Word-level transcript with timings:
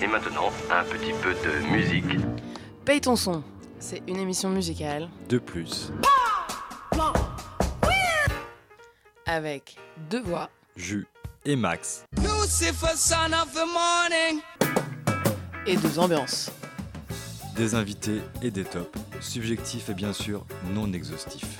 Et 0.00 0.06
maintenant, 0.06 0.50
un 0.70 0.84
petit 0.84 1.12
peu 1.22 1.32
de 1.34 1.66
musique. 1.72 2.04
Paye 2.84 3.00
ton 3.00 3.16
son, 3.16 3.42
c'est 3.78 4.02
une 4.06 4.18
émission 4.18 4.48
musicale 4.50 5.08
De 5.28 5.38
plus, 5.38 5.90
avec 9.26 9.76
deux 10.10 10.22
voix, 10.22 10.50
Jus 10.76 11.06
et 11.44 11.56
Max. 11.56 12.04
Lucifer, 12.18 12.94
son 12.96 13.32
of 13.32 13.52
the 13.52 13.66
morning. 13.72 14.40
et 15.66 15.76
deux 15.76 15.98
ambiances. 15.98 16.50
Des 17.56 17.74
invités 17.74 18.20
et 18.42 18.50
des 18.50 18.64
tops. 18.64 18.98
Subjectifs 19.20 19.88
et 19.88 19.94
bien 19.94 20.12
sûr 20.12 20.44
non 20.74 20.92
exhaustifs. 20.92 21.58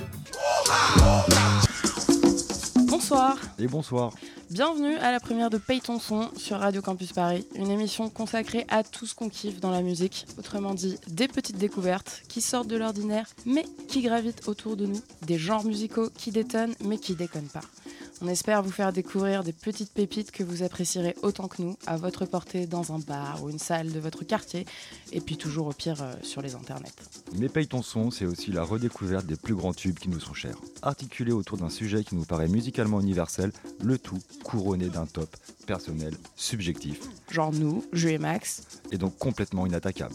Bonsoir, 2.86 3.36
Et 3.58 3.66
bonsoir. 3.66 4.12
Bienvenue 4.50 4.96
à 4.98 5.10
la 5.10 5.20
première 5.20 5.50
de 5.50 5.58
Paye 5.58 5.80
ton 5.80 5.98
son 5.98 6.30
sur 6.36 6.58
Radio 6.58 6.80
Campus 6.80 7.12
Paris, 7.12 7.46
une 7.54 7.70
émission 7.70 8.08
consacrée 8.08 8.64
à 8.68 8.84
tout 8.84 9.06
ce 9.06 9.14
qu'on 9.14 9.28
kiffe 9.28 9.60
dans 9.60 9.70
la 9.70 9.82
musique, 9.82 10.26
autrement 10.38 10.74
dit 10.74 10.98
des 11.08 11.28
petites 11.28 11.58
découvertes 11.58 12.22
qui 12.28 12.40
sortent 12.40 12.68
de 12.68 12.76
l'ordinaire 12.76 13.26
mais 13.44 13.64
qui 13.88 14.02
gravitent 14.02 14.46
autour 14.48 14.76
de 14.76 14.86
nous, 14.86 15.00
des 15.22 15.38
genres 15.38 15.64
musicaux 15.64 16.10
qui 16.16 16.30
détonnent 16.30 16.74
mais 16.84 16.98
qui 16.98 17.14
déconnent 17.14 17.48
pas. 17.48 17.62
On 18.22 18.28
espère 18.28 18.62
vous 18.62 18.70
faire 18.70 18.92
découvrir 18.92 19.44
des 19.44 19.52
petites 19.52 19.92
pépites 19.92 20.30
que 20.30 20.42
vous 20.42 20.62
apprécierez 20.62 21.14
autant 21.22 21.48
que 21.48 21.60
nous, 21.60 21.76
à 21.86 21.98
votre 21.98 22.24
portée 22.24 22.66
dans 22.66 22.92
un 22.92 22.98
bar 22.98 23.42
ou 23.42 23.50
une 23.50 23.58
salle 23.58 23.92
de 23.92 24.00
votre 24.00 24.24
quartier, 24.24 24.64
et 25.12 25.20
puis 25.20 25.36
toujours 25.36 25.66
au 25.66 25.72
pire 25.72 26.02
euh, 26.02 26.14
sur 26.22 26.40
les 26.40 26.54
internets. 26.54 26.88
Mais 27.34 27.50
Paye 27.50 27.68
ton 27.68 27.82
son, 27.82 28.10
c'est 28.10 28.24
aussi 28.24 28.52
la 28.52 28.62
redécouverte 28.62 29.26
des 29.26 29.36
plus 29.36 29.54
grands 29.54 29.74
tubes 29.74 29.98
qui 29.98 30.08
nous 30.08 30.20
sont 30.20 30.32
chers. 30.32 30.56
Articulés 30.80 31.32
autour 31.32 31.58
d'un 31.58 31.68
sujet 31.68 32.04
qui 32.04 32.14
nous 32.14 32.24
paraît 32.24 32.48
musicalement 32.48 33.00
universel, 33.00 33.52
le 33.82 33.98
tout 33.98 34.18
couronné 34.44 34.88
d'un 34.88 35.06
top 35.06 35.28
personnel, 35.66 36.14
subjectif 36.36 37.00
Genre 37.30 37.52
nous, 37.52 37.84
Jus 37.92 38.12
et 38.12 38.18
Max, 38.18 38.62
et 38.92 38.98
donc 38.98 39.18
complètement 39.18 39.66
inattaquable. 39.66 40.14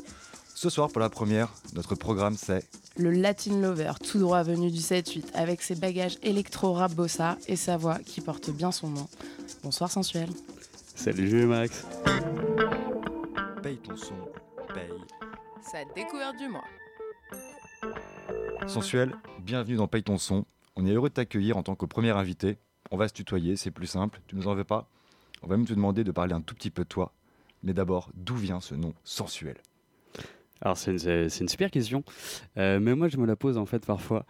Ce 0.62 0.70
soir, 0.70 0.92
pour 0.92 1.00
la 1.00 1.10
première, 1.10 1.52
notre 1.74 1.96
programme 1.96 2.36
c'est 2.36 2.64
le 2.96 3.10
Latin 3.10 3.60
Lover, 3.60 3.94
tout 4.08 4.20
droit 4.20 4.44
venu 4.44 4.70
du 4.70 4.78
7-8, 4.78 5.34
avec 5.34 5.60
ses 5.64 5.74
bagages 5.74 6.20
électro-rap 6.22 6.94
bossa 6.94 7.40
et 7.48 7.56
sa 7.56 7.78
voix 7.78 7.98
qui 7.98 8.22
porte 8.22 8.52
bien 8.52 8.72
son 8.72 8.90
nom. 8.90 9.08
Bonsoir 9.64 9.90
sensuel. 9.90 10.30
Salut 10.94 11.48
Max. 11.48 11.88
Paye 13.64 13.78
ton 13.78 13.98
son, 13.98 14.14
paye. 14.72 14.92
Sa 15.64 15.84
découverte 15.96 16.38
du 16.38 16.48
mois. 16.48 16.68
Sensuel, 18.68 19.16
bienvenue 19.40 19.78
dans 19.78 19.88
Paye 19.88 20.04
ton 20.04 20.20
son. 20.20 20.46
On 20.76 20.86
est 20.86 20.92
heureux 20.92 21.10
de 21.10 21.16
t'accueillir 21.16 21.58
en 21.58 21.64
tant 21.64 21.74
que 21.74 21.88
premier 21.88 22.12
invité. 22.12 22.60
On 22.92 22.98
va 22.98 23.08
se 23.08 23.14
tutoyer, 23.14 23.56
c'est 23.56 23.72
plus 23.72 23.88
simple, 23.88 24.22
tu 24.28 24.36
nous 24.36 24.48
en 24.48 24.54
veux 24.54 24.64
pas? 24.64 24.88
On 25.42 25.48
va 25.48 25.58
même 25.58 25.66
te 25.66 25.74
demander 25.74 26.04
de 26.04 26.12
parler 26.12 26.36
un 26.36 26.42
tout 26.42 26.54
petit 26.54 26.70
peu 26.70 26.84
de 26.84 26.88
toi. 26.88 27.16
Mais 27.64 27.74
d'abord, 27.74 28.12
d'où 28.14 28.36
vient 28.36 28.62
ce 28.62 28.76
nom 28.76 28.94
sensuel? 29.04 29.58
Alors 30.62 30.78
c'est 30.78 30.92
une, 30.92 31.28
une 31.42 31.48
super 31.50 31.72
question, 31.72 32.04
Euh, 32.58 32.80
mais 32.80 32.96
moi 32.96 33.08
je 33.08 33.18
me 33.18 33.26
la 33.26 33.36
pose 33.36 33.58
en 33.58 33.66
fait 33.66 33.86
parfois. 33.86 34.26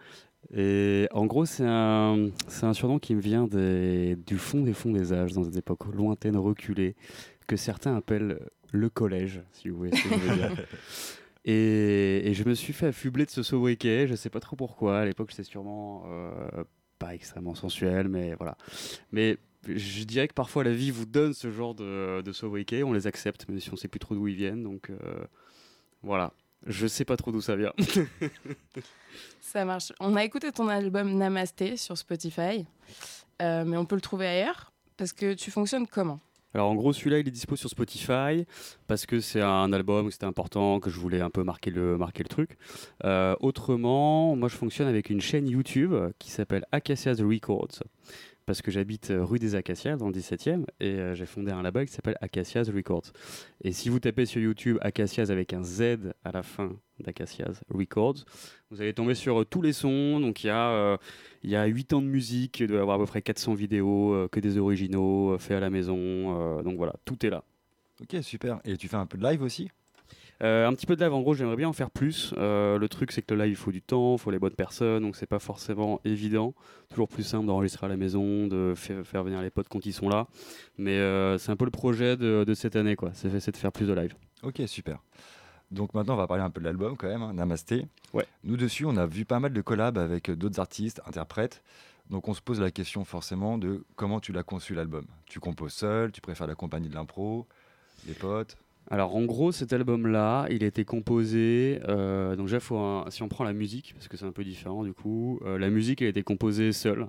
Et 0.54 1.06
en 1.12 1.26
gros 1.26 1.44
c'est 1.46 1.64
un, 1.66 2.30
surnom 2.72 2.98
qui 2.98 3.14
me 3.14 3.20
vient 3.20 3.46
des- 3.46 4.16
du 4.26 4.38
fond 4.38 4.62
des 4.62 4.72
fonds 4.72 4.90
des 4.92 5.12
âges, 5.12 5.32
dans 5.32 5.42
des 5.42 5.58
époques 5.58 5.86
lointaines, 5.94 6.36
reculées, 6.36 6.96
que 7.46 7.56
certains 7.56 7.96
appellent 7.96 8.38
le 8.72 8.88
collège, 8.88 9.42
si 9.52 9.68
vous 9.68 9.76
voyez 9.76 9.94
ce 9.96 10.02
que 10.08 10.14
je 10.14 10.20
veux 10.20 10.36
dire. 10.36 10.52
Et, 11.44 12.22
et 12.30 12.34
je 12.34 12.44
me 12.44 12.54
suis 12.54 12.72
fait 12.72 12.86
affubler 12.86 13.24
de 13.24 13.30
ce 13.30 13.42
sobriquet, 13.42 14.06
je 14.06 14.14
sais 14.14 14.30
pas 14.30 14.38
trop 14.38 14.54
pourquoi, 14.54 15.00
à 15.00 15.04
l'époque 15.04 15.32
c'était 15.32 15.42
sûrement 15.42 16.04
euh, 16.06 16.62
pas 17.00 17.14
extrêmement 17.16 17.56
sensuel, 17.56 18.06
mais 18.06 18.34
voilà. 18.36 18.56
Mais 19.10 19.38
je 19.66 20.04
dirais 20.04 20.28
que 20.28 20.34
parfois 20.34 20.62
la 20.62 20.70
vie 20.72 20.92
vous 20.92 21.04
donne 21.04 21.32
ce 21.34 21.50
genre 21.50 21.74
de, 21.74 22.20
de 22.22 22.32
sobriquets, 22.32 22.84
on 22.84 22.92
les 22.92 23.08
accepte, 23.08 23.48
même 23.48 23.58
si 23.58 23.72
on 23.72 23.76
sait 23.76 23.88
plus 23.88 23.98
trop 23.98 24.14
d'où 24.14 24.28
ils 24.28 24.36
viennent, 24.36 24.62
donc... 24.62 24.90
euh, 24.90 24.96
voilà. 26.02 26.32
Je 26.66 26.86
sais 26.86 27.04
pas 27.04 27.16
trop 27.16 27.32
d'où 27.32 27.40
ça 27.40 27.56
vient. 27.56 27.72
Ça 29.40 29.64
marche. 29.64 29.92
On 30.00 30.16
a 30.16 30.24
écouté 30.24 30.52
ton 30.52 30.68
album 30.68 31.16
Namasté 31.16 31.76
sur 31.76 31.98
Spotify, 31.98 32.64
euh, 33.42 33.64
mais 33.64 33.76
on 33.76 33.84
peut 33.84 33.96
le 33.96 34.00
trouver 34.00 34.26
ailleurs 34.26 34.72
parce 34.96 35.12
que 35.12 35.34
tu 35.34 35.50
fonctionnes 35.50 35.86
comment? 35.86 36.20
Alors 36.54 36.70
en 36.70 36.74
gros, 36.74 36.92
celui-là, 36.92 37.18
il 37.18 37.26
est 37.26 37.30
dispo 37.30 37.56
sur 37.56 37.68
Spotify 37.70 38.46
parce 38.86 39.06
que 39.06 39.20
c'est 39.20 39.40
un 39.40 39.72
album 39.72 40.06
où 40.06 40.10
c'était 40.10 40.26
important, 40.26 40.80
que 40.80 40.90
je 40.90 41.00
voulais 41.00 41.20
un 41.20 41.30
peu 41.30 41.42
marquer 41.42 41.70
le, 41.70 41.96
marquer 41.96 42.22
le 42.22 42.28
truc. 42.28 42.58
Euh, 43.04 43.34
autrement, 43.40 44.36
moi 44.36 44.48
je 44.48 44.56
fonctionne 44.56 44.86
avec 44.86 45.10
une 45.10 45.20
chaîne 45.20 45.48
YouTube 45.48 45.94
qui 46.18 46.30
s'appelle 46.30 46.64
Acacias 46.70 47.16
Records 47.20 47.82
parce 48.52 48.60
que 48.60 48.70
j'habite 48.70 49.12
euh, 49.12 49.24
rue 49.24 49.38
des 49.38 49.54
Acacias 49.54 49.96
dans 49.96 50.08
le 50.08 50.12
17e 50.12 50.66
et 50.78 50.90
euh, 50.90 51.14
j'ai 51.14 51.24
fondé 51.24 51.52
un 51.52 51.62
label 51.62 51.86
qui 51.86 51.94
s'appelle 51.94 52.18
Acacias 52.20 52.64
Records. 52.64 53.10
Et 53.64 53.72
si 53.72 53.88
vous 53.88 53.98
tapez 53.98 54.26
sur 54.26 54.42
YouTube 54.42 54.76
Acacias 54.82 55.30
avec 55.30 55.54
un 55.54 55.62
Z 55.62 56.12
à 56.22 56.32
la 56.32 56.42
fin 56.42 56.76
d'Acacias 57.00 57.62
Records, 57.70 58.26
vous 58.70 58.82
allez 58.82 58.92
tomber 58.92 59.14
sur 59.14 59.40
euh, 59.40 59.44
tous 59.46 59.62
les 59.62 59.72
sons. 59.72 60.20
Donc 60.20 60.44
il 60.44 60.48
y 60.48 60.50
a 60.50 60.98
il 61.42 61.48
y 61.48 61.56
a 61.56 61.64
8 61.64 61.94
ans 61.94 62.02
de 62.02 62.08
musique, 62.08 62.60
il 62.60 62.66
doit 62.66 62.76
y 62.76 62.80
avoir 62.82 62.96
à 62.96 63.00
peu 63.00 63.06
près 63.06 63.22
400 63.22 63.54
vidéos, 63.54 64.28
que 64.30 64.38
des 64.38 64.58
originaux, 64.58 65.38
faits 65.38 65.56
à 65.56 65.60
la 65.60 65.70
maison. 65.70 66.62
donc 66.62 66.76
voilà, 66.76 66.92
tout 67.06 67.24
est 67.24 67.30
là. 67.30 67.44
Ok, 68.02 68.22
super. 68.22 68.60
Et 68.66 68.76
tu 68.76 68.86
fais 68.86 68.96
un 68.96 69.06
peu 69.06 69.16
de 69.16 69.24
live 69.24 69.40
aussi? 69.40 69.70
Euh, 70.42 70.66
un 70.66 70.74
petit 70.74 70.86
peu 70.86 70.96
de 70.96 71.04
live, 71.04 71.12
en 71.12 71.20
gros, 71.20 71.34
j'aimerais 71.34 71.56
bien 71.56 71.68
en 71.68 71.72
faire 71.72 71.90
plus. 71.90 72.34
Euh, 72.36 72.78
le 72.78 72.88
truc, 72.88 73.12
c'est 73.12 73.22
que 73.22 73.32
le 73.32 73.44
live, 73.44 73.52
il 73.52 73.56
faut 73.56 73.70
du 73.70 73.80
temps, 73.80 74.14
il 74.14 74.18
faut 74.18 74.30
les 74.30 74.40
bonnes 74.40 74.54
personnes, 74.54 75.02
donc 75.02 75.14
c'est 75.14 75.26
pas 75.26 75.38
forcément 75.38 76.00
évident. 76.04 76.54
Toujours 76.90 77.08
plus 77.08 77.22
simple 77.22 77.46
d'enregistrer 77.46 77.86
à 77.86 77.88
la 77.88 77.96
maison, 77.96 78.48
de 78.48 78.74
fa- 78.74 79.04
faire 79.04 79.22
venir 79.22 79.40
les 79.40 79.50
potes 79.50 79.68
quand 79.68 79.86
ils 79.86 79.92
sont 79.92 80.08
là. 80.08 80.26
Mais 80.78 80.98
euh, 80.98 81.38
c'est 81.38 81.52
un 81.52 81.56
peu 81.56 81.64
le 81.64 81.70
projet 81.70 82.16
de, 82.16 82.44
de 82.44 82.54
cette 82.54 82.74
année, 82.74 82.96
quoi. 82.96 83.12
C'est 83.14 83.28
de 83.28 83.56
faire 83.56 83.72
plus 83.72 83.86
de 83.86 83.92
live. 83.92 84.14
Ok, 84.42 84.60
super. 84.66 84.98
Donc 85.70 85.94
maintenant, 85.94 86.14
on 86.14 86.18
va 86.18 86.26
parler 86.26 86.42
un 86.42 86.50
peu 86.50 86.60
de 86.60 86.66
l'album 86.66 86.96
quand 86.96 87.08
même, 87.08 87.22
hein, 87.22 87.32
Namasté. 87.32 87.86
Ouais. 88.12 88.26
Nous 88.44 88.56
dessus, 88.56 88.84
on 88.84 88.96
a 88.96 89.06
vu 89.06 89.24
pas 89.24 89.40
mal 89.40 89.52
de 89.52 89.60
collabs 89.62 89.96
avec 89.96 90.30
d'autres 90.30 90.60
artistes, 90.60 91.00
interprètes. 91.06 91.62
Donc 92.10 92.28
on 92.28 92.34
se 92.34 92.42
pose 92.42 92.60
la 92.60 92.70
question 92.70 93.04
forcément 93.04 93.56
de 93.56 93.84
comment 93.94 94.20
tu 94.20 94.32
l'as 94.32 94.42
conçu 94.42 94.74
l'album? 94.74 95.06
Tu 95.24 95.40
composes 95.40 95.72
seul, 95.72 96.12
tu 96.12 96.20
préfères 96.20 96.46
la 96.46 96.56
compagnie 96.56 96.88
de 96.88 96.94
l'impro, 96.94 97.46
les 98.06 98.12
potes? 98.12 98.58
Alors 98.90 99.16
en 99.16 99.24
gros, 99.24 99.52
cet 99.52 99.72
album-là, 99.72 100.46
il 100.50 100.64
a 100.64 100.66
été 100.66 100.84
composé. 100.84 101.80
euh, 101.88 102.36
donc 102.36 102.48
déjà, 102.48 102.60
si 102.60 103.22
on 103.22 103.28
prend 103.28 103.44
la 103.44 103.52
musique, 103.52 103.94
parce 103.94 104.08
que 104.08 104.16
c'est 104.16 104.26
un 104.26 104.32
peu 104.32 104.44
différent 104.44 104.84
du 104.84 104.92
coup, 104.92 105.40
euh, 105.46 105.58
la 105.58 105.70
musique 105.70 106.02
elle 106.02 106.08
a 106.08 106.10
été 106.10 106.22
composée 106.22 106.72
seule. 106.72 107.06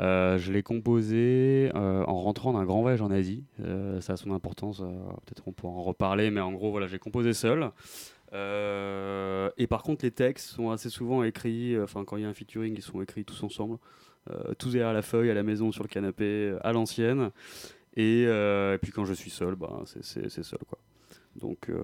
Euh, 0.00 0.38
je 0.38 0.52
l'ai 0.52 0.62
composée 0.62 1.70
en 1.74 2.20
rentrant 2.20 2.52
d'un 2.52 2.64
grand 2.64 2.82
voyage 2.82 3.00
en 3.00 3.10
Asie. 3.10 3.44
Ça 4.00 4.14
a 4.14 4.16
son 4.16 4.32
importance. 4.32 4.80
Peut-être 4.80 5.44
on 5.46 5.52
pourra 5.52 5.72
en 5.72 5.82
reparler, 5.82 6.30
mais 6.30 6.40
en 6.40 6.52
gros, 6.52 6.70
voilà, 6.70 6.86
j'ai 6.86 6.98
composé 6.98 7.32
seul. 7.32 7.70
Et 8.32 9.66
par 9.66 9.82
contre, 9.82 10.04
les 10.04 10.10
textes 10.10 10.48
sont 10.48 10.70
assez 10.70 10.90
souvent 10.90 11.22
écrits. 11.22 11.80
Enfin, 11.80 12.04
quand 12.04 12.16
il 12.16 12.24
y 12.24 12.26
a 12.26 12.28
un 12.28 12.34
featuring, 12.34 12.74
ils 12.76 12.82
sont 12.82 13.00
écrits 13.00 13.24
tous 13.24 13.42
ensemble, 13.44 13.78
tous 14.58 14.72
derrière 14.72 14.92
la 14.92 15.02
feuille, 15.02 15.30
à 15.30 15.34
la 15.34 15.42
maison, 15.42 15.72
sur 15.72 15.84
le 15.84 15.88
canapé, 15.88 16.54
à 16.62 16.72
l'ancienne. 16.72 17.30
Et, 17.96 18.26
puis 18.82 18.92
quand 18.92 19.04
je 19.04 19.14
suis 19.14 19.30
seul, 19.30 19.54
bah, 19.54 19.84
c'est 19.86 20.42
seul 20.42 20.58
quoi. 20.68 20.78
Donc, 21.36 21.68
euh, 21.68 21.82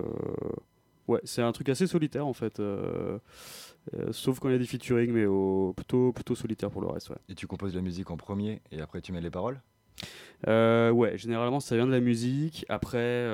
ouais, 1.08 1.20
c'est 1.24 1.42
un 1.42 1.52
truc 1.52 1.68
assez 1.68 1.86
solitaire 1.86 2.26
en 2.26 2.32
fait. 2.32 2.60
euh, 2.60 3.18
euh, 3.94 4.12
sauf 4.12 4.38
quand 4.38 4.48
il 4.48 4.52
y 4.52 4.54
a 4.54 4.58
des 4.58 4.66
featuring, 4.66 5.10
mais 5.12 5.26
au, 5.26 5.72
plutôt, 5.76 6.12
plutôt 6.12 6.34
solitaire 6.34 6.70
pour 6.70 6.80
le 6.82 6.88
reste. 6.88 7.10
Ouais. 7.10 7.16
et 7.28 7.34
tu 7.34 7.46
composes 7.46 7.74
la 7.74 7.80
musique 7.82 8.10
en 8.10 8.16
premier 8.16 8.60
et 8.70 8.80
après 8.80 9.00
tu 9.00 9.12
mets 9.12 9.20
les 9.20 9.30
paroles? 9.30 9.60
Ouais, 10.46 11.16
généralement 11.16 11.60
ça 11.60 11.76
vient 11.76 11.86
de 11.86 11.92
la 11.92 12.00
musique. 12.00 12.64
Après, 12.68 13.26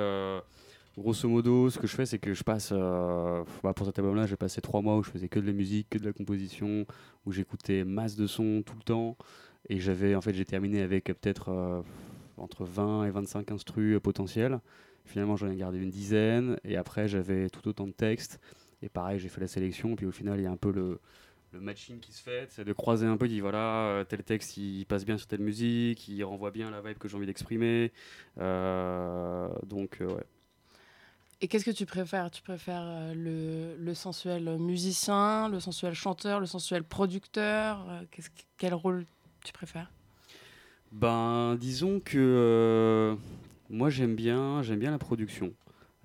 grosso 0.97 1.29
modo, 1.29 1.69
ce 1.69 1.79
que 1.79 1.87
je 1.87 1.95
fais, 1.95 2.05
c'est 2.05 2.19
que 2.19 2.33
je 2.33 2.43
passe. 2.43 2.71
euh, 2.73 3.43
bah, 3.63 3.73
pour 3.73 3.85
cet 3.85 3.99
album-là, 3.99 4.25
j'ai 4.25 4.35
passé 4.35 4.61
trois 4.61 4.81
mois 4.81 4.97
où 4.97 5.03
je 5.03 5.11
faisais 5.11 5.29
que 5.29 5.39
de 5.39 5.45
la 5.45 5.53
musique, 5.53 5.89
que 5.89 5.97
de 5.97 6.05
la 6.05 6.13
composition, 6.13 6.85
où 7.25 7.31
j'écoutais 7.31 7.83
masse 7.83 8.15
de 8.15 8.27
sons 8.27 8.63
tout 8.65 8.75
le 8.77 8.83
temps. 8.83 9.17
Et 9.69 9.79
j'avais, 9.79 10.15
en 10.15 10.21
fait, 10.21 10.33
j'ai 10.33 10.45
terminé 10.45 10.81
avec 10.81 11.05
peut-être 11.05 11.49
euh, 11.49 11.81
entre 12.37 12.63
20 12.65 13.05
et 13.05 13.11
25 13.11 13.51
instrus 13.51 13.99
potentiels. 14.01 14.59
Finalement, 15.07 15.35
j'en 15.35 15.49
ai 15.49 15.55
gardé 15.55 15.79
une 15.79 15.89
dizaine. 15.89 16.59
Et 16.63 16.77
après, 16.77 17.07
j'avais 17.07 17.49
tout 17.49 17.67
autant 17.67 17.87
de 17.87 17.91
textes. 17.93 18.39
Et 18.83 18.89
pareil, 18.89 19.17
j'ai 19.19 19.29
fait 19.29 19.41
la 19.41 19.47
sélection. 19.47 19.95
Puis 19.95 20.05
au 20.05 20.11
final, 20.11 20.39
il 20.39 20.43
y 20.43 20.45
a 20.45 20.51
un 20.51 20.57
peu 20.57 20.71
le, 20.71 20.99
le 21.53 21.59
matching 21.59 21.99
qui 21.99 22.11
se 22.11 22.21
fait. 22.21 22.47
C'est 22.51 22.65
de 22.65 22.73
croiser 22.73 23.07
un 23.07 23.17
peu, 23.17 23.27
dit 23.27 23.39
voilà, 23.39 23.87
euh, 23.87 24.03
tel 24.03 24.23
texte, 24.23 24.57
il 24.57 24.85
passe 24.85 25.05
bien 25.05 25.17
sur 25.17 25.27
telle 25.27 25.39
musique, 25.39 26.07
il 26.07 26.23
renvoie 26.23 26.51
bien 26.51 26.69
la 26.69 26.81
vibe 26.81 26.97
que 26.97 27.07
j'ai 27.07 27.17
envie 27.17 27.25
d'exprimer. 27.25 27.91
Euh, 28.37 29.47
donc, 29.65 29.97
euh, 30.01 30.07
ouais. 30.07 30.25
Et 31.39 31.47
qu'est-ce 31.47 31.65
que 31.65 31.71
tu 31.71 31.85
préfères? 31.85 32.31
Tu 32.31 32.41
préfères 32.41 33.13
le, 33.13 33.75
le 33.77 33.93
sensuel 33.93 34.57
musicien, 34.57 35.49
le 35.49 35.59
sensuel 35.59 35.93
chanteur, 35.93 36.39
le 36.39 36.47
sensuel 36.47 36.83
producteur? 36.83 37.85
Quel 38.57 38.73
rôle 38.73 39.05
tu 39.43 39.53
préfères? 39.53 39.91
Ben, 40.91 41.55
disons 41.59 41.99
que 41.99 42.17
euh, 42.17 43.15
moi 43.69 43.89
j'aime 43.89 44.15
bien, 44.15 44.61
j'aime 44.61 44.79
bien 44.79 44.91
la 44.91 44.97
production. 44.97 45.53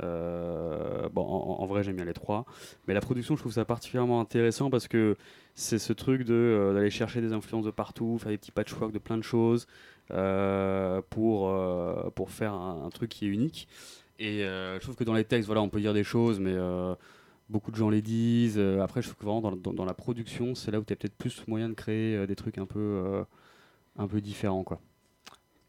Euh, 0.02 1.08
bon, 1.10 1.22
en, 1.22 1.66
vrai 1.66 1.82
j'aime 1.84 1.96
bien 1.96 2.04
les 2.04 2.14
trois, 2.14 2.44
mais 2.88 2.94
la 2.94 3.00
production 3.00 3.36
je 3.36 3.42
trouve 3.42 3.52
ça 3.52 3.64
particulièrement 3.64 4.20
intéressant 4.20 4.70
parce 4.70 4.88
que 4.88 5.16
c'est 5.54 5.78
ce 5.78 5.92
truc 5.92 6.24
de 6.24 6.34
euh, 6.34 6.74
d'aller 6.74 6.90
chercher 6.90 7.20
des 7.20 7.32
influences 7.32 7.66
de 7.66 7.70
partout, 7.70 8.18
faire 8.18 8.30
des 8.30 8.38
petits 8.38 8.52
patchwork 8.52 8.90
de 8.92 8.98
plein 8.98 9.18
de 9.18 9.22
choses 9.22 9.66
euh, 10.10 11.02
pour 11.10 11.54
pour 12.14 12.30
faire 12.30 12.54
un, 12.54 12.88
truc 12.90 13.10
qui 13.10 13.26
est 13.26 13.28
unique. 13.28 13.68
Et 14.18 14.40
je 14.40 14.78
trouve 14.80 14.96
que 14.96 15.04
dans 15.04 15.14
les 15.14 15.24
textes, 15.24 15.46
voilà, 15.46 15.62
on 15.62 15.68
peut 15.68 15.80
dire 15.80 15.94
des 15.94 16.04
choses, 16.04 16.40
mais 16.40 16.56
beaucoup 17.48 17.70
de 17.70 17.76
gens 17.76 17.90
les 17.90 18.02
disent. 18.02 18.58
Après, 18.58 19.02
je 19.02 19.08
trouve 19.08 19.18
que 19.18 19.24
vraiment 19.24 19.40
dans, 19.42 19.72
dans- 19.72 19.84
la 19.84 19.94
production, 19.94 20.54
c'est 20.54 20.70
là 20.70 20.80
où 20.80 20.84
tu 20.84 20.92
as 20.92 20.96
peut-être 20.96 21.16
plus 21.16 21.46
moyen 21.48 21.68
de 21.68 21.74
créer 21.74 22.26
des 22.26 22.36
trucs 22.36 22.58
un 22.58 22.66
peu, 22.66 23.24
un 23.98 24.06
peu 24.08 24.20
différents. 24.20 24.64
Quoi. 24.64 24.80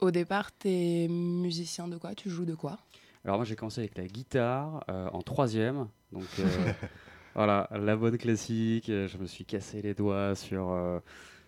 Au 0.03 0.11
départ, 0.11 0.51
t'es 0.51 1.07
musicien 1.09 1.87
de 1.87 1.95
quoi? 1.95 2.13
Tu 2.13 2.29
joues 2.29 2.43
de 2.43 2.55
quoi? 2.55 2.77
Alors 3.23 3.37
moi 3.37 3.45
j'ai 3.45 3.55
commencé 3.55 3.79
avec 3.79 3.97
la 3.97 4.05
guitare 4.05 4.83
euh, 4.89 5.07
en 5.13 5.21
troisième, 5.21 5.87
donc 6.11 6.25
euh, 6.39 6.43
voilà 7.35 7.69
la 7.71 7.95
bonne 7.95 8.17
classique. 8.17 8.87
Je 8.87 9.17
me 9.17 9.25
suis 9.27 9.45
cassé 9.45 9.81
les 9.81 9.93
doigts 9.93 10.35
sur 10.35 10.71
euh, 10.71 10.99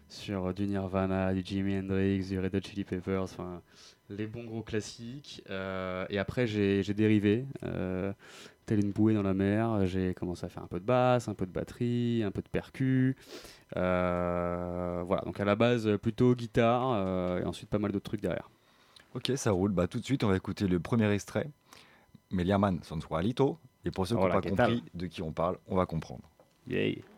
sur 0.08 0.54
du 0.54 0.68
Nirvana, 0.68 1.34
du 1.34 1.42
Jimi 1.44 1.78
Hendrix, 1.78 2.28
du 2.30 2.40
Red 2.40 2.56
Hot 2.56 2.62
Chili 2.62 2.84
Peppers, 2.84 3.24
enfin 3.24 3.62
les 4.10 4.28
bons 4.28 4.44
gros 4.44 4.62
classiques. 4.62 5.44
Euh, 5.50 6.06
et 6.10 6.20
après 6.20 6.48
j'ai 6.48 6.84
dérivé, 6.94 7.46
euh, 7.64 8.14
tel 8.66 8.80
une 8.84 8.92
bouée 8.92 9.14
dans 9.14 9.24
la 9.24 9.34
mer. 9.34 9.86
J'ai 9.86 10.14
commencé 10.14 10.46
à 10.46 10.50
faire 10.50 10.64
un 10.64 10.68
peu 10.68 10.80
de 10.80 10.86
basse, 10.86 11.28
un 11.28 11.34
peu 11.34 11.46
de 11.46 11.52
batterie, 11.52 12.24
un 12.24 12.32
peu 12.32 12.42
de 12.42 12.50
percu. 12.50 13.16
Euh, 13.76 15.04
voilà 15.06 15.24
donc 15.24 15.40
à 15.40 15.46
la 15.46 15.56
base 15.56 15.98
plutôt 15.98 16.36
guitare 16.36 16.94
euh, 16.94 17.42
et 17.42 17.46
ensuite 17.46 17.70
pas 17.70 17.80
mal 17.80 17.92
d'autres 17.92 18.06
trucs 18.06 18.22
derrière. 18.22 18.50
Ok, 19.16 19.32
ça 19.38 19.52
roule. 19.52 19.72
Bah, 19.72 19.88
tout 19.88 20.00
de 20.00 20.04
suite, 20.04 20.26
on 20.26 20.28
va 20.28 20.36
écouter 20.36 20.68
le 20.68 20.80
premier 20.80 21.10
extrait. 21.12 21.50
Meliaman 22.32 22.80
Sensualito. 22.84 23.58
Et 23.86 23.92
pour 23.92 24.06
ceux 24.06 24.16
qui 24.16 24.22
n'ont 24.22 24.26
Hola, 24.26 24.36
pas 24.36 24.42
¿qué 24.42 24.50
compris 24.50 24.84
de 24.94 25.08
qui 25.08 25.22
on 25.22 25.32
parle, 25.32 25.58
on 25.68 25.76
va 25.76 25.86
comprendre. 25.86 26.24
Yay. 26.68 26.98
Me 26.98 27.15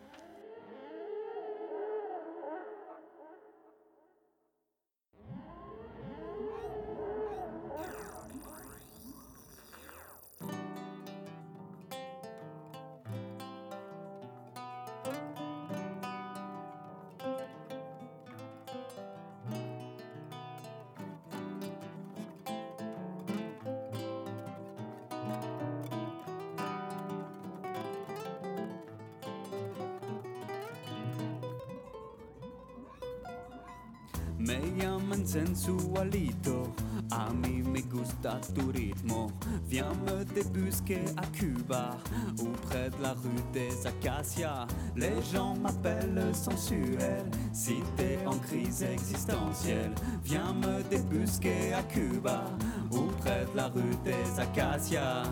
Viens 39.68 39.92
me 40.06 40.24
débusquer 40.24 41.04
à 41.18 41.26
Cuba, 41.26 41.98
ou 42.40 42.46
près 42.68 42.88
de 42.88 43.02
la 43.02 43.12
rue 43.12 43.42
des 43.52 43.86
Acacias. 43.86 44.66
Les 44.96 45.22
gens 45.30 45.54
m'appellent 45.56 46.34
sensuel, 46.34 47.26
si 47.52 47.76
t'es 47.96 48.18
en 48.26 48.38
crise 48.38 48.82
existentielle. 48.82 49.92
Viens 50.24 50.54
me 50.54 50.82
débusquer 50.88 51.74
à 51.74 51.82
Cuba, 51.82 52.44
ou 52.92 53.08
près 53.20 53.44
de 53.52 53.56
la 53.56 53.68
rue 53.68 53.96
des 54.04 54.40
Acacias. 54.40 55.24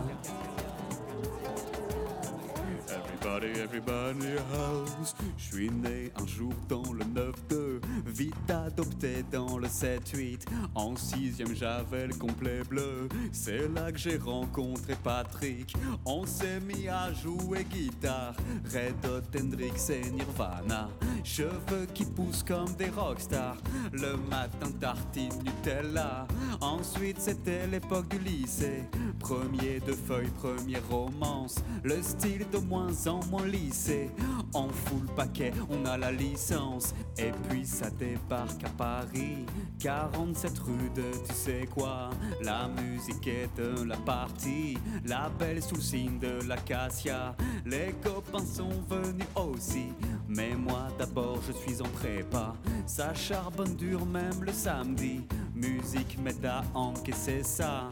Everybody, 3.77 4.39
house. 4.55 5.15
Je 5.37 5.45
suis 5.45 5.71
né 5.71 6.11
un 6.17 6.27
jour 6.27 6.55
dans 6.67 6.95
le 6.95 7.05
9-2, 7.05 7.81
vite 8.07 8.51
adopté 8.51 9.23
dans 9.31 9.59
le 9.59 9.69
7-8. 9.69 10.47
En 10.75 10.97
sixième, 10.97 11.55
j'avais 11.55 12.07
le 12.07 12.15
complet 12.15 12.63
bleu. 12.67 13.07
C'est 13.33 13.69
là 13.75 13.93
que 13.93 13.99
j'ai 13.99 14.17
rencontré 14.17 14.95
Patrick. 15.05 15.77
On 16.07 16.25
s'est 16.25 16.61
mis 16.61 16.89
à 16.89 17.13
jouer 17.13 17.65
guitare. 17.65 18.35
Red 18.73 18.95
Hot, 19.05 19.39
Hendrix 19.39 19.91
et 19.91 20.11
Nirvana. 20.11 20.89
Cheveux 21.23 21.87
qui 21.93 22.07
poussent 22.07 22.45
comme 22.45 22.73
des 22.79 22.89
rockstars. 22.89 23.59
Le 23.93 24.17
matin, 24.31 24.71
tartine 24.81 25.33
Nutella. 25.45 26.27
Ensuite, 26.63 27.21
c'était 27.21 27.67
l'époque 27.67 28.09
du 28.09 28.19
lycée. 28.21 28.85
Premier 29.19 29.81
de 29.81 29.93
feuilles, 29.93 30.31
première 30.39 30.89
romance. 30.89 31.57
Le 31.83 32.01
style 32.01 32.47
de 32.51 32.59
moins 32.59 33.07
en 33.07 33.21
moins 33.27 33.45
lissé. 33.67 34.11
On 34.55 34.69
paquet, 35.17 35.53
on 35.69 35.85
a 35.87 35.97
la 35.97 36.13
licence. 36.13 36.95
Et 37.19 37.33
puis 37.49 37.65
ça 37.67 37.91
débarque 37.91 38.65
à 38.65 38.69
Paris. 38.71 39.45
47 39.81 40.59
rue 40.59 40.91
de 40.95 41.11
tu 41.27 41.35
sais 41.35 41.69
quoi. 41.75 42.11
La 42.43 42.69
musique 42.69 43.27
est 43.27 43.51
de 43.57 43.85
la 43.85 43.97
partie. 43.97 44.79
La 45.05 45.29
belle 45.39 45.63
sous 45.63 45.81
signe 45.81 46.19
de 46.19 46.47
l'acacia. 46.47 47.35
Les 47.65 47.95
copains 48.03 48.45
sont 48.45 48.83
venus 48.89 49.29
aussi. 49.35 49.93
Mais 50.29 50.55
moi 50.55 50.89
d'abord 50.99 51.39
je 51.47 51.53
suis 51.53 51.81
en 51.83 51.89
prépa. 51.89 52.55
Ça 52.87 53.15
charbonne 53.15 53.77
dur 53.77 54.05
même 54.07 54.43
le 54.43 54.53
samedi. 54.53 55.27
Musique 55.55 56.19
m'aide 56.19 56.47
à 56.47 56.63
encaisser 56.75 57.43
ça. 57.43 57.91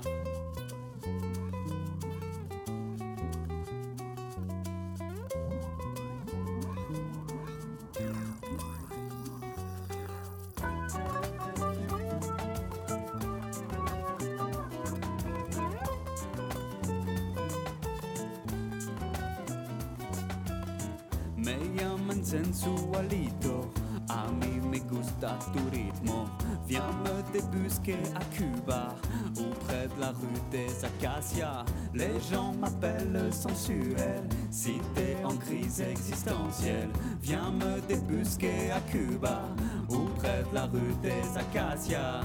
M'appellent 33.55 33.95
sensuel, 33.95 34.23
si 34.51 34.81
t'es 34.95 35.17
en 35.25 35.37
crise 35.37 35.81
existentielle. 35.81 36.91
Viens 37.23 37.51
me 37.53 37.81
débusquer 37.89 38.71
à 38.71 38.81
Cuba, 38.91 39.43
ou 39.91 40.07
près 40.17 40.43
de 40.51 40.55
la 40.55 40.67
rue 40.67 40.95
des 41.03 41.39
Acacias. 41.39 42.23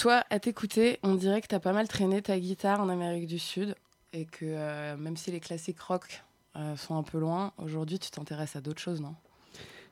Toi, 0.00 0.24
à 0.30 0.40
t'écouter, 0.40 0.98
on 1.02 1.14
dirait 1.14 1.42
que 1.42 1.46
t'as 1.46 1.60
pas 1.60 1.74
mal 1.74 1.86
traîné 1.86 2.22
ta 2.22 2.38
guitare 2.38 2.80
en 2.80 2.88
Amérique 2.88 3.26
du 3.26 3.38
Sud 3.38 3.74
et 4.14 4.24
que 4.24 4.46
euh, 4.46 4.96
même 4.96 5.14
si 5.18 5.30
les 5.30 5.40
classiques 5.40 5.78
rock 5.78 6.22
euh, 6.56 6.74
sont 6.74 6.96
un 6.96 7.02
peu 7.02 7.18
loin, 7.18 7.52
aujourd'hui 7.58 7.98
tu 7.98 8.10
t'intéresses 8.10 8.56
à 8.56 8.62
d'autres 8.62 8.80
choses, 8.80 9.02
non? 9.02 9.14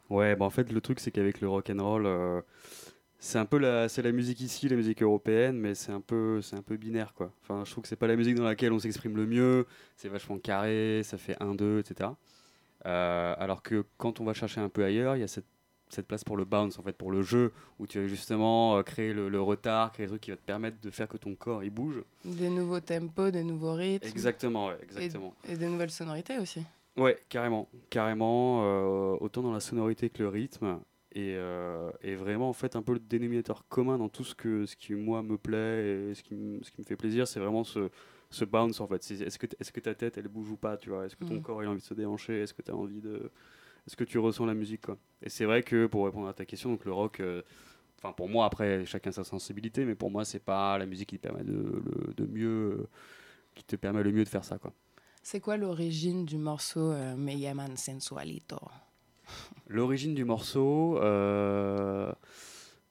Ouais, 0.09 0.35
bah 0.35 0.47
en 0.47 0.51
fait, 0.51 0.73
le 0.73 0.81
truc, 0.81 0.99
c'est 0.99 1.11
qu'avec 1.11 1.43
le 1.43 1.49
rock 1.51 1.69
and 1.69 1.85
roll, 1.85 2.43
c'est 3.19 3.37
un 3.37 3.45
peu 3.45 3.59
la, 3.59 3.91
c'est 3.91 4.01
la 4.01 4.13
musique 4.13 4.41
ici, 4.41 4.67
la 4.71 4.77
musique 4.77 5.03
européenne, 5.03 5.59
mais 5.59 5.75
c'est 5.75 5.93
un 5.93 6.01
peu, 6.01 6.41
c'est 6.41 6.57
un 6.57 6.63
peu 6.63 6.79
binaire, 6.79 7.13
quoi. 7.13 7.31
Enfin, 7.43 7.67
je 7.67 7.71
trouve 7.71 7.83
que 7.83 7.89
c'est 7.89 7.97
pas 7.97 8.07
la 8.07 8.17
musique 8.17 8.37
dans 8.37 8.45
laquelle 8.45 8.73
on 8.73 8.79
s'exprime 8.79 9.15
le 9.15 9.27
mieux. 9.27 9.67
C'est 9.99 10.09
vachement 10.09 10.39
carré, 10.39 11.03
ça 11.05 11.19
fait 11.19 11.37
1, 11.39 11.55
2, 11.55 11.81
etc. 11.81 12.09
Euh, 12.87 13.35
alors 13.37 13.63
que 13.63 13.85
quand 13.99 14.21
on 14.21 14.25
va 14.25 14.33
chercher 14.33 14.63
un 14.63 14.71
peu 14.71 14.85
ailleurs, 14.85 15.17
il 15.17 15.21
y 15.21 15.23
a 15.23 15.29
cette, 15.29 15.45
cette 15.95 16.07
place 16.07 16.25
pour 16.25 16.37
le 16.37 16.45
bounce, 16.45 16.79
en 16.79 16.83
fait, 16.83 16.93
pour 16.97 17.11
le 17.11 17.23
jeu, 17.23 17.53
où 17.79 17.87
tu 17.87 18.01
vas 18.01 18.07
justement 18.09 18.77
euh, 18.79 18.83
créer 18.83 19.13
le, 19.13 19.29
le 19.29 19.41
retard, 19.41 19.93
créer 19.93 20.07
des 20.07 20.11
trucs 20.11 20.23
qui 20.23 20.31
va 20.31 20.37
te 20.37 20.43
permettre 20.43 20.81
de 20.81 20.91
faire 20.91 21.09
que 21.09 21.17
ton 21.17 21.35
corps 21.35 21.63
il 21.65 21.71
bouge. 21.71 22.03
Des 22.25 22.51
nouveaux 22.51 22.81
tempos, 22.81 23.31
des 23.31 23.45
nouveaux 23.45 23.75
rythmes. 23.75 24.07
Exactement, 24.07 24.69
ouais, 24.69 24.79
exactement. 24.83 25.35
Et 25.49 25.57
des 25.57 25.67
nouvelles 25.69 25.91
sonorités 25.91 26.39
aussi. 26.39 26.63
Ouais, 26.97 27.17
carrément, 27.29 27.69
carrément, 27.91 28.63
euh, 28.65 29.17
autant 29.21 29.43
dans 29.43 29.53
la 29.53 29.61
sonorité 29.61 30.11
que 30.11 30.23
le 30.23 30.29
rythme, 30.29 30.81
et, 31.13 31.35
euh, 31.37 31.91
et 32.03 32.15
vraiment 32.17 32.49
en 32.51 32.53
fait 32.53 32.77
un 32.77 32.83
peu 32.83 32.93
le 32.93 32.99
dénominateur 32.99 33.65
commun 33.69 33.97
dans 33.99 34.09
tout 34.11 34.25
ce 34.25 34.35
que 34.35 34.67
ce 34.67 34.77
qui 34.77 34.95
moi 34.95 35.23
me 35.23 35.39
plaît 35.39 36.11
et 36.11 36.15
ce 36.15 36.23
qui, 36.23 36.35
me- 36.35 36.63
ce 36.63 36.71
qui 36.71 36.81
me 36.81 36.85
fait 36.85 36.97
plaisir, 36.97 37.27
c'est 37.27 37.41
vraiment 37.41 37.65
ce, 37.65 37.89
ce 38.31 38.45
bounce 38.45 38.81
en 38.81 38.87
fait. 38.87 38.97
Est-ce 39.11 39.39
que, 39.39 39.47
t- 39.47 39.57
est-ce 39.59 39.73
que 39.73 39.81
ta 39.81 39.95
tête 39.95 40.19
elle 40.19 40.29
bouge 40.29 40.51
ou 40.51 40.57
pas, 40.57 40.77
tu 40.77 40.91
vois? 40.91 41.07
Est-ce 41.07 41.17
que 41.17 41.25
ton 41.25 41.35
Mm. 41.37 41.41
corps 41.43 41.63
il 41.63 41.67
a 41.67 41.71
envie 41.71 41.81
de 41.81 41.87
se 41.87 41.95
déhancher? 41.95 42.43
Est-ce 42.43 42.53
que 42.53 42.63
tu 42.63 42.71
as 42.73 42.77
envie 42.77 43.01
de. 43.01 43.31
Est-ce 43.89 43.97
que 43.97 44.05
tu 44.05 44.19
ressens 44.19 44.45
la 44.45 44.53
musique 44.53 44.83
quoi 44.83 44.99
Et 45.23 45.31
c'est 45.31 45.47
vrai 45.47 45.63
que 45.63 45.87
pour 45.87 46.05
répondre 46.05 46.29
à 46.29 46.35
ta 46.35 46.45
question, 46.45 46.69
donc 46.71 46.85
le 46.85 46.93
rock. 46.93 47.21
euh, 47.21 47.43
Enfin, 47.99 48.13
pour 48.13 48.29
moi, 48.29 48.47
après, 48.47 48.87
chacun 48.87 49.11
sa 49.11 49.25
sensibilité, 49.25 49.85
mais 49.85 49.97
pour 49.97 50.11
moi, 50.11 50.25
c'est 50.25 50.39
pas 50.39 50.79
la 50.79 50.87
musique 50.87 51.09
qui 51.09 51.19
te 51.19 51.23
permet 51.23 51.43
de, 51.43 52.27
mieux, 52.27 52.47
euh, 52.49 52.89
qui 53.57 53.65
te 53.65 53.75
permet 53.75 54.05
le 54.05 54.13
mieux 54.13 54.23
de 54.23 54.29
faire 54.29 54.45
ça, 54.45 54.59
quoi. 54.59 54.73
C'est 55.23 55.41
quoi 55.41 55.57
l'origine 55.57 56.25
du 56.25 56.39
morceau 56.39 56.93
euh, 56.93 57.17
Me 57.17 57.33
llaman 57.33 57.77
sensualito? 57.77 58.61
L'origine 59.67 60.15
du 60.15 60.25
morceau, 60.25 60.99
euh, 61.03 62.13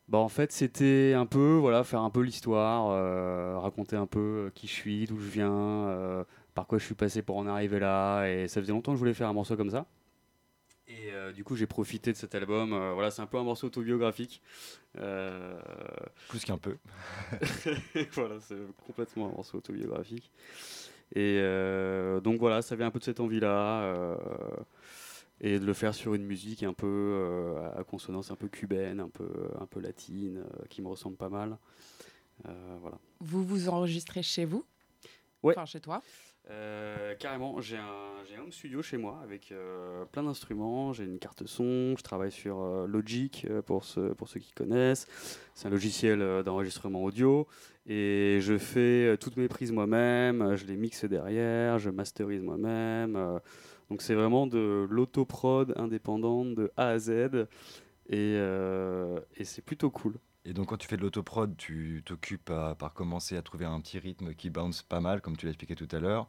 bah 0.10 0.18
en 0.18 0.27
fait, 0.27 0.51
c'était 0.51 1.13
un 1.16 1.25
peu, 1.25 1.56
voilà, 1.56 1.86
faire 1.86 2.01
un 2.01 2.10
peu 2.10 2.22
l'histoire, 2.22 2.89
euh, 2.89 3.58
raconter 3.58 3.96
un 3.96 4.08
peu 4.08 4.51
qui 4.56 4.68
je 4.68 4.74
suis, 4.74 5.06
d'où 5.06 5.18
je 5.20 5.30
viens, 5.30 6.25
par 6.54 6.68
quoi 6.68 6.80
je 6.80 6.86
suis 6.86 6.96
passé 6.96 7.22
pour 7.22 7.38
en 7.38 7.48
arriver 7.48 7.80
là. 7.80 8.25
Et 8.25 8.50
ça 8.50 8.60
faisait 8.60 8.74
longtemps 8.74 8.92
que 8.92 8.98
je 8.98 9.00
voulais 9.00 9.13
faire 9.13 9.30
un 9.30 9.34
morceau 9.34 9.56
comme 9.56 9.72
ça. 9.72 9.86
Et 10.89 11.12
euh, 11.12 11.34
du 11.34 11.44
coup, 11.44 11.56
j'ai 11.56 11.67
profité 11.67 12.12
de 12.13 12.17
cet 12.17 12.34
album. 12.34 12.72
euh, 12.74 12.94
voilà, 12.94 13.12
c'est 13.12 13.22
un 13.22 13.25
peu 13.27 13.38
un 13.38 13.44
morceau 13.44 13.67
autobiographique. 13.67 14.41
Euh, 14.98 15.60
Plus 16.29 16.44
qu'un 16.46 16.58
peu. 16.58 16.77
voilà, 18.13 18.39
c'est 18.39 18.56
complètement 18.86 19.27
un 19.27 19.32
morceau 19.32 19.58
autobiographique. 19.58 20.32
Et 21.13 21.39
euh, 21.41 22.20
donc 22.22 22.39
voilà, 22.39 22.62
ça 22.62 22.75
vient 22.75 22.88
un 22.88 22.91
peu 22.91 23.00
de 23.00 23.03
cette 23.03 23.20
envie-là. 23.20 23.82
euh, 23.84 24.15
et 25.39 25.60
de 25.60 25.65
le 25.65 25.74
faire 25.74 25.94
sur 25.94 26.15
une 26.15 26.25
musique 26.25 26.63
un 26.63 26.74
peu 26.74 26.88
euh, 26.88 27.70
à 27.79 27.84
consonance 27.84 28.32
un 28.32 28.36
peu 28.36 28.48
cubaine, 28.48 29.00
un 29.00 29.10
peu, 29.10 29.29
un 29.60 29.67
peu 29.67 29.79
latine, 29.79 30.38
euh, 30.39 30.65
qui 30.67 30.82
me 30.82 30.88
ressemble 30.88 31.15
pas 31.15 31.29
mal. 31.29 31.60
Euh, 32.48 32.77
voilà. 32.82 32.98
Vous 33.20 33.44
vous 33.46 33.70
enregistrez 33.70 34.24
chez 34.24 34.46
vous? 34.46 34.65
Ouais. 35.44 35.53
Enfin, 35.56 35.65
chez 35.65 35.79
toi? 35.79 36.01
Euh, 36.50 37.13
carrément, 37.16 37.60
j'ai 37.60 37.77
un, 37.77 38.24
j'ai 38.30 38.36
un 38.38 38.50
studio 38.51 38.82
chez 38.82 38.98
moi 38.98 39.20
avec 39.24 39.51
euh, 39.51 40.06
plein 40.06 40.24
d'instruments. 40.24 40.94
J'ai 40.94 41.04
une 41.04 41.20
carte 41.20 41.46
son. 41.46 41.96
Je 41.98 42.04
travaille 42.04 42.32
sur 42.32 42.62
euh, 42.62 42.88
Logic 42.88 43.48
pour, 43.66 43.84
ceux, 43.84 44.13
pour 44.13 44.30
ceux 44.30 44.39
qui 44.39 44.54
connaissent. 44.54 45.08
C'est 45.54 45.68
un 45.68 45.72
logiciel 45.72 46.44
d'enregistrement 46.44 47.04
audio. 47.04 47.48
Et 47.86 48.39
je 48.42 48.58
fais 48.58 49.18
toutes 49.18 49.38
mes 49.38 49.48
prises 49.48 49.72
moi-même. 49.72 50.56
Je 50.56 50.66
les 50.66 50.77
mixe 50.77 51.06
derrière. 51.06 51.80
Je 51.80 51.89
masterise 51.89 52.42
moi-même. 52.42 53.39
donc 53.89 54.01
c'est 54.01 54.16
vraiment 54.16 54.48
de 54.48 54.88
l'autoprod 54.89 55.74
indépendante 55.77 56.56
de 56.56 56.72
A 56.77 56.89
à 56.89 57.00
Z. 57.00 57.48
Et, 58.10 58.36
et 58.36 59.44
c'est 59.44 59.63
plutôt 59.63 59.89
cool. 59.89 60.16
Et 60.48 60.54
donc, 60.54 60.70
quand 60.70 60.77
tu 60.77 60.88
fais 60.88 60.98
de 60.98 61.01
l'autoprod, 61.04 61.56
tu 61.58 62.01
t'occupes 62.06 62.51
par 62.80 62.94
commencer 62.96 63.38
à 63.38 63.44
trouver 63.44 63.66
un 63.66 63.80
petit 63.82 64.00
rythme 64.00 64.34
qui 64.34 64.50
bounce 64.50 64.82
pas 64.82 65.00
mal, 65.00 65.22
comme 65.22 65.38
tu 65.38 65.46
l'as 65.46 65.51
expliqué 65.51 65.75
tout 65.75 65.88
à 65.92 66.00
l'heure. 66.00 66.27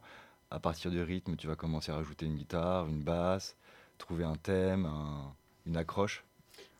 À 0.51 0.59
partir 0.59 0.91
du 0.91 1.01
rythme, 1.01 1.35
tu 1.37 1.47
vas 1.47 1.55
commencer 1.55 1.91
à 1.91 1.95
rajouter 1.95 2.25
une 2.27 2.35
guitare, 2.35 2.87
une 2.87 3.01
basse, 3.01 3.55
trouver 3.97 4.25
un 4.25 4.35
thème, 4.35 4.85
un- 4.85 5.33
une 5.65 5.77
accroche. 5.77 6.23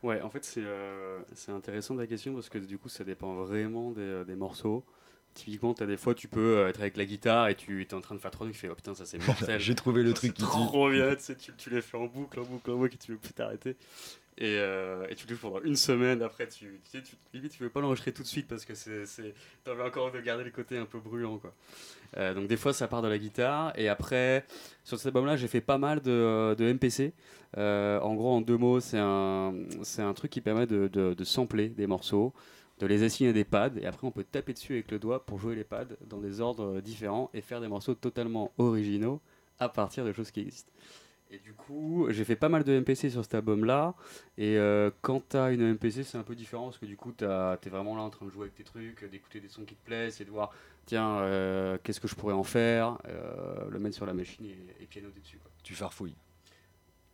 Ouais, 0.04 0.22
en 0.22 0.30
fait, 0.30 0.46
c'est 0.46 0.64
euh, 0.64 1.20
intéressant 1.50 1.98
ta 1.98 2.08
question 2.08 2.34
parce 2.34 2.50
que 2.50 2.58
du 2.58 2.78
coup, 2.78 2.90
ça 2.90 3.04
dépend 3.04 3.34
vraiment 3.36 3.92
des, 3.92 4.02
euh, 4.02 4.24
des 4.26 4.36
morceaux. 4.36 4.86
Typiquement, 5.40 5.74
tu 5.74 5.84
as 5.84 5.86
des 5.86 5.96
fois, 5.96 6.14
tu 6.14 6.28
peux 6.28 6.58
euh, 6.58 6.68
être 6.68 6.82
avec 6.82 6.98
la 6.98 7.06
guitare 7.06 7.48
et 7.48 7.56
tu 7.56 7.82
es 7.82 7.94
en 7.94 8.02
train 8.02 8.14
de 8.14 8.20
faire 8.20 8.30
trois 8.30 8.46
trucs, 8.46 8.56
tu 8.56 8.60
fais 8.60 8.70
oh 8.70 8.76
putain, 8.76 8.94
ça 8.94 9.06
c'est 9.06 9.26
mortel. 9.26 9.58
J'ai 9.62 9.74
trouvé 9.74 10.04
le 10.04 10.14
truc 10.14 10.34
qui 10.34 10.44
trop 10.44 10.90
bien, 10.90 11.16
tu, 11.16 11.24
sais, 11.24 11.36
tu, 11.36 11.54
tu 11.58 11.70
les 11.70 11.82
fais 11.82 11.98
en 11.98 12.08
boucle, 12.08 12.40
en 12.42 12.44
boucle, 12.44 12.72
en 12.72 12.76
boucle 12.76 12.96
et 12.96 12.98
tu 12.98 13.14
veux 13.14 13.18
plus 13.18 13.32
t'arrêter. 13.32 13.78
Et, 14.38 14.58
euh, 14.58 15.06
et 15.10 15.16
tu 15.16 15.28
le 15.28 15.36
fais 15.36 15.42
pendant 15.42 15.62
une 15.64 15.76
semaine, 15.76 16.22
après, 16.22 16.48
tu, 16.48 16.80
tu 16.92 17.02
tu, 17.02 17.16
limite, 17.34 17.52
tu 17.52 17.64
veux 17.64 17.70
pas 17.70 17.82
l'enregistrer 17.82 18.12
tout 18.14 18.24
de 18.24 18.28
suite 18.28 18.48
parce 18.48 18.66
que 18.66 18.74
c'est, 18.74 19.06
c'est, 19.06 19.34
t'as 19.64 19.72
envie 19.74 19.82
encore 19.82 20.12
de 20.12 20.20
garder 20.20 20.44
le 20.44 20.52
côté 20.52 20.78
un 20.78 20.86
peu 20.86 21.00
brûlant, 21.00 21.38
quoi. 21.38 21.54
Euh, 22.18 22.34
donc 22.34 22.48
des 22.48 22.58
fois, 22.58 22.74
ça 22.74 22.88
part 22.88 23.02
de 23.02 23.08
la 23.08 23.18
guitare 23.18 23.74
et 23.76 23.90
après, 23.90 24.46
sur 24.84 24.98
cet 24.98 25.08
album-là, 25.08 25.38
j'ai 25.38 25.48
fait 25.48 25.62
pas 25.62 25.78
mal 25.78 26.02
de, 26.02 26.56
de 26.58 26.74
MPC. 26.74 27.14
Euh, 27.58 28.00
en 28.00 28.14
gros, 28.16 28.34
en 28.34 28.42
deux 28.42 28.58
mots, 28.58 28.80
c'est 28.80 29.00
un, 29.00 29.54
c'est 29.84 30.02
un 30.02 30.14
truc 30.14 30.32
qui 30.32 30.42
permet 30.42 30.68
de, 30.68 30.88
de, 30.88 31.14
de 31.14 31.24
sampler 31.24 31.70
des 31.70 31.88
morceaux, 31.88 32.34
de 32.80 32.86
les 32.86 33.04
assigner 33.04 33.30
à 33.30 33.34
des 33.34 33.44
pads, 33.44 33.78
et 33.78 33.86
après 33.86 34.08
on 34.08 34.12
peut 34.12 34.24
taper 34.24 34.54
dessus 34.54 34.74
avec 34.74 34.92
le 34.92 35.00
doigt 35.00 35.26
pour 35.26 35.40
jouer 35.40 35.56
les 35.56 35.64
pads 35.64 35.86
dans 36.08 36.20
des 36.20 36.42
ordres 36.42 36.80
différents 36.82 37.30
et 37.34 37.42
faire 37.42 37.62
des 37.62 37.68
morceaux 37.68 37.96
totalement 37.96 38.52
originaux 38.58 39.22
à 39.60 39.70
partir 39.70 40.06
de 40.06 40.14
choses 40.14 40.32
qui 40.32 40.40
existent. 40.40 40.72
Et 41.32 41.38
du 41.38 41.54
coup, 41.54 42.08
j'ai 42.10 42.26
fait 42.26 42.36
pas 42.36 42.50
mal 42.50 42.64
de 42.64 42.80
MPC 42.80 43.12
sur 43.12 43.22
cet 43.24 43.36
album-là. 43.36 43.94
Et 44.38 44.58
euh, 44.58 44.90
quand 45.02 45.22
t'as 45.30 45.54
une 45.54 45.74
MPC, 45.74 46.04
c'est 46.04 46.18
un 46.18 46.24
peu 46.24 46.34
différent 46.34 46.66
parce 46.66 46.80
que 46.80 46.88
du 46.88 46.98
coup, 46.98 47.12
t'es 47.12 47.70
vraiment 47.70 47.96
là 47.96 48.02
en 48.02 48.10
train 48.10 48.26
de 48.26 48.32
jouer 48.32 48.44
avec 48.44 48.56
tes 48.56 48.64
trucs, 48.64 49.08
d'écouter 49.12 49.40
des 49.40 49.48
sons 49.48 49.64
qui 49.64 49.76
te 49.76 49.86
plaisent 49.86 50.20
et 50.22 50.26
de 50.26 50.32
voir, 50.32 50.52
tiens, 50.88 51.20
euh, 51.20 51.78
qu'est-ce 51.84 52.00
que 52.00 52.08
je 52.08 52.16
pourrais 52.16 52.34
en 52.34 52.44
faire, 52.44 52.98
euh, 53.08 53.70
le 53.70 53.78
mettre 53.78 53.96
sur 53.96 54.08
la 54.08 54.14
machine 54.14 54.46
et, 54.46 54.84
et 54.84 54.86
pianoter 54.88 55.20
dessus. 55.20 55.38
Quoi. 55.38 55.52
Tu 55.62 55.76
farfouilles. 55.76 56.16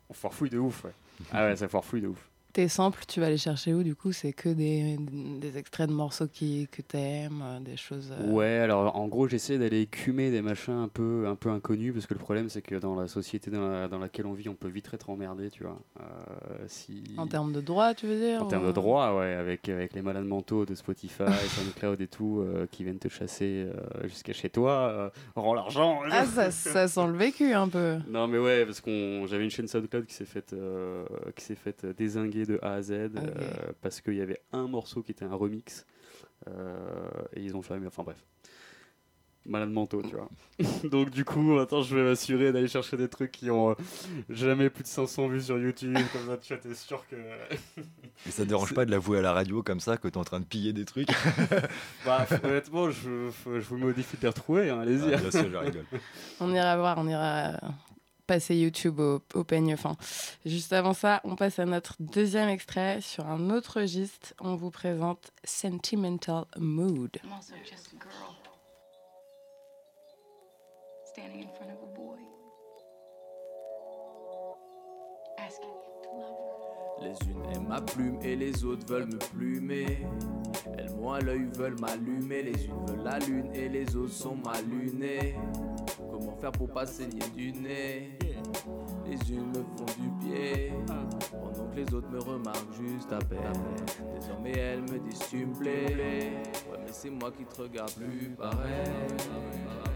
On 0.10 0.14
farfouille 0.14 0.50
de 0.50 0.60
ouf, 0.60 0.86
ouais. 0.86 0.94
ah 1.34 1.48
ouais, 1.48 1.56
ça 1.58 1.68
farfouille 1.68 2.02
de 2.02 2.08
ouf. 2.08 2.30
Tes 2.56 2.70
samples, 2.70 3.04
tu 3.06 3.20
vas 3.20 3.30
les 3.30 3.36
chercher 3.36 3.74
où 3.74 3.84
du 3.84 3.96
coup? 3.96 4.14
C'est 4.14 4.32
que 4.32 4.48
des, 4.48 4.96
des 5.42 5.58
extraits 5.58 5.90
de 5.90 5.94
morceaux 5.94 6.28
qui, 6.30 6.70
que 6.72 6.82
t'aimes, 6.82 7.44
euh, 7.44 7.60
des 7.60 7.76
choses. 7.76 8.14
euh, 8.18 8.32
Ouais, 8.32 8.60
alors 8.60 8.96
en 8.96 9.10
gros, 9.10 9.28
j'essaie 9.28 9.58
d'aller 9.58 9.82
écumer 9.82 10.32
des 10.32 10.42
machins 10.42 10.74
un 10.74 10.88
peu, 10.88 11.26
un 11.28 11.36
peu 11.36 11.50
inconnus 11.50 11.92
parce 11.94 12.06
que 12.08 12.14
le 12.14 12.20
problème, 12.22 12.48
c'est 12.48 12.62
que 12.62 12.76
dans 12.76 12.96
la 12.96 13.10
société 13.10 13.52
dans, 13.52 13.68
la- 13.70 13.90
dans 13.90 14.00
laquelle 14.00 14.26
on 14.26 14.32
vit, 14.32 14.48
on 14.48 14.54
peut 14.56 14.70
vite 14.70 14.90
être 14.94 15.10
emmerdé, 15.10 15.50
tu 15.50 15.64
vois. 15.64 15.78
Euh, 16.00 16.64
si... 16.68 17.04
En 17.18 17.28
termes 17.28 17.52
de 17.52 17.60
droit, 17.60 17.94
tu 17.94 18.08
veux 18.08 18.18
dire 18.18 18.42
En 18.42 18.46
termes 18.46 18.68
de 18.68 18.72
droit, 18.72 19.12
ouais, 19.20 19.34
avec, 19.34 19.68
avec 19.68 19.94
les 19.94 20.02
malades 20.02 20.24
mentaux 20.24 20.66
de 20.66 20.76
Spotify, 20.76 21.24
SoundCloud 21.58 22.00
et 22.00 22.08
tout, 22.08 22.40
euh, 22.40 22.68
qui 22.72 22.86
viennent 22.86 23.00
te 23.00 23.10
chasser 23.10 23.68
jusqu'à 24.06 24.32
chez 24.32 24.50
toi, 24.50 25.12
rends 25.36 25.56
l'argent. 25.56 26.00
Ah, 26.10 26.24
ça, 26.26 26.52
ça 26.52 26.88
sent 26.88 27.08
le 27.08 27.18
vécu 27.18 27.52
un 27.54 27.68
peu. 27.68 27.98
Non 28.08 28.28
mais 28.30 28.38
ouais, 28.40 28.64
parce 28.66 28.80
qu'on 28.80 29.26
j'avais 29.28 29.44
une 29.44 29.50
chaîne 29.50 29.68
SoundCloud 29.68 30.06
qui 30.06 30.14
s'est 30.14 30.24
faite 30.24 30.56
qui 31.36 31.44
s'est 31.44 31.56
faite 31.56 31.86
désinguer 31.98 32.45
de 32.48 32.60
A 32.62 32.74
à 32.74 32.82
Z 32.82 32.92
euh, 32.92 33.10
parce 33.82 34.02
qu'il 34.02 34.16
y 34.16 34.22
avait 34.22 34.42
un 34.52 34.68
morceau 34.68 35.02
qui 35.02 35.12
était 35.12 35.26
un 35.26 35.36
remix 35.36 35.86
euh, 36.48 37.10
et 37.34 37.42
ils 37.42 37.56
ont 37.56 37.62
fermé. 37.62 37.88
Enfin 37.88 38.04
bref, 38.04 38.24
malade 39.46 39.70
mentaux, 39.70 40.02
tu 40.02 40.16
vois. 40.16 40.30
Donc 40.90 41.10
du 41.12 41.24
coup, 41.26 41.42
maintenant 41.42 41.82
je 41.84 41.96
vais 41.96 42.04
m'assurer 42.04 42.52
d'aller 42.52 42.68
chercher 42.68 42.98
des 42.98 43.08
trucs 43.10 43.32
qui 43.32 43.50
ont 43.52 43.72
euh, 43.72 43.76
jamais 44.30 44.70
plus 44.70 44.84
de 44.84 44.88
500 44.88 45.28
vues 45.28 45.42
sur 45.42 45.58
YouTube. 45.60 45.96
Comme 46.14 46.28
ça, 46.28 46.38
tu 46.38 46.54
vois, 46.54 46.62
t'es 46.64 46.74
sûr 46.74 47.06
que. 47.08 47.16
Et 48.28 48.32
ça 48.32 48.44
te 48.44 48.48
dérange 48.50 48.74
pas 48.74 48.86
de 48.86 48.92
l'avouer 48.92 49.20
à 49.20 49.22
la 49.22 49.34
radio 49.34 49.62
comme 49.62 49.80
ça 49.82 49.98
que 49.98 50.08
t'es 50.08 50.18
en 50.18 50.24
train 50.24 50.40
de 50.40 50.46
piller 50.46 50.74
des 50.74 50.86
trucs? 50.86 51.10
Bah, 52.06 52.26
honnêtement, 52.44 52.90
je, 52.90 53.30
je 53.46 53.60
vous 53.60 53.78
modifie 53.78 54.16
de 54.18 54.22
les 54.24 54.28
retrouver. 54.30 54.70
hein, 54.70 54.80
Allez-y. 54.80 55.14
Ah, 55.14 55.18
Bien 55.18 55.32
sûr, 55.32 55.50
je 55.52 55.58
rigole. 55.58 55.86
On 56.40 56.52
ira 56.54 56.76
voir, 56.78 56.98
on 56.98 57.08
ira 57.08 57.60
passer 58.26 58.56
YouTube 58.56 59.00
au, 59.00 59.22
au 59.34 59.44
peigne 59.44 59.76
fin. 59.78 59.96
Juste 60.46 60.74
avant 60.74 60.94
ça, 60.94 61.22
on 61.24 61.36
passe 61.36 61.60
à 61.60 61.66
notre 61.66 61.96
deuxième 62.00 62.50
extrait. 62.50 63.00
Sur 63.02 63.28
un 63.28 63.50
autre 63.50 63.80
registre, 63.82 64.34
on 64.40 64.56
vous 64.56 64.72
présente 64.72 65.32
Sentimental 65.44 66.46
Mood. 66.58 67.18
I'm 67.24 67.34
also 67.34 67.56
just 67.64 67.88
a 67.88 67.98
girl 67.98 68.36
standing 71.06 71.42
in 71.42 71.50
front 71.56 71.72
of 71.72 71.82
a 71.82 71.86
boy 71.96 72.20
asking 75.38 75.70
him 75.70 76.04
to 76.04 76.10
love 76.20 76.30
her. 76.30 76.56
Les 77.02 77.18
unes 77.30 77.44
aiment 77.54 77.68
ma 77.68 77.82
plume 77.82 78.20
et 78.22 78.36
les 78.36 78.64
autres 78.64 78.86
veulent 78.88 79.08
me 79.08 79.18
plumer. 79.18 80.06
Elles 80.78 80.94
m'ont 80.96 81.12
à 81.14 81.20
l'œil, 81.20 81.46
veulent 81.54 81.80
m'allumer. 81.80 82.44
Les 82.44 82.66
unes 82.66 82.86
veulent 82.88 83.04
la 83.04 83.20
lune 83.20 83.54
et 83.54 83.70
les 83.70 83.96
autres 83.96 84.14
sont 84.14 84.36
mal 84.38 84.64
lunées. 84.66 85.36
Pour 86.52 86.70
pas 86.70 86.86
saigner 86.86 87.28
du 87.36 87.52
nez 87.52 88.18
Les 89.06 89.32
unes 89.32 89.48
me 89.48 89.64
font 89.78 89.86
du 90.00 90.10
pied. 90.26 90.74
Pendant 91.32 91.68
que 91.70 91.76
les 91.76 91.94
autres 91.94 92.10
me 92.10 92.20
remarquent 92.20 92.74
juste 92.80 93.12
à 93.12 93.20
peine. 93.20 93.40
Désormais 94.20 94.58
elles 94.58 94.82
me 94.82 95.00
disent 95.00 95.28
tu 95.30 95.46
me 95.46 95.54
plais. 95.54 95.88
Ouais 96.70 96.78
mais 96.80 96.92
c'est 96.92 97.10
moi 97.10 97.32
qui 97.32 97.46
te 97.46 97.62
regarde 97.62 97.92
plus 97.94 98.30
pareil. 98.38 99.95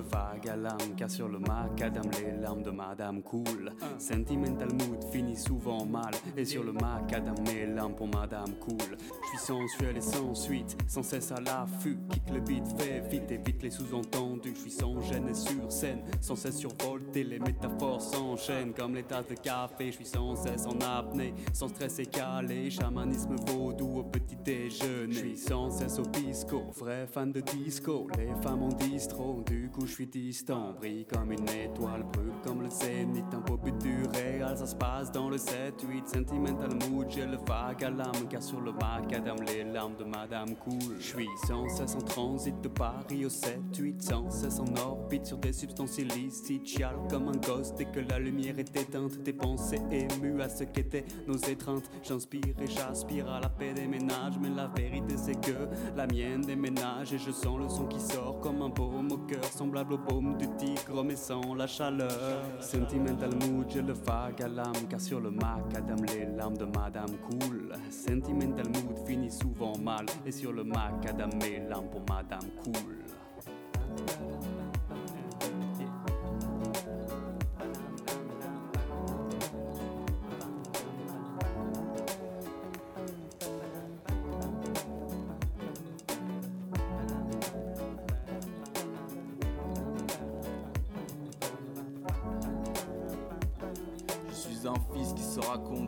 Vague 0.00 0.48
à 0.48 0.56
l'âme, 0.56 0.94
car 0.96 1.10
sur 1.10 1.28
le 1.28 1.38
macadam, 1.38 2.04
les 2.20 2.32
larmes 2.40 2.62
de 2.62 2.70
madame 2.70 3.22
cool. 3.22 3.72
Sentimental 3.98 4.68
mood 4.72 5.04
finit 5.12 5.36
souvent 5.36 5.84
mal, 5.84 6.12
et 6.36 6.44
sur 6.44 6.62
le 6.64 6.72
macadam, 6.72 7.34
mes 7.46 7.66
larmes 7.66 7.94
pour 7.94 8.08
madame 8.08 8.54
cool. 8.60 8.96
Je 8.98 9.28
suis 9.28 9.46
sensuel 9.46 9.96
et 9.96 10.00
sans 10.00 10.34
suite, 10.34 10.76
sans 10.86 11.02
cesse 11.02 11.32
à 11.32 11.40
l'affût, 11.40 11.98
kick 12.10 12.30
le 12.30 12.40
beat, 12.40 12.64
fait 12.78 13.00
vite, 13.08 13.30
évite 13.30 13.62
les 13.62 13.70
sous-entendus. 13.70 14.54
Je 14.54 14.60
suis 14.60 14.70
sans 14.70 15.00
gêne 15.00 15.28
et 15.28 15.34
sur 15.34 15.70
scène, 15.70 16.02
sans 16.20 16.36
cesse 16.36 16.58
survolté, 16.58 17.24
les 17.24 17.38
métaphores 17.38 18.02
s'enchaînent 18.02 18.72
comme 18.72 18.94
les 18.94 19.02
tasses 19.02 19.28
de 19.28 19.34
café. 19.34 19.86
Je 19.86 19.96
suis 19.96 20.06
sans 20.06 20.36
cesse 20.36 20.66
en 20.66 20.78
apnée, 20.80 21.34
sans 21.52 21.68
stress 21.68 21.98
et 21.98 22.06
calé, 22.06 22.70
chamanisme 22.70 23.36
vaudou 23.46 23.98
au 23.98 24.04
petit 24.04 24.36
déjeuner. 24.36 25.12
Je 25.12 25.18
suis 25.18 25.36
sans 25.36 25.70
cesse 25.70 25.98
au 25.98 26.04
pisco, 26.04 26.70
vrai 26.78 27.06
fan 27.06 27.32
de 27.32 27.40
disco, 27.40 28.06
les 28.16 28.34
femmes 28.42 28.62
en 28.62 28.68
distro, 28.68 29.42
du 29.46 29.70
coup 29.70 29.86
je 29.88 29.94
suis 29.94 30.06
distant, 30.06 30.74
brille 30.78 31.06
comme 31.06 31.32
une 31.32 31.48
étoile, 31.48 32.04
brûle 32.12 32.32
comme 32.44 32.62
le 32.62 32.70
zénith, 32.70 33.24
un 33.32 33.40
beau 33.40 33.56
but 33.56 33.76
du 33.78 34.02
réel, 34.14 34.54
ça 34.56 34.66
se 34.66 34.76
passe 34.76 35.10
dans 35.10 35.30
le 35.30 35.36
7-8, 35.38 36.06
sentimental 36.06 36.70
mood, 36.90 37.06
j'ai 37.08 37.24
le 37.24 37.38
vague 37.38 37.82
à 37.82 37.90
l'âme, 37.90 38.28
car 38.28 38.42
sur 38.42 38.60
le 38.60 38.72
macadam, 38.72 39.36
les 39.46 39.64
larmes 39.64 39.96
de 39.96 40.04
madame 40.04 40.54
cool. 40.56 40.96
Je 40.98 41.06
suis 41.06 41.28
sans 41.46 41.68
cesse 41.70 41.94
en 41.96 42.02
transit 42.02 42.60
de 42.60 42.68
Paris 42.68 43.24
au 43.24 43.28
7-8, 43.28 44.00
sans 44.00 44.30
cesse 44.30 44.60
en 44.60 44.76
orbite 44.76 45.26
sur 45.26 45.38
des 45.38 45.54
substances 45.54 45.98
illicites, 45.98 46.66
chiale 46.66 46.96
comme 47.10 47.28
un 47.28 47.38
gosse 47.38 47.74
dès 47.74 47.86
que 47.86 48.00
la 48.00 48.18
lumière 48.18 48.58
est 48.58 48.76
éteinte, 48.76 49.24
tes 49.24 49.32
pensées 49.32 49.80
émues 49.90 50.42
à 50.42 50.50
ce 50.50 50.64
qu'étaient 50.64 51.06
nos 51.26 51.38
étreintes, 51.38 51.90
j'inspire 52.02 52.54
et 52.60 52.66
j'aspire 52.66 53.28
à 53.30 53.40
la 53.40 53.48
paix 53.48 53.72
des 53.72 53.86
ménages, 53.86 54.38
mais 54.38 54.50
la 54.50 54.66
vérité 54.66 55.16
c'est 55.16 55.40
que 55.40 55.66
la 55.96 56.06
mienne 56.06 56.42
déménage 56.42 57.14
et 57.14 57.18
je 57.18 57.30
sens 57.30 57.58
le 57.58 57.68
son 57.70 57.86
qui 57.86 58.00
sort 58.00 58.40
comme 58.40 58.60
un 58.60 58.68
baume 58.68 59.10
au 59.12 59.18
cœur, 59.18 59.44
semblable 59.78 59.94
au 59.94 59.98
baume 59.98 60.36
du 60.36 60.48
tigre 60.56 61.04
mais 61.04 61.16
sans 61.16 61.54
la 61.54 61.66
chaleur. 61.66 62.42
Sentimental 62.60 63.30
mood, 63.34 63.66
j'ai 63.68 63.82
le 63.82 63.92
vague 63.92 64.42
à 64.42 64.48
l'âme, 64.48 64.86
car 64.88 65.00
sur 65.00 65.20
le 65.20 65.30
macadam, 65.30 65.98
les 66.06 66.26
larmes 66.36 66.56
de 66.56 66.64
madame 66.64 67.16
cool. 67.28 67.72
Sentimental 67.90 68.66
mood 68.66 69.06
finit 69.06 69.30
souvent 69.30 69.76
mal, 69.78 70.06
et 70.26 70.32
sur 70.32 70.52
le 70.52 70.64
macadam, 70.64 71.30
mes 71.40 71.60
larmes 71.68 71.88
pour 71.90 72.02
madame 72.08 72.48
cool. 72.64 72.98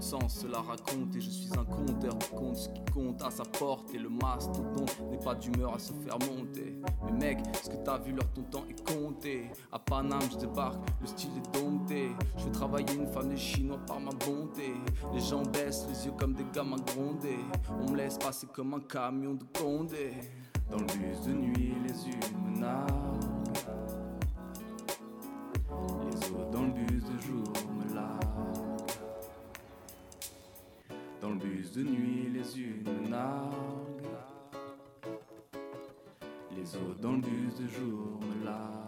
Se 0.00 0.14
raconte 0.14 0.20
sans 0.20 0.28
cela 0.28 0.60
raconter. 0.60 1.20
Je 1.20 1.30
suis 1.30 1.50
un 1.58 1.64
conteur 1.64 2.18
qui 2.18 2.30
compte 2.30 2.56
ce 2.56 2.68
qui 2.68 2.84
compte 2.92 3.22
à 3.22 3.30
sa 3.30 3.44
porte. 3.44 3.94
Et 3.94 3.98
le 3.98 4.08
mastodonte 4.08 5.00
n'est 5.10 5.18
pas 5.18 5.34
d'humeur 5.34 5.74
à 5.74 5.78
se 5.78 5.92
faire 5.92 6.18
monter. 6.20 6.76
Mais 7.04 7.12
mec, 7.12 7.38
est-ce 7.48 7.70
que 7.70 7.76
t'as 7.76 7.98
vu 7.98 8.12
leur 8.12 8.28
ton 8.32 8.42
temps 8.42 8.64
est 8.68 8.86
compté 8.86 9.50
À 9.72 9.78
Paname, 9.78 10.20
je 10.32 10.38
débarque, 10.38 10.80
le 11.00 11.06
style 11.06 11.30
est 11.36 11.58
dompté. 11.58 12.10
Je 12.36 12.44
fais 12.44 12.50
travailler 12.50 12.94
une 12.94 13.06
femme 13.06 13.28
des 13.28 13.36
chinois 13.36 13.80
par 13.86 14.00
ma 14.00 14.10
bonté. 14.12 14.74
Les 15.14 15.20
gens 15.20 15.42
baissent 15.42 15.86
les 15.88 16.06
yeux 16.06 16.12
comme 16.18 16.34
des 16.34 16.46
gamins 16.52 16.76
grondés. 16.94 17.38
On 17.80 17.90
me 17.90 17.96
laisse 17.96 18.18
passer 18.18 18.46
comme 18.46 18.74
un 18.74 18.80
camion 18.80 19.34
de 19.34 19.44
condé. 19.58 20.12
Dans 20.70 20.78
le 20.78 20.84
bus 20.84 21.20
de 21.26 21.32
nuit, 21.32 21.74
les 21.86 22.08
unes 22.08 22.60
me. 22.60 22.60
Les 26.04 26.30
autres 26.30 26.50
dans 26.50 26.62
le 26.62 26.72
bus 26.72 27.04
de 27.04 27.18
jour 27.20 27.59
Dans 31.20 31.28
le 31.28 31.36
bus 31.36 31.70
de 31.72 31.82
nuit, 31.82 32.30
les 32.32 32.58
unes 32.58 32.82
me 32.82 33.08
narguent. 33.08 33.52
Les 36.56 36.76
autres 36.76 37.00
dans 37.00 37.12
le 37.12 37.20
bus 37.20 37.54
de 37.60 37.66
jour 37.68 38.18
me 38.22 38.44
larguent. 38.44 38.86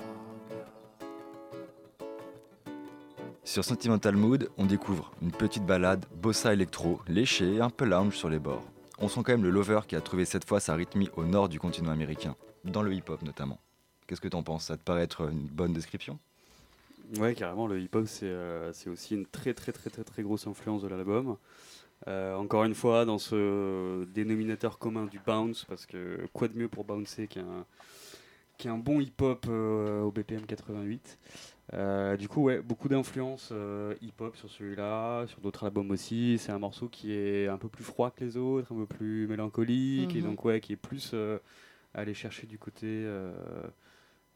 Sur 3.45 3.65
Sentimental 3.65 4.17
Mood, 4.17 4.49
on 4.57 4.65
découvre 4.65 5.13
une 5.21 5.31
petite 5.31 5.67
balade 5.67 6.07
bossa 6.23 6.55
électro, 6.55 7.01
léchée, 7.07 7.61
un 7.61 7.69
peu 7.69 7.85
lounge 7.85 8.17
sur 8.17 8.31
les 8.31 8.39
bords. 8.39 8.65
On 8.99 9.09
sent 9.09 9.21
quand 9.25 9.33
même 9.33 9.43
le 9.43 9.51
lover 9.51 9.81
qui 9.87 9.95
a 9.95 10.01
trouvé 10.01 10.25
cette 10.25 10.49
fois 10.49 10.59
sa 10.59 10.75
rythmie 10.75 11.11
au 11.17 11.25
nord 11.25 11.51
du 11.51 11.61
continent 11.61 11.91
américain, 11.91 12.35
dans 12.65 12.83
le 12.83 12.95
hip-hop 12.95 13.21
notamment. 13.23 13.59
Qu'est-ce 14.07 14.23
que 14.23 14.29
t'en 14.29 14.43
penses? 14.43 14.65
Ça 14.65 14.79
te 14.79 14.83
paraît 14.83 15.03
être 15.03 15.31
une 15.31 15.49
bonne 15.49 15.75
description? 15.75 16.19
Ouais, 17.19 17.35
carrément, 17.35 17.67
le 17.67 17.79
hip-hop, 17.79 18.07
c'est 18.07 18.25
euh, 18.25 18.73
c'est 18.73 18.89
aussi 18.89 19.17
une 19.17 19.27
très 19.27 19.53
très 19.53 19.73
très 19.73 19.91
très 19.91 20.05
très 20.05 20.23
grosse 20.23 20.47
influence 20.47 20.81
de 20.81 20.89
l'album. 20.89 21.37
Euh, 22.09 22.35
encore 22.35 22.65
une 22.65 22.75
fois, 22.75 23.05
dans 23.05 23.19
ce 23.19 24.05
dénominateur 24.07 24.79
commun 24.79 25.07
du 25.07 25.21
bounce, 25.21 25.65
parce 25.65 25.87
que 25.87 26.27
quoi 26.33 26.49
de 26.49 26.57
mieux 26.59 26.69
pour 26.69 26.85
bouncer 26.85 27.29
qu'un 27.29 28.79
bon 28.79 29.01
hip-hop 29.01 29.47
euh, 29.49 30.03
au 30.03 30.11
BPM 30.11 30.45
88. 30.47 31.19
Euh, 31.75 32.17
du 32.17 32.29
coup, 32.29 32.43
ouais, 32.43 32.61
beaucoup 32.61 32.89
d'influence 32.89 33.51
euh, 33.53 33.95
hip-hop 34.03 34.37
sur 34.37 34.51
celui-là, 34.51 35.27
sur 35.29 35.41
d'autres 35.41 35.65
albums 35.65 35.91
aussi. 35.91 36.39
C'est 36.39 36.53
un 36.53 36.59
morceau 36.59 36.89
qui 36.89 37.13
est 37.13 37.47
un 37.49 37.57
peu 37.59 37.69
plus 37.69 37.85
froid 37.85 38.11
que 38.11 38.25
les 38.25 38.37
autres, 38.37 38.73
un 38.73 38.77
peu 38.77 38.87
plus 38.87 39.27
mélancolique, 39.29 40.15
et 40.17 40.21
Mhm. 40.21 40.31
donc 40.31 40.45
ouais, 40.45 40.61
qui 40.61 40.73
est 40.73 40.77
plus 40.77 41.15
aller 41.95 42.15
chercher 42.15 42.47
du 42.47 42.59
côté 42.59 43.07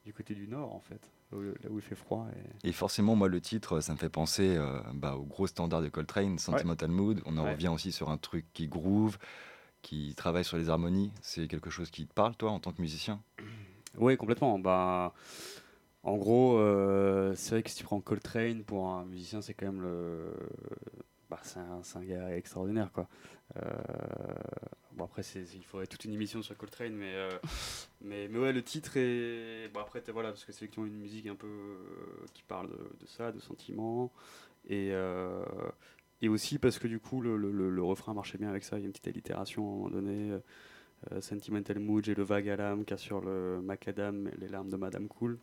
du 0.05 0.13
côté 0.13 0.35
du 0.35 0.47
nord 0.47 0.73
en 0.73 0.79
fait, 0.81 1.01
là 1.33 1.71
où, 1.71 1.77
il 1.79 1.83
fait 1.83 1.95
froid. 1.95 2.27
Et... 2.63 2.69
Et 2.69 2.73
forcément, 2.73 3.15
moi, 3.17 3.29
le 3.29 3.41
titre, 3.41 3.81
ça 3.81 3.93
me 3.93 3.99
fait 3.99 4.09
penser 4.09 4.57
euh, 4.57 4.81
bah, 4.95 5.17
au 5.17 5.25
gros 5.25 5.47
standard 5.47 5.83
de 5.83 5.89
Coltrane, 5.89 6.39
Sentimental 6.39 6.91
Mood. 6.91 7.21
On 7.27 7.37
en 7.39 7.45
Ouais. 7.45 7.53
revient 7.53 7.69
aussi 7.69 7.93
sur 7.93 8.11
un 8.11 8.19
truc 8.19 8.47
qui 8.53 8.69
groove, 8.69 9.19
qui 9.83 10.15
travaille 10.17 10.45
sur 10.45 10.57
les 10.57 10.69
harmonies. 10.71 11.13
C'est 11.21 11.49
quelque 11.49 11.71
chose 11.71 11.91
qui 11.91 12.07
te 12.07 12.15
parle, 12.15 12.37
toi, 12.37 12.51
en 12.51 12.61
tant 12.61 12.73
que 12.73 12.81
musicien? 12.81 13.23
Oui, 13.99 14.17
complètement. 14.17 14.59
Bah, 14.59 15.13
en 16.03 16.17
gros, 16.17 16.59
euh, 16.59 17.35
c'est 17.35 17.51
vrai 17.51 17.63
que 17.63 17.71
si 17.71 17.77
tu 17.77 17.85
prends 17.85 18.01
Coltrane 18.01 18.63
pour 18.63 18.89
un 18.89 19.05
musicien, 19.05 19.43
c'est 19.43 19.55
quand 19.55 19.67
même 19.67 19.83
le. 19.83 20.33
Bah, 21.29 21.41
c'est 21.43 21.59
un, 21.59 22.05
gars 22.05 22.37
extraordinaire, 22.37 22.91
quoi. 22.93 23.09
Euh, 23.57 23.63
Bon, 24.93 25.05
après, 25.05 25.23
c'est- 25.23 25.45
il 25.55 25.63
faudrait 25.63 25.87
toute 25.87 26.07
une 26.07 26.15
émission 26.15 26.41
sur 26.41 26.57
Coltrane, 26.57 26.95
mais, 26.95 27.13
euh, 27.15 27.29
mais, 28.01 28.29
mais 28.29 28.39
ouais, 28.39 28.53
le 28.55 28.63
titre 28.63 28.93
est. 28.97 29.69
Bon, 29.75 29.81
après, 29.81 30.03
voilà, 30.11 30.31
parce 30.31 30.45
que 30.47 30.53
c'est 30.53 30.65
effectivement 30.65 30.87
une 30.87 30.97
musique 30.99 31.27
un 31.27 31.35
peu 31.35 31.47
euh, 31.47 32.25
qui 32.33 32.43
parle 32.45 32.71
de, 32.71 32.77
de 33.01 33.07
ça, 33.07 33.31
de 33.31 33.39
sentiments. 33.39 34.11
Et, 34.69 34.89
euh, 34.93 35.45
et 36.23 36.29
aussi 36.31 36.59
parce 36.59 36.79
que 36.79 36.89
du 36.89 36.99
coup, 36.99 37.21
le, 37.21 37.37
le- 37.37 37.53
le- 37.53 37.69
le 37.71 37.83
refrain 37.83 38.15
marchait 38.15 38.39
bien 38.39 38.49
avec 38.49 38.65
ça. 38.65 38.79
Il 38.79 38.81
y 38.81 38.85
a 38.85 38.87
une 38.87 38.93
petite 38.93 39.09
allitération 39.09 39.63
à 39.65 39.67
un 39.67 39.77
moment 39.77 39.91
donné. 39.91 40.39
Sentimental 41.21 41.79
Mood, 41.79 42.05
j'ai 42.07 42.15
le 42.15 42.23
vague 42.23 42.49
à 42.49 42.57
l'âme, 42.57 42.85
car 42.87 42.99
sur 42.99 43.21
le 43.21 43.61
macadam, 43.63 44.31
les 44.39 44.49
larmes 44.49 44.71
de 44.71 44.77
Madame 44.77 45.09
Cool. 45.09 45.39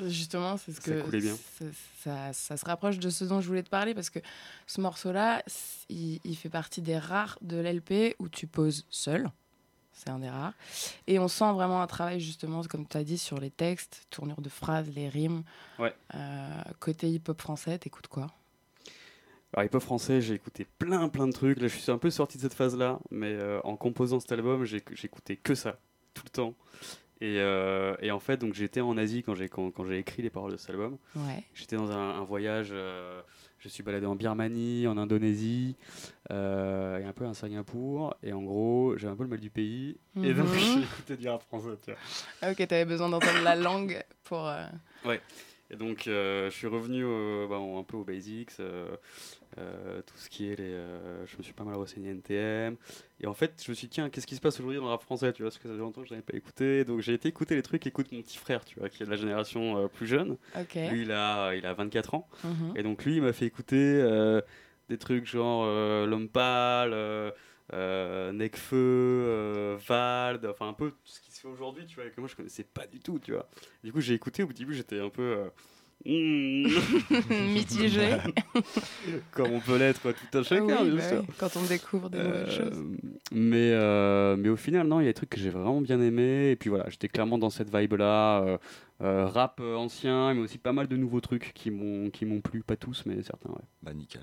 Justement, 0.00 0.56
c'est 0.56 0.72
ce 0.72 0.80
Ça 0.82 0.90
que 0.90 1.16
bien. 1.18 1.36
Ça, 1.36 1.64
ça- 2.02 2.32
ça 2.32 2.56
se 2.56 2.64
rapproche 2.64 2.98
de 2.98 3.10
ce 3.10 3.24
dont 3.24 3.40
je 3.40 3.46
voulais 3.46 3.62
te 3.62 3.70
parler 3.70 3.94
parce 3.94 4.10
que 4.10 4.18
ce 4.66 4.80
morceau-là, 4.80 5.42
il, 5.88 6.20
il 6.24 6.36
fait 6.36 6.48
partie 6.48 6.82
des 6.82 6.98
rares 6.98 7.38
de 7.42 7.56
l'LP 7.58 8.16
où 8.18 8.28
tu 8.28 8.46
poses 8.46 8.84
seul. 8.90 9.30
C'est 9.92 10.10
un 10.10 10.18
des 10.18 10.28
rares. 10.28 10.54
Et 11.06 11.20
on 11.20 11.28
sent 11.28 11.52
vraiment 11.52 11.80
un 11.80 11.86
travail, 11.86 12.18
justement, 12.18 12.62
comme 12.64 12.86
tu 12.88 12.96
as 12.96 13.04
dit, 13.04 13.16
sur 13.18 13.38
les 13.38 13.50
textes, 13.52 14.06
tournure 14.10 14.40
de 14.40 14.48
phrases, 14.48 14.88
les 14.90 15.08
rimes. 15.08 15.44
Ouais. 15.78 15.94
Euh, 16.16 16.48
côté 16.80 17.08
hip-hop 17.08 17.40
français, 17.40 17.78
t'écoutes 17.78 18.08
quoi? 18.08 18.26
Alors, 19.52 19.66
hip-hop 19.66 19.80
français, 19.82 20.20
j'ai 20.20 20.34
écouté 20.34 20.66
plein 20.80 21.08
plein 21.08 21.28
de 21.28 21.32
trucs. 21.32 21.60
Là, 21.60 21.68
je 21.68 21.76
suis 21.78 21.92
un 21.92 21.98
peu 21.98 22.10
sorti 22.10 22.38
de 22.38 22.42
cette 22.42 22.54
phase-là, 22.54 22.98
mais 23.12 23.32
euh, 23.32 23.60
en 23.62 23.76
composant 23.76 24.18
cet 24.18 24.32
album, 24.32 24.64
j'ai 24.64 24.82
j'ai 24.92 25.06
écouté 25.06 25.36
que 25.36 25.54
ça, 25.54 25.78
tout 26.12 26.24
le 26.24 26.30
temps. 26.30 26.54
Et, 27.20 27.36
euh, 27.38 27.94
et 28.00 28.10
en 28.10 28.18
fait, 28.20 28.36
donc 28.38 28.54
j'étais 28.54 28.80
en 28.80 28.96
Asie 28.98 29.22
quand 29.22 29.34
j'ai 29.34 29.48
quand, 29.48 29.70
quand 29.70 29.84
j'ai 29.84 29.98
écrit 29.98 30.22
les 30.22 30.30
paroles 30.30 30.52
de 30.52 30.56
cet 30.56 30.70
album. 30.70 30.98
Ouais. 31.16 31.44
J'étais 31.54 31.76
dans 31.76 31.90
un, 31.90 32.10
un 32.20 32.24
voyage. 32.24 32.70
euh, 32.72 33.22
je 33.58 33.68
suis 33.70 33.82
baladé 33.82 34.04
en 34.04 34.14
Birmanie, 34.14 34.86
en 34.86 34.98
Indonésie, 34.98 35.74
euh, 36.30 36.98
et 36.98 37.04
un 37.04 37.12
peu 37.12 37.24
à 37.26 37.32
Singapour. 37.32 38.14
Et 38.22 38.32
en 38.32 38.42
gros, 38.42 38.94
j'ai 38.98 39.06
un 39.08 39.16
peu 39.16 39.22
le 39.22 39.28
mal 39.30 39.40
du 39.40 39.48
pays. 39.50 39.96
Et 40.22 40.34
donc, 40.34 40.48
Mhm. 40.48 40.58
j'ai 40.58 40.80
écouté 40.82 41.16
du 41.16 41.28
rap 41.28 41.42
français. 41.42 41.68
Tu 41.82 41.90
vois. 41.92 42.00
Ah, 42.42 42.50
ok, 42.50 42.56
t'avais 42.66 42.84
besoin 42.84 43.08
d'entendre 43.08 43.42
la 43.42 43.56
langue 43.56 44.02
pour. 44.24 44.46
euh, 44.46 44.66
Et 45.70 45.76
donc, 45.76 46.02
je 46.04 46.48
suis 46.50 46.66
revenu 46.66 47.04
bah, 47.48 47.56
un 47.56 47.82
peu 47.84 47.96
aux 47.96 48.04
basics, 48.04 48.50
euh, 49.58 50.02
tout 50.02 50.16
ce 50.16 50.28
qui 50.28 50.50
est 50.50 50.56
les. 50.56 50.72
euh, 50.72 51.26
je 51.26 51.36
me 51.36 51.42
suis 51.42 51.52
pas 51.52 51.64
mal 51.64 51.76
renseigné 51.76 52.10
NTM. 52.10 52.76
Et 53.20 53.26
en 53.26 53.34
fait, 53.34 53.62
je 53.64 53.70
me 53.70 53.74
suis 53.74 53.86
dit, 53.86 53.94
tiens, 53.94 54.10
qu'est-ce 54.10 54.26
qui 54.26 54.34
se 54.34 54.40
passe 54.40 54.58
aujourd'hui 54.58 54.78
dans 54.78 54.84
le 54.84 54.90
rap 54.90 55.02
français 55.02 55.32
Tu 55.32 55.42
vois, 55.42 55.50
parce 55.50 55.58
que 55.58 55.68
ça 55.68 55.74
fait 55.74 55.80
longtemps 55.80 56.02
que 56.02 56.08
je 56.08 56.14
n'avais 56.14 56.24
pas 56.24 56.36
écouté. 56.36 56.84
Donc, 56.84 57.00
j'ai 57.00 57.14
été 57.14 57.28
écouter 57.28 57.54
les 57.54 57.62
trucs 57.62 57.82
qu'écoute 57.82 58.10
mon 58.12 58.22
petit 58.22 58.38
frère, 58.38 58.64
tu 58.64 58.78
vois, 58.80 58.88
qui 58.88 59.02
est 59.02 59.06
de 59.06 59.10
la 59.10 59.16
génération 59.16 59.78
euh, 59.78 59.88
plus 59.88 60.06
jeune. 60.06 60.36
Ok. 60.58 60.74
Lui, 60.74 61.02
il 61.02 61.12
a, 61.12 61.54
il 61.54 61.64
a 61.66 61.74
24 61.74 62.14
ans. 62.14 62.28
Mhm. 62.42 62.72
Et 62.76 62.82
donc, 62.82 63.04
lui, 63.04 63.16
il 63.16 63.22
m'a 63.22 63.32
fait 63.32 63.46
écouter 63.46 64.02
des 64.88 64.98
trucs 64.98 65.26
genre 65.26 65.66
L'homme 66.06 66.28
pâle. 66.28 67.32
Necfeu, 67.72 69.76
Vald, 69.86 70.44
enfin 70.46 70.68
un 70.68 70.72
peu 70.74 70.90
tout 70.90 70.96
ce 71.04 71.20
qui 71.20 71.32
se 71.32 71.40
fait 71.40 71.48
aujourd'hui, 71.48 71.86
tu 71.86 71.96
vois, 71.96 72.04
et 72.04 72.10
que 72.10 72.20
moi 72.20 72.28
je 72.28 72.36
connaissais 72.36 72.64
pas 72.64 72.86
du 72.86 73.00
tout, 73.00 73.18
tu 73.18 73.32
vois. 73.32 73.48
Du 73.82 73.92
coup, 73.92 74.00
j'ai 74.00 74.14
écouté 74.14 74.42
au 74.42 74.52
début, 74.52 74.74
j'étais 74.74 75.00
un 75.00 75.08
peu. 75.08 75.50
Hmm, 76.04 76.66
Mitigé. 77.54 78.16
comme 79.32 79.52
on 79.52 79.60
peut 79.60 79.76
l'être 79.78 80.12
tout 80.12 80.38
un 80.38 80.42
chacun, 80.42 80.64
Oui, 80.82 80.90
bien 80.90 81.10
bah 81.10 81.20
oui, 81.20 81.34
Quand 81.38 81.56
on 81.56 81.62
découvre 81.64 82.10
des 82.10 82.18
nouvelles 82.18 82.32
Euh, 82.48 82.50
choses. 82.70 82.84
mais, 83.32 83.70
euh, 83.72 84.36
mais 84.36 84.48
au 84.48 84.56
final, 84.56 84.86
non, 84.86 85.00
il 85.00 85.04
y 85.04 85.06
a 85.06 85.10
des 85.10 85.14
trucs 85.14 85.30
que 85.30 85.40
j'ai 85.40 85.50
vraiment 85.50 85.80
bien 85.80 86.00
aimé. 86.00 86.50
Et 86.50 86.56
puis 86.56 86.70
voilà, 86.70 86.88
j'étais 86.90 87.08
clairement 87.08 87.38
dans 87.38 87.50
cette 87.50 87.74
vibe-là. 87.74 88.58
euh, 89.02 89.26
rap 89.26 89.60
ancien, 89.60 90.34
mais 90.34 90.40
aussi 90.40 90.58
pas 90.58 90.72
mal 90.72 90.86
de 90.86 90.96
nouveaux 90.96 91.20
trucs 91.20 91.52
qui 91.54 91.70
m'ont 91.70 92.10
qui 92.10 92.24
m'ont 92.26 92.40
plu, 92.40 92.62
pas 92.62 92.76
tous, 92.76 93.02
mais 93.06 93.22
certains, 93.22 93.50
ouais. 93.50 93.64
Bah 93.82 93.92
nickel. 93.92 94.22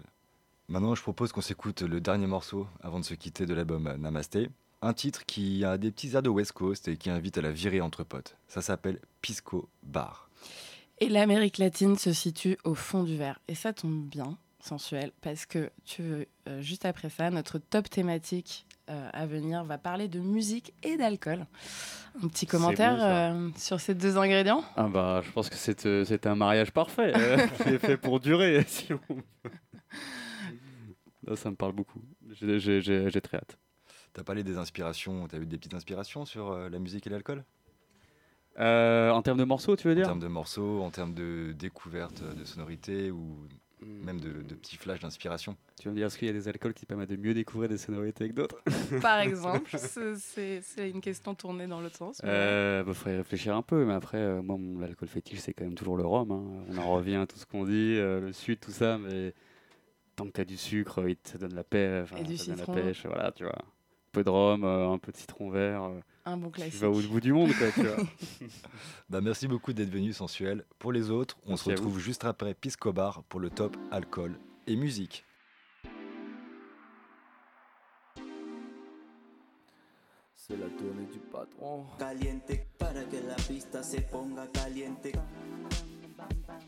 Maintenant, 0.70 0.96
je 0.96 1.02
propose 1.02 1.34
qu'on 1.34 1.42
s'écoute 1.42 1.82
le 1.82 2.00
dernier 2.00 2.28
morceau 2.28 2.66
avant 2.82 3.00
de 3.00 3.06
se 3.06 3.14
quitter 3.14 3.46
de 3.46 3.54
l'album 3.54 3.94
Namasté. 4.00 4.50
Un 4.82 4.94
titre 4.94 5.26
qui 5.26 5.64
a 5.66 5.78
des 5.78 5.92
petits 5.92 6.16
airs 6.16 6.24
de 6.24 6.30
West 6.30 6.54
Coast 6.54 6.88
et 6.88 6.96
qui 6.96 7.10
invite 7.10 7.38
à 7.38 7.42
la 7.42 7.52
virée 7.52 7.82
entre 7.82 8.04
potes. 8.06 8.38
Ça 8.48 8.62
s'appelle 8.62 8.98
Pisco 9.22 9.68
Bar. 9.84 10.30
Et 11.04 11.10
l'Amérique 11.10 11.58
latine 11.58 11.98
se 11.98 12.14
situe 12.14 12.58
au 12.64 12.76
fond 12.76 13.04
du 13.04 13.18
verre. 13.18 13.40
Et 13.48 13.56
ça 13.56 13.74
tombe 13.74 14.06
bien, 14.08 14.38
sensuel, 14.60 15.12
parce 15.22 15.48
que 15.48 15.72
tu, 15.84 16.04
euh, 16.48 16.62
juste 16.62 16.86
après 16.86 17.10
ça, 17.10 17.32
notre 17.32 17.58
top 17.58 17.90
thématique 17.90 18.68
euh, 18.90 19.10
à 19.12 19.26
venir 19.26 19.64
va 19.64 19.80
parler 19.80 20.08
de 20.08 20.20
musique 20.20 20.74
et 20.84 20.98
d'alcool. 20.98 21.48
Un 22.24 22.28
petit 22.28 22.46
commentaire 22.46 23.00
euh, 23.02 23.50
sur 23.58 23.80
ces 23.80 23.96
deux 23.96 24.18
ingrédients? 24.18 24.64
Ah 24.76 24.88
bah, 24.90 25.22
je 25.26 25.32
pense 25.32 25.50
que 25.50 25.56
c'est 25.56 25.88
euh, 25.88 26.06
un 26.26 26.36
mariage 26.36 26.72
parfait. 26.72 27.14
euh, 27.16 27.48
c'est 27.64 27.80
fait 27.80 27.98
pour 27.98 28.20
durer, 28.20 28.64
si 28.68 28.94
on 28.94 29.00
peut. 29.00 29.50
Là, 31.26 31.36
ça 31.36 31.50
me 31.50 31.56
parle 31.56 31.74
beaucoup. 31.74 32.02
J'ai- 32.30 32.60
très 33.22 33.38
hâte. 33.38 33.58
T'as 34.14 34.24
parlé 34.24 34.44
des 34.44 34.58
inspirations, 34.58 35.28
t'as 35.28 35.40
eu 35.40 35.48
des 35.48 35.58
petites 35.58 35.74
inspirations 35.74 36.26
sur 36.26 36.52
euh, 36.52 36.70
la 36.70 36.78
musique 36.78 37.08
et 37.08 37.10
l'alcool? 37.10 37.44
Euh, 38.60 39.10
en 39.12 39.22
termes 39.22 39.38
de 39.38 39.44
morceaux, 39.44 39.76
tu 39.76 39.88
veux 39.88 39.94
En 39.94 39.96
dire 39.96 40.06
termes 40.06 40.20
de 40.20 40.28
morceaux, 40.28 40.82
en 40.82 40.90
termes 40.92 41.14
de 41.14 41.54
découverte 41.58 42.24
de 42.24 42.44
sonorités 42.46 43.12
ou 43.12 43.48
Hmm. 43.84 44.04
même 44.06 44.20
de, 44.20 44.30
de 44.44 44.54
petits 44.54 44.78
flashs 44.78 45.00
d'inspiration 45.00 45.58
Tu 45.80 45.88
veux 45.88 45.92
me 45.92 45.98
dire, 45.98 46.06
est-ce 46.06 46.16
qu'il 46.20 46.28
y 46.28 46.30
a 46.30 46.34
des 46.34 46.48
alcools 46.48 46.76
qui 46.76 46.86
permettent 46.86 47.10
de 47.10 47.16
mieux 47.16 47.34
découvrir 47.34 47.68
des 47.68 47.80
sonorités 47.80 48.30
que 48.30 48.34
d'autres 48.36 48.62
Par 49.02 49.20
exemple, 49.22 49.76
c'est- 49.76 50.88
une 50.88 51.02
question 51.02 51.34
tournée 51.34 51.66
dans 51.66 51.82
l'autre 51.82 51.98
sens. 51.98 52.22
mais- 52.22 52.30
Euh, 52.32 52.84
bah, 52.84 52.94
faudrait 52.94 53.18
réfléchir 53.18 53.56
un 53.56 53.64
peu, 53.64 53.84
mais 53.86 53.94
après, 53.94 54.20
euh, 54.20 54.44
moi, 54.44 54.58
mon 54.60 54.84
alcool 54.84 55.08
fétiche, 55.08 55.40
c'est 55.40 55.54
quand 55.54 55.64
même 55.64 55.74
toujours 55.74 55.98
le 55.98 56.06
rhum. 56.06 56.30
hein. 56.32 56.64
On 56.70 56.78
en 56.78 56.92
revient 56.92 57.16
à 57.16 57.26
tout 57.26 57.38
ce 57.40 57.48
qu'on 57.48 57.66
dit, 57.66 57.96
euh, 57.98 58.20
le 58.22 58.34
sud, 58.34 58.60
tout 58.60 58.70
ça, 58.70 59.00
mais 59.00 59.34
tant 60.16 60.26
que 60.28 60.32
t'as 60.34 60.46
du 60.46 60.58
sucre, 60.58 61.04
il 61.10 61.16
te 61.16 61.40
donne 61.40 61.56
la 61.56 61.64
paix, 61.64 62.02
enfin, 62.04 62.18
Et 62.18 62.24
du 62.24 62.38
ça 62.38 62.46
donne 62.46 62.60
la 62.60 62.66
pêche, 62.68 63.04
voilà, 63.08 63.32
tu 63.32 63.46
vois. 63.46 63.58
Un 64.12 64.20
peu 64.20 64.24
de 64.26 64.30
rhum, 64.30 64.64
euh, 64.66 64.90
un 64.92 64.98
peu 64.98 65.14
de 65.14 65.18
citron 65.18 65.50
vert, 65.52 65.84
euh, 65.84 66.02
Un 66.26 66.36
bon 66.36 66.48
tu 66.48 66.56
classique. 66.56 66.82
vas 66.82 66.90
au 66.90 67.00
bout 67.00 67.22
du 67.22 67.32
monde, 67.32 67.54
quoi, 67.58 67.72
tu 67.72 67.84
vois. 67.88 67.96
Bah 69.10 69.22
merci 69.22 69.48
beaucoup 69.48 69.72
d'être 69.72 69.90
venu 69.90 70.12
sensuel. 70.12 70.66
Pour 70.80 70.92
les 70.92 71.10
autres, 71.12 71.38
on 71.46 71.52
Merci 71.52 71.64
se 71.64 71.70
retrouve 71.70 71.98
juste 71.98 72.26
après 72.26 72.54
Pisco 72.54 72.92
Bar 72.92 73.24
pour 73.30 73.40
le 73.40 73.50
top 73.50 73.78
alcool 73.90 74.38
et 74.68 74.76
musique. 74.76 75.24
C'est 80.36 80.58
la 80.58 80.68
tournée 80.78 81.06
du 81.14 81.20
patron. 81.32 81.86
Caliente 81.98 82.52
para 82.78 83.04
que 83.06 83.16
la 83.26 83.36
pista 83.36 83.82
se 83.82 84.02
ponga 84.02 84.46
caliente. 84.48 85.08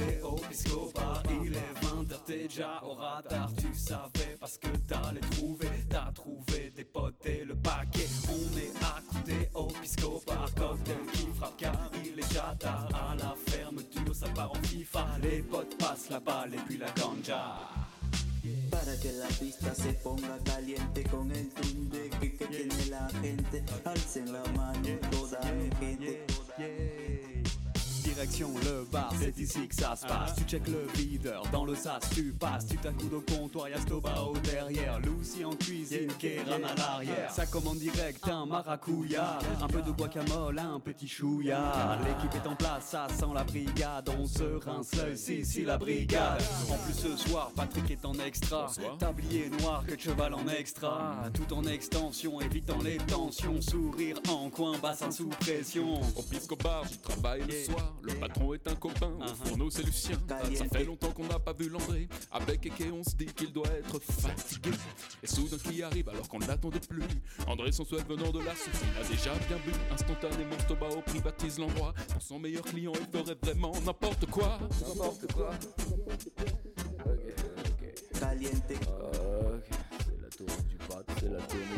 accoudé 0.00 0.22
au 0.22 0.34
pisco 0.48 0.90
bar, 0.94 1.22
il 1.30 1.52
est 1.52 1.86
20h, 1.86 2.24
t'es 2.26 2.42
déjà 2.42 2.82
au 2.82 2.94
radar. 2.94 3.50
Tu 3.56 3.74
savais 3.74 4.36
parce 4.38 4.58
que 4.58 4.68
t'allais 4.88 5.20
trouver, 5.20 5.68
t'as 5.88 6.12
trouvé 6.12 6.72
des 6.76 6.84
potes 6.84 7.26
et 7.26 7.44
le 7.44 7.54
paquet. 7.54 8.08
On 8.28 8.58
est 8.58 8.72
accoudé 8.84 9.48
au 9.54 9.66
pisco 9.66 10.22
bar, 10.26 10.48
cocktail 10.54 10.96
qui 11.12 11.26
frappe 11.34 11.56
car 11.56 11.90
il 12.04 12.18
est 12.18 12.28
déjà 12.28 12.54
tard. 12.58 12.88
À 12.94 13.14
la 13.16 13.34
fermeture, 13.46 14.14
ça 14.14 14.28
part 14.28 14.52
en 14.52 14.62
FIFA. 14.62 15.06
Les 15.22 15.42
potes 15.42 15.76
passent 15.78 16.10
la 16.10 16.20
balle 16.20 16.54
et 16.54 16.60
puis 16.66 16.78
la 16.78 16.90
ganja. 16.92 17.58
Para 18.70 18.96
que 18.96 19.08
la 19.08 19.26
pista 19.26 19.74
se 19.74 19.92
ponga 20.02 20.38
caliente 20.44 21.04
con 21.10 21.30
el 21.30 21.48
tunde 21.50 22.08
que, 22.20 22.26
que 22.26 22.46
tiene 22.46 22.86
la 22.88 23.06
gente. 23.20 23.62
Alcen 23.84 24.32
la 24.32 24.42
mano 24.56 24.98
toda 25.10 25.40
mi 25.52 25.68
gente. 25.78 27.09
Direction 28.20 28.50
le 28.66 28.86
bar, 28.92 29.14
c'est 29.18 29.38
ici 29.38 29.66
que 29.66 29.74
ça 29.74 29.96
se 29.96 30.06
passe. 30.06 30.34
Tu 30.36 30.44
check 30.44 30.68
le 30.68 30.86
videur, 30.94 31.42
dans 31.52 31.64
le 31.64 31.74
sas 31.74 32.00
tu 32.12 32.34
passes. 32.38 32.66
Tu 32.66 32.76
t'accoudes 32.76 33.14
au 33.14 33.22
comptoir, 33.22 33.70
y'a 33.70 33.80
Stobao 33.80 34.34
derrière. 34.44 35.00
Lucy 35.00 35.42
en 35.42 35.56
cuisine, 35.56 36.12
Kéran 36.18 36.62
à 36.62 36.74
l'arrière. 36.74 37.30
Ça 37.30 37.46
commande 37.46 37.78
direct 37.78 38.28
un 38.28 38.44
maracouya. 38.44 39.38
Un 39.62 39.66
peu 39.68 39.80
de 39.80 39.90
guacamole, 39.92 40.58
un 40.58 40.78
petit 40.80 41.08
chouïa. 41.08 41.98
L'équipe 42.04 42.44
est 42.44 42.46
en 42.46 42.54
place, 42.54 42.88
ça 42.90 43.06
sent 43.08 43.32
la 43.32 43.42
brigade. 43.42 44.10
On 44.20 44.26
se 44.26 44.62
rince 44.66 44.94
l'œil, 44.96 45.16
si, 45.16 45.42
si 45.42 45.64
la 45.64 45.78
brigade. 45.78 46.42
En 46.70 46.76
plus 46.76 46.92
ce 46.92 47.16
soir, 47.16 47.50
Patrick 47.56 47.90
est 47.90 48.04
en 48.04 48.12
extra. 48.18 48.66
Tablier 48.98 49.48
noir 49.60 49.82
que 49.86 49.94
de 49.94 50.00
cheval 50.00 50.34
en 50.34 50.46
extra. 50.46 51.14
Tout 51.32 51.54
en 51.54 51.64
extension, 51.64 52.38
évitant 52.42 52.82
les 52.82 52.98
tensions. 52.98 53.62
Sourire 53.62 54.20
en 54.28 54.50
coin, 54.50 54.76
bassin 54.76 55.10
sous 55.10 55.28
pression. 55.28 56.02
Au 56.16 56.22
Pisco 56.22 56.54
Bar, 56.56 56.84
j'y 56.86 56.98
travaille 56.98 57.44
le 57.48 57.64
soir. 57.64 57.94
Le 58.02 58.09
patron 58.14 58.54
est 58.54 58.66
un 58.68 58.74
copain, 58.74 59.10
Uh-huh. 59.20 59.30
au 59.30 59.34
fourneau 59.34 59.70
c'est 59.70 59.82
Lucien. 59.84 60.18
Ça 60.54 60.64
fait 60.72 60.84
longtemps 60.84 61.10
qu'on 61.12 61.26
n'a 61.26 61.38
pas 61.38 61.52
vu 61.52 61.68
Landré. 61.68 62.08
Avec 62.32 62.64
Eke, 62.66 62.84
on 62.92 63.02
se 63.04 63.14
dit 63.16 63.26
qu'il 63.26 63.52
doit 63.52 63.66
être 63.68 63.98
fatigué. 64.00 64.70
Et 65.22 65.26
soudain 65.26 65.58
qui 65.58 65.82
arrive 65.82 66.08
alors 66.08 66.28
qu'on 66.28 66.38
ne 66.38 66.46
l'attendait 66.46 66.80
plus. 66.80 67.02
André, 67.46 67.72
son 67.72 67.84
souhait 67.84 68.02
venant 68.08 68.30
de 68.30 68.38
la 68.40 68.54
source, 68.54 68.80
il 68.82 69.04
a 69.04 69.08
déjà 69.08 69.34
bien 69.48 69.56
bu. 69.64 69.72
Instantanément, 69.92 70.58
Stobao 70.60 71.00
privatise 71.02 71.58
l'endroit. 71.58 71.92
Pour 72.12 72.22
son 72.22 72.38
meilleur 72.38 72.62
client, 72.62 72.92
il 73.00 73.18
ferait 73.18 73.36
vraiment 73.42 73.72
n'importe 73.84 74.26
quoi. 74.26 74.58
N'importe 74.88 75.32
quoi. 75.32 75.50
Caliente. 78.18 78.70
Ok, 78.70 79.70
c'est 80.04 80.20
la 80.20 80.28
tournée 80.28 80.62
du 80.68 80.76
patron. 80.76 81.14
C'est 81.18 81.28
la 81.30 81.40
tournée 81.42 81.69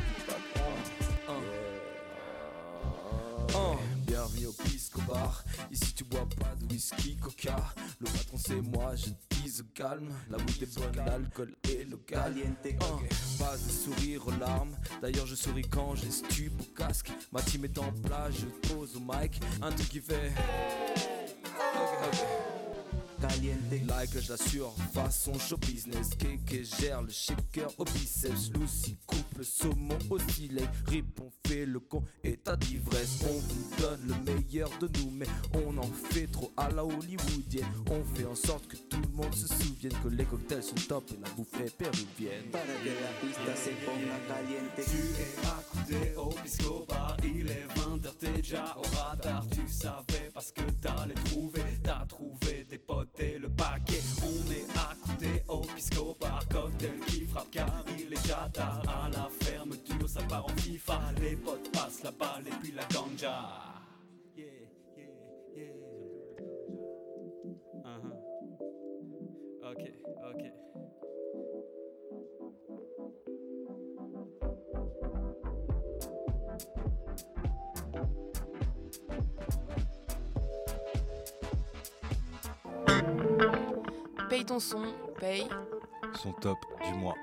Au 4.22 4.52
Pisco 4.52 5.00
Bar. 5.08 5.42
Ici 5.72 5.94
tu 5.94 6.04
bois 6.04 6.28
pas 6.38 6.54
de 6.54 6.72
whisky, 6.72 7.16
coca. 7.16 7.56
Le 7.98 8.06
patron 8.06 8.36
c'est 8.36 8.60
moi, 8.60 8.94
je 8.94 9.06
dis 9.30 9.60
au 9.60 9.64
calme. 9.74 10.14
La 10.30 10.36
weed 10.38 10.62
est 10.62 10.78
bonne, 10.78 10.96
l'alcool 11.04 11.56
est 11.64 11.90
local. 11.90 12.34
Pas 13.38 13.56
de 13.56 13.70
sourire 13.70 14.24
aux 14.28 14.38
larmes. 14.38 14.76
D'ailleurs, 15.00 15.26
je 15.26 15.34
souris 15.34 15.68
quand 15.68 15.96
j'ai 15.96 16.10
stup 16.12 16.52
au 16.60 16.74
casque. 16.76 17.10
Ma 17.32 17.42
team 17.42 17.64
est 17.64 17.76
en 17.78 17.90
place, 17.92 18.34
je 18.38 18.68
pose 18.68 18.94
au 18.96 19.00
mic. 19.00 19.40
Un 19.60 19.72
truc 19.72 19.88
qui 19.88 20.00
fait. 20.00 20.32
Caliente. 23.22 23.86
Like 23.88 24.20
je 24.20 24.30
l'assure, 24.30 24.74
façon 24.92 25.38
show 25.38 25.56
business 25.56 26.10
Kéké 26.18 26.64
gère 26.64 27.02
le 27.02 27.10
shaker 27.10 27.68
au 27.78 27.84
biceps 27.84 28.50
Lucy 28.54 28.96
coupe 29.06 29.38
le 29.38 29.44
saumon 29.44 29.98
au 30.10 30.18
filet 30.18 30.68
Rip 30.88 31.20
on 31.20 31.30
fait 31.46 31.64
le 31.64 31.78
con 31.78 32.02
état 32.24 32.56
d'ivresse 32.56 33.20
On 33.22 33.38
vous 33.38 33.70
donne 33.80 34.00
le 34.08 34.32
meilleur 34.32 34.70
de 34.80 34.88
nous 34.98 35.10
Mais 35.10 35.26
on 35.54 35.78
en 35.78 35.90
fait 36.10 36.26
trop 36.26 36.52
à 36.56 36.68
la 36.70 36.84
hollywoodienne 36.84 37.66
On 37.90 38.02
fait 38.16 38.26
en 38.26 38.34
sorte 38.34 38.66
que 38.66 38.76
tout 38.76 39.00
le 39.00 39.16
monde 39.16 39.34
se 39.34 39.46
souvienne 39.46 39.94
Que 40.02 40.08
les 40.08 40.24
cocktails 40.24 40.64
sont 40.64 40.74
top 40.88 41.04
et 41.12 41.20
la 41.22 41.30
bouffe 41.30 41.60
est 41.60 41.76
péruvienne 41.76 42.50
Para 42.50 42.62
que 42.62 42.88
la 42.88 43.12
pista 43.20 43.54
se 43.56 43.70
ponga 43.86 44.18
caliente. 44.26 44.72
Tu 44.76 45.22
es 45.22 45.46
accoudé 45.46 46.16
au 46.16 46.28
Pisco 46.42 46.86
Bar, 46.88 47.16
il 47.22 47.48
est 47.50 47.66
20h, 47.76 48.16
t'es 48.18 48.32
déjà 48.32 48.76
au 48.76 48.96
radar. 48.96 49.44
Tu 49.50 49.70
savais 49.70 50.30
parce 50.32 50.52
que 50.52 50.62
t'allais 50.80 51.14
trouver, 51.14 51.62
t'as 51.82 52.04
trouvé 52.06 52.66
des 52.68 52.78
potes 52.78 53.11
le 53.18 53.48
paquet. 53.48 54.00
On 54.22 54.50
est 54.50 54.66
accoudé 54.76 55.42
au 55.48 55.60
Pisco 55.60 56.16
Bar, 56.20 56.42
cocktail 56.48 56.98
qui 57.06 57.26
frappe 57.26 57.50
car 57.50 57.84
il 57.98 58.12
est 58.12 58.28
tard. 58.52 58.82
À 58.86 59.08
la 59.08 59.28
fermeture, 59.40 60.08
ça 60.08 60.22
part 60.22 60.46
en 60.46 60.56
FIFA. 60.56 61.00
Les 61.20 61.36
potes 61.36 61.70
passent 61.72 62.02
la 62.02 62.10
balle 62.10 62.44
et 62.46 62.54
puis 62.62 62.72
la 62.72 62.84
ganja. 62.84 63.81
Paye 84.32 84.46
ton 84.46 84.60
son, 84.60 84.82
paye. 85.20 85.46
Son 86.14 86.32
top 86.32 86.56
du 86.86 86.94
mois. 86.94 87.18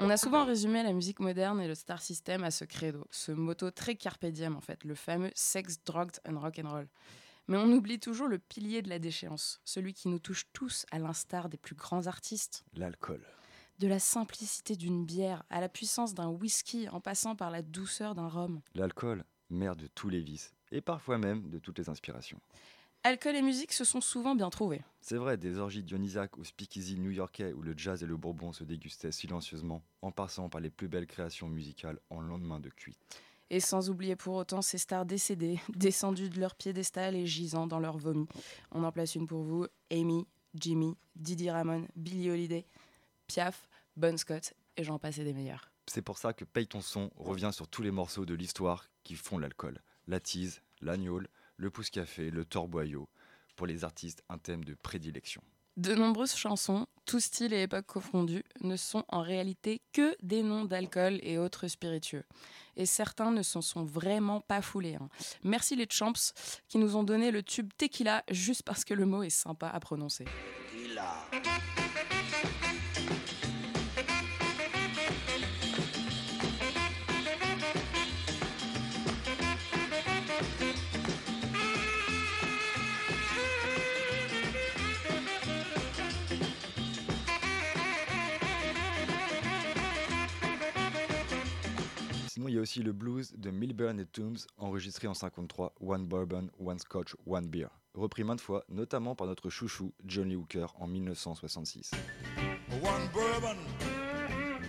On 0.00 0.10
a 0.10 0.18
souvent 0.18 0.44
résumé 0.44 0.82
la 0.82 0.92
musique 0.92 1.18
moderne 1.18 1.62
et 1.62 1.66
le 1.66 1.74
star 1.74 2.02
system 2.02 2.44
à 2.44 2.50
ce 2.50 2.66
credo, 2.66 3.06
ce 3.10 3.32
motto 3.32 3.70
très 3.70 3.94
carpe 3.94 4.26
diem 4.26 4.54
en 4.54 4.60
fait, 4.60 4.84
le 4.84 4.94
fameux 4.94 5.30
sex, 5.34 5.82
drugs 5.86 6.18
and 6.28 6.38
rock 6.38 6.60
and 6.62 6.68
roll. 6.68 6.88
Mais 7.48 7.56
on 7.56 7.72
oublie 7.72 7.98
toujours 7.98 8.28
le 8.28 8.38
pilier 8.38 8.82
de 8.82 8.90
la 8.90 8.98
déchéance, 8.98 9.62
celui 9.64 9.94
qui 9.94 10.08
nous 10.08 10.18
touche 10.18 10.44
tous 10.52 10.84
à 10.90 10.98
l'instar 10.98 11.48
des 11.48 11.56
plus 11.56 11.74
grands 11.74 12.06
artistes. 12.06 12.62
L'alcool. 12.74 13.24
De 13.78 13.88
la 13.88 13.98
simplicité 13.98 14.76
d'une 14.76 15.06
bière 15.06 15.42
à 15.48 15.62
la 15.62 15.70
puissance 15.70 16.12
d'un 16.12 16.28
whisky 16.28 16.86
en 16.90 17.00
passant 17.00 17.34
par 17.34 17.50
la 17.50 17.62
douceur 17.62 18.14
d'un 18.14 18.28
rhum. 18.28 18.60
L'alcool, 18.74 19.24
mère 19.48 19.74
de 19.74 19.86
tous 19.86 20.10
les 20.10 20.20
vices, 20.20 20.52
et 20.70 20.82
parfois 20.82 21.16
même 21.16 21.48
de 21.48 21.58
toutes 21.58 21.78
les 21.78 21.88
inspirations. 21.88 22.42
Alcool 23.02 23.34
et 23.34 23.40
musique 23.40 23.72
se 23.72 23.84
sont 23.84 24.02
souvent 24.02 24.34
bien 24.34 24.50
trouvés. 24.50 24.82
C'est 25.00 25.16
vrai, 25.16 25.38
des 25.38 25.56
orgies 25.56 25.82
dionysaques 25.82 26.36
au 26.36 26.44
speakeasy 26.44 26.98
new-yorkais 26.98 27.54
où 27.54 27.62
le 27.62 27.72
jazz 27.74 28.02
et 28.02 28.06
le 28.06 28.18
bourbon 28.18 28.52
se 28.52 28.62
dégustaient 28.62 29.10
silencieusement, 29.10 29.82
en 30.02 30.12
passant 30.12 30.50
par 30.50 30.60
les 30.60 30.68
plus 30.68 30.86
belles 30.86 31.06
créations 31.06 31.48
musicales 31.48 31.98
en 32.10 32.20
lendemain 32.20 32.60
de 32.60 32.68
cuite. 32.68 32.98
Et 33.48 33.60
sans 33.60 33.88
oublier 33.88 34.16
pour 34.16 34.34
autant 34.34 34.60
ces 34.60 34.76
stars 34.76 35.06
décédées, 35.06 35.58
descendues 35.74 36.28
de 36.28 36.38
leur 36.38 36.54
piédestal 36.54 37.16
et 37.16 37.26
gisant 37.26 37.66
dans 37.66 37.80
leur 37.80 37.96
vomi. 37.96 38.26
On 38.70 38.84
en 38.84 38.92
place 38.92 39.14
une 39.14 39.26
pour 39.26 39.44
vous 39.44 39.66
Amy, 39.90 40.26
Jimmy, 40.54 40.94
Didi 41.16 41.50
Ramon, 41.50 41.88
Billie 41.96 42.30
Holiday, 42.30 42.66
Piaf, 43.28 43.66
Bon 43.96 44.18
Scott, 44.18 44.52
et 44.76 44.84
j'en 44.84 44.98
passais 44.98 45.24
des 45.24 45.32
meilleurs. 45.32 45.72
C'est 45.86 46.02
pour 46.02 46.18
ça 46.18 46.34
que 46.34 46.44
Paye 46.44 46.66
ton 46.66 46.82
son 46.82 47.10
revient 47.16 47.50
sur 47.50 47.66
tous 47.66 47.80
les 47.80 47.90
morceaux 47.90 48.26
de 48.26 48.34
l'histoire 48.34 48.84
qui 49.04 49.14
font 49.14 49.38
l'alcool. 49.38 49.80
La 50.06 50.20
tease, 50.20 50.60
l'agnole, 50.82 51.28
le 51.60 51.70
pouce 51.70 51.90
café, 51.90 52.30
le 52.30 52.44
torboyau, 52.44 53.08
pour 53.54 53.66
les 53.66 53.84
artistes 53.84 54.22
un 54.30 54.38
thème 54.38 54.64
de 54.64 54.74
prédilection. 54.74 55.42
De 55.76 55.94
nombreuses 55.94 56.34
chansons, 56.34 56.86
tous 57.04 57.20
styles 57.20 57.52
et 57.52 57.62
époques 57.62 57.86
confondus, 57.86 58.44
ne 58.62 58.76
sont 58.76 59.04
en 59.08 59.20
réalité 59.22 59.82
que 59.92 60.16
des 60.22 60.42
noms 60.42 60.64
d'alcool 60.64 61.20
et 61.22 61.38
autres 61.38 61.68
spiritueux. 61.68 62.24
Et 62.76 62.86
certains 62.86 63.30
ne 63.30 63.42
s'en 63.42 63.60
sont 63.60 63.84
vraiment 63.84 64.40
pas 64.40 64.62
foulés. 64.62 64.96
hein. 64.96 65.08
Merci 65.44 65.76
les 65.76 65.86
Champs 65.88 66.12
qui 66.68 66.78
nous 66.78 66.96
ont 66.96 67.04
donné 67.04 67.30
le 67.30 67.42
tube 67.42 67.70
tequila 67.76 68.24
juste 68.30 68.62
parce 68.62 68.84
que 68.84 68.94
le 68.94 69.04
mot 69.06 69.22
est 69.22 69.30
sympa 69.30 69.68
à 69.68 69.80
prononcer. 69.80 70.24
Sinon, 70.72 71.89
il 92.50 92.54
y 92.54 92.58
a 92.58 92.62
aussi 92.62 92.82
le 92.82 92.92
blues 92.92 93.32
de 93.36 93.50
Milburn 93.50 94.00
et 94.00 94.06
Toombs, 94.06 94.38
enregistré 94.58 95.06
en 95.06 95.14
53, 95.14 95.72
One 95.80 96.06
Bourbon, 96.06 96.48
One 96.58 96.80
Scotch, 96.80 97.14
One 97.24 97.46
Beer, 97.46 97.68
repris 97.94 98.24
maintes 98.24 98.40
fois, 98.40 98.64
notamment 98.68 99.14
par 99.14 99.28
notre 99.28 99.50
chouchou 99.50 99.92
Johnny 100.04 100.34
Hooker 100.34 100.66
en 100.80 100.88
1966. 100.88 101.92
One 102.82 103.08
bourbon, 103.12 103.56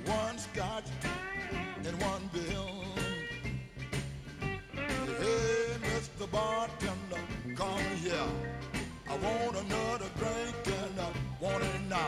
one 0.05 0.37
scotch, 0.37 0.85
and 1.83 1.99
one 2.03 2.29
bill. 2.31 2.69
Hey, 5.19 5.77
Mr. 5.81 6.29
Bartender, 6.31 7.55
come 7.55 7.79
here. 8.03 8.27
I 9.09 9.17
want 9.17 9.57
another 9.57 10.05
want 11.41 11.63
it 11.63 11.81
now. 11.89 12.07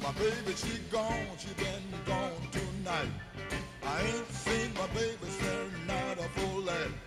My 0.00 0.12
baby, 0.12 0.54
she 0.54 0.78
gone, 0.92 1.26
she 1.38 1.48
been 1.54 1.82
gone 2.06 2.30
tonight. 2.52 3.10
I 3.82 4.00
ain't 4.02 4.43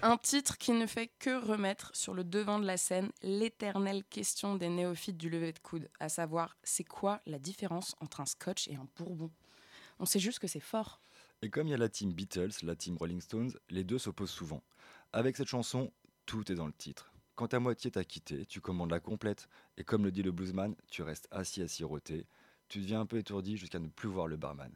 Un 0.01 0.17
titre 0.17 0.57
qui 0.57 0.71
ne 0.71 0.85
fait 0.87 1.11
que 1.19 1.43
remettre 1.45 1.91
sur 1.95 2.13
le 2.13 2.23
devant 2.23 2.59
de 2.59 2.65
la 2.65 2.77
scène 2.77 3.11
l'éternelle 3.21 4.03
question 4.05 4.55
des 4.55 4.69
néophytes 4.69 5.17
du 5.17 5.29
lever 5.29 5.51
de 5.51 5.59
coude, 5.59 5.89
à 5.99 6.09
savoir 6.09 6.55
c'est 6.63 6.83
quoi 6.83 7.21
la 7.25 7.39
différence 7.39 7.95
entre 7.99 8.21
un 8.21 8.25
scotch 8.25 8.67
et 8.67 8.75
un 8.75 8.87
bourbon? 8.95 9.31
On 9.99 10.05
sait 10.05 10.19
juste 10.19 10.39
que 10.39 10.47
c'est 10.47 10.59
fort. 10.59 11.01
Et 11.41 11.49
comme 11.49 11.67
il 11.67 11.71
y 11.71 11.73
a 11.73 11.77
la 11.77 11.89
team 11.89 12.13
Beatles, 12.13 12.51
la 12.63 12.75
team 12.75 12.97
Rolling 12.97 13.21
Stones, 13.21 13.51
les 13.69 13.83
deux 13.83 13.99
s'opposent 13.99 14.31
souvent. 14.31 14.63
Avec 15.13 15.35
cette 15.35 15.47
chanson, 15.47 15.91
tout 16.25 16.51
est 16.51 16.55
dans 16.55 16.67
le 16.67 16.73
titre. 16.73 17.11
Quand 17.35 17.49
ta 17.49 17.59
moitié 17.59 17.91
t'a 17.91 18.03
quitté, 18.03 18.45
tu 18.45 18.61
commandes 18.61 18.91
la 18.91 18.99
complète, 18.99 19.49
et 19.77 19.83
comme 19.83 20.03
le 20.03 20.11
dit 20.11 20.23
le 20.23 20.31
bluesman, 20.31 20.75
tu 20.89 21.03
restes 21.03 21.27
assis 21.31 21.61
à 21.61 21.67
siroter, 21.67 22.25
tu 22.69 22.79
deviens 22.79 23.01
un 23.01 23.05
peu 23.05 23.17
étourdi 23.17 23.57
jusqu'à 23.57 23.79
ne 23.79 23.87
plus 23.87 24.09
voir 24.09 24.27
le 24.27 24.37
barman. 24.37 24.71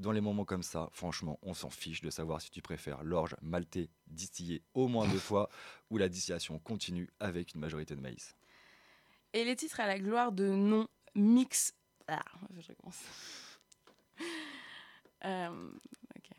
Dans 0.00 0.12
les 0.12 0.22
moments 0.22 0.46
comme 0.46 0.62
ça, 0.62 0.88
franchement, 0.94 1.38
on 1.42 1.52
s'en 1.52 1.68
fiche 1.68 2.00
de 2.00 2.08
savoir 2.08 2.40
si 2.40 2.50
tu 2.50 2.62
préfères 2.62 3.04
l'orge 3.04 3.36
maltée 3.42 3.90
distillée 4.06 4.62
au 4.72 4.88
moins 4.88 5.06
deux 5.06 5.18
fois 5.18 5.50
ou 5.90 5.98
la 5.98 6.08
distillation 6.08 6.58
continue 6.58 7.10
avec 7.20 7.52
une 7.52 7.60
majorité 7.60 7.94
de 7.94 8.00
maïs. 8.00 8.34
Et 9.34 9.44
les 9.44 9.54
titres 9.56 9.78
à 9.78 9.86
la 9.86 9.98
gloire 9.98 10.32
de 10.32 10.48
non 10.48 10.88
mix. 11.14 11.74
Ah, 12.08 12.22
je 12.56 12.68
recommence. 12.68 13.02
Euh, 15.26 15.70
ok. 16.16 16.30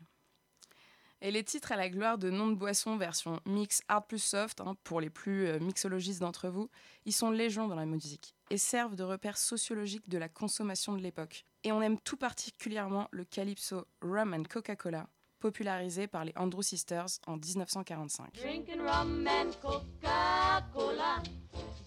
Et 1.20 1.30
les 1.30 1.44
titres 1.44 1.70
à 1.70 1.76
la 1.76 1.88
gloire 1.88 2.18
de 2.18 2.30
noms 2.30 2.48
de 2.48 2.56
boissons 2.56 2.96
version 2.96 3.38
mix 3.46 3.80
hard 3.86 4.08
plus 4.08 4.18
soft, 4.18 4.60
hein, 4.60 4.74
pour 4.82 5.00
les 5.00 5.08
plus 5.08 5.46
euh, 5.46 5.60
mixologistes 5.60 6.18
d'entre 6.18 6.48
vous, 6.48 6.68
ils 7.04 7.12
sont 7.12 7.30
légion 7.30 7.68
dans 7.68 7.76
la 7.76 7.86
musique 7.86 8.34
et 8.50 8.58
servent 8.58 8.96
de 8.96 9.04
repère 9.04 9.38
sociologique 9.38 10.08
de 10.08 10.18
la 10.18 10.28
consommation 10.28 10.96
de 10.96 11.00
l'époque. 11.00 11.44
Et 11.64 11.70
on 11.72 11.80
aime 11.80 11.98
tout 12.00 12.16
particulièrement 12.16 13.08
le 13.12 13.24
calypso 13.24 13.86
Rum 14.02 14.34
and 14.34 14.44
Coca-Cola, 14.50 15.06
popularisé 15.38 16.08
par 16.08 16.24
les 16.24 16.32
Andrew 16.36 16.62
Sisters 16.62 17.18
en 17.26 17.36
1945. 17.36 18.34
Drinking 18.34 18.80
rum 18.80 19.26
and 19.28 19.52
Coca-Cola. 19.60 21.22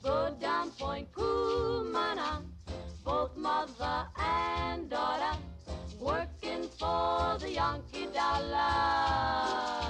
Go 0.01 0.29
down 0.39 0.69
Point 0.77 1.07
Kumana. 1.11 2.41
Both 3.03 3.35
mother 3.35 4.07
and 4.17 4.89
daughter. 4.89 5.37
Working 5.99 6.69
for 6.77 7.37
the 7.39 7.51
Yankee 7.51 8.07
dollar. 8.13 9.84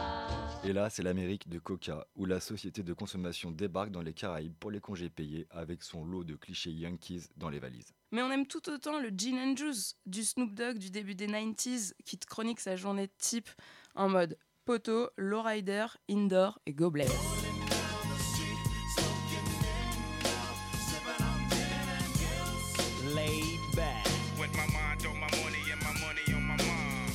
Et 0.67 0.73
là, 0.73 0.89
c'est 0.89 1.03
l'Amérique 1.03 1.47
de 1.47 1.59
Coca, 1.59 2.07
où 2.15 2.25
la 2.25 2.39
société 2.39 2.81
de 2.81 2.91
consommation 2.91 3.51
débarque 3.51 3.91
dans 3.91 4.01
les 4.01 4.13
Caraïbes 4.13 4.55
pour 4.59 4.71
les 4.71 4.79
congés 4.79 5.11
payés 5.11 5.45
avec 5.51 5.83
son 5.83 6.03
lot 6.03 6.23
de 6.23 6.33
clichés 6.33 6.71
Yankees 6.71 7.29
dans 7.37 7.49
les 7.49 7.59
valises. 7.59 7.93
Mais 8.11 8.23
on 8.23 8.31
aime 8.31 8.47
tout 8.47 8.67
autant 8.71 8.99
le 8.99 9.09
gin 9.09 9.37
and 9.37 9.55
juice 9.55 9.95
du 10.07 10.23
Snoop 10.23 10.55
Dogg 10.55 10.79
du 10.79 10.89
début 10.89 11.13
des 11.13 11.27
90s 11.27 11.93
qui 12.03 12.17
te 12.17 12.25
chronique 12.25 12.59
sa 12.59 12.75
journée 12.75 13.05
de 13.05 13.13
type 13.19 13.49
en 13.93 14.09
mode 14.09 14.39
poteau, 14.65 15.11
lowrider, 15.17 15.85
indoor 16.09 16.57
et 16.65 16.73
gobelet. 16.73 17.05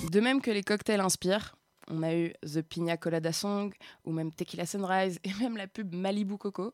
De 0.08 0.20
même 0.20 0.40
que 0.40 0.52
les 0.52 0.62
cocktails 0.62 1.00
inspirent, 1.00 1.56
on 1.90 2.02
a 2.02 2.14
eu 2.14 2.32
The 2.42 2.62
Pina 2.62 2.96
Colada 2.96 3.32
Song 3.32 3.72
ou 4.04 4.12
même 4.12 4.32
Tequila 4.32 4.64
Sunrise 4.64 5.18
et 5.24 5.34
même 5.34 5.56
la 5.56 5.66
pub 5.66 5.94
Malibu 5.94 6.38
Coco. 6.38 6.72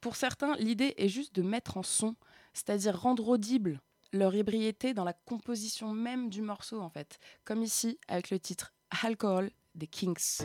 Pour 0.00 0.16
certains, 0.16 0.56
l'idée 0.56 0.94
est 0.96 1.08
juste 1.08 1.34
de 1.34 1.42
mettre 1.42 1.76
en 1.76 1.82
son, 1.82 2.16
c'est-à-dire 2.52 3.00
rendre 3.00 3.28
audible 3.28 3.80
leur 4.12 4.34
ébriété 4.34 4.92
dans 4.92 5.04
la 5.04 5.12
composition 5.12 5.92
même 5.92 6.30
du 6.30 6.42
morceau 6.42 6.80
en 6.80 6.90
fait, 6.90 7.18
comme 7.44 7.62
ici 7.62 7.98
avec 8.08 8.30
le 8.30 8.40
titre 8.40 8.72
Alcohol 9.02 9.50
des 9.74 9.86
Kings. 9.86 10.42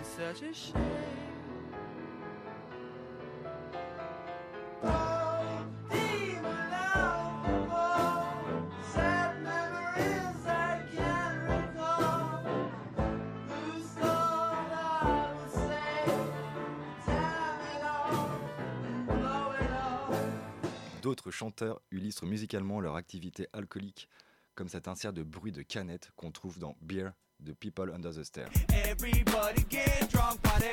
D'autres 21.05 21.29
chanteurs 21.29 21.79
illustrent 21.91 22.25
musicalement 22.25 22.79
leur 22.79 22.95
activité 22.95 23.47
alcoolique, 23.53 24.09
comme 24.55 24.67
cet 24.67 24.87
insert 24.87 25.13
de 25.13 25.21
bruit 25.21 25.51
de 25.51 25.61
canette 25.61 26.09
qu'on 26.15 26.31
trouve 26.31 26.57
dans 26.57 26.75
Beer 26.81 27.11
de 27.39 27.53
People 27.53 27.91
Under 27.93 28.11
the 28.11 28.23
Stairs. 28.23 28.49
Everybody 28.73 29.63
get 29.69 30.07
drunk, 30.11 30.41
party. 30.41 30.65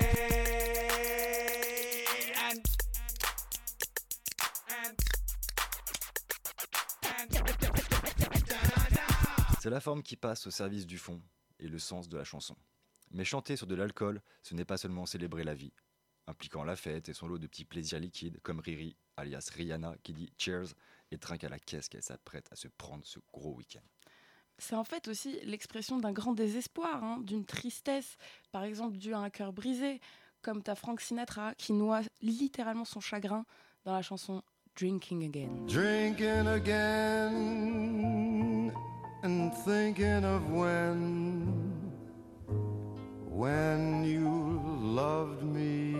And, 2.34 2.62
and, 4.70 4.96
C'est 9.60 9.68
la 9.68 9.80
forme 9.80 10.02
qui 10.02 10.16
passe 10.16 10.46
au 10.46 10.50
service 10.50 10.86
du 10.86 10.96
fond 10.96 11.20
et 11.58 11.68
le 11.68 11.78
sens 11.78 12.08
de 12.08 12.16
la 12.16 12.24
chanson. 12.24 12.56
Mais 13.10 13.26
chanter 13.26 13.56
sur 13.56 13.66
de 13.66 13.74
l'alcool, 13.74 14.22
ce 14.42 14.54
n'est 14.54 14.64
pas 14.64 14.78
seulement 14.78 15.04
célébrer 15.04 15.44
la 15.44 15.52
vie, 15.52 15.74
impliquant 16.26 16.64
la 16.64 16.76
fête 16.76 17.10
et 17.10 17.12
son 17.12 17.28
lot 17.28 17.36
de 17.36 17.46
petits 17.46 17.66
plaisirs 17.66 18.00
liquides, 18.00 18.40
comme 18.40 18.60
Riri, 18.60 18.96
alias 19.16 19.51
Rihanna, 19.55 19.96
qui 20.03 20.12
dit 20.12 20.33
cheers 20.38 20.75
et 21.11 21.18
trinque 21.18 21.44
à 21.44 21.48
la 21.48 21.59
caisse 21.59 21.88
qu'elle 21.88 22.03
s'apprête 22.03 22.48
à 22.51 22.57
se 22.57 22.68
prendre 22.68 23.05
ce 23.05 23.18
gros 23.33 23.55
week-end. 23.55 23.81
C'est 24.59 24.77
en 24.77 24.85
fait 24.85 25.09
aussi 25.09 25.40
l'expression 25.44 25.98
d'un 25.98 26.12
grand 26.12 26.33
désespoir, 26.33 27.03
hein, 27.03 27.18
d'une 27.22 27.44
tristesse, 27.44 28.16
par 28.53 28.62
exemple 28.64 28.96
due 28.96 29.14
à 29.14 29.18
un 29.18 29.31
cœur 29.31 29.53
brisé, 29.53 30.01
comme 30.40 30.62
t'as 30.62 30.75
Frank 30.75 31.01
Sinatra 31.01 31.55
qui 31.55 31.72
noie 31.72 32.03
littéralement 32.20 32.85
son 32.85 33.01
chagrin 33.01 33.44
dans 33.85 33.92
la 33.92 34.03
chanson 34.03 34.42
Drinking 34.77 35.25
Again. 35.25 35.66
Drinking 35.66 36.46
again 36.48 37.33
and 39.22 39.51
thinking 39.64 40.25
of 40.25 40.51
when, 40.51 41.72
when 43.29 44.05
you 44.05 44.61
loved 44.81 45.42
me. 45.42 45.91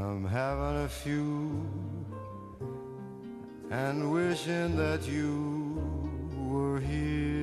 I'm 0.00 0.24
having 0.26 0.84
a 0.84 0.88
few 0.88 1.66
and 3.70 4.10
wishing 4.10 4.76
that 4.76 5.06
you 5.06 5.78
were 6.48 6.80
here. 6.80 7.40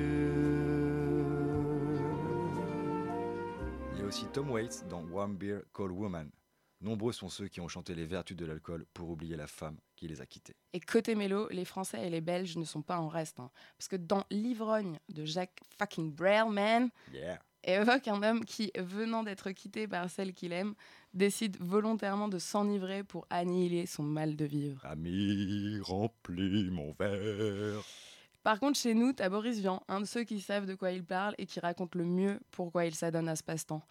Il 3.94 4.00
y 4.00 4.02
a 4.02 4.06
aussi 4.06 4.26
Tom 4.32 4.50
Waits 4.50 4.84
dans 4.88 5.02
Warm 5.10 5.36
Beer 5.36 5.62
Cold 5.72 5.92
Woman. 5.92 6.30
Nombreux 6.80 7.12
sont 7.12 7.28
ceux 7.28 7.48
qui 7.48 7.60
ont 7.60 7.66
chanté 7.66 7.94
les 7.96 8.04
vertus 8.06 8.36
de 8.36 8.46
l'alcool 8.46 8.86
pour 8.94 9.10
oublier 9.10 9.34
la 9.34 9.48
femme 9.48 9.78
qui 9.96 10.06
les 10.06 10.20
a 10.20 10.26
quittés. 10.26 10.54
Et 10.72 10.78
côté 10.78 11.16
mélo, 11.16 11.48
les 11.50 11.64
Français 11.64 12.06
et 12.06 12.10
les 12.10 12.20
Belges 12.20 12.56
ne 12.56 12.64
sont 12.64 12.82
pas 12.82 12.98
en 13.00 13.08
reste. 13.08 13.40
hein. 13.40 13.50
parce 13.76 13.88
que 13.88 13.96
dans 13.96 14.24
L'ivrogne 14.30 15.00
de 15.08 15.24
Jacques 15.24 15.60
fucking 15.78 16.14
Brelman, 16.14 16.90
Yeah. 17.12 17.40
Évoque 17.74 18.08
un 18.08 18.22
homme 18.22 18.44
qui, 18.44 18.70
venant 18.76 19.22
d'être 19.22 19.50
quitté 19.50 19.86
par 19.86 20.10
celle 20.10 20.32
qu'il 20.32 20.52
aime, 20.52 20.74
décide 21.14 21.56
volontairement 21.60 22.28
de 22.28 22.38
s'enivrer 22.38 23.02
pour 23.04 23.26
annihiler 23.30 23.86
son 23.86 24.02
mal 24.02 24.36
de 24.36 24.44
vivre. 24.44 24.84
Ami, 24.84 25.78
remplis 25.82 26.70
mon 26.70 26.92
verre. 26.98 27.82
Par 28.42 28.60
contre, 28.60 28.78
chez 28.78 28.94
nous, 28.94 29.12
t'as 29.12 29.28
Boris 29.28 29.58
Vian, 29.58 29.82
un 29.88 30.00
de 30.00 30.06
ceux 30.06 30.24
qui 30.24 30.40
savent 30.40 30.66
de 30.66 30.74
quoi 30.74 30.92
il 30.92 31.04
parle 31.04 31.34
et 31.38 31.46
qui 31.46 31.60
raconte 31.60 31.94
le 31.94 32.04
mieux 32.04 32.38
pourquoi 32.50 32.86
il 32.86 32.94
s'adonne 32.94 33.28
à 33.28 33.36
ce 33.36 33.42
passe-temps. 33.42 33.82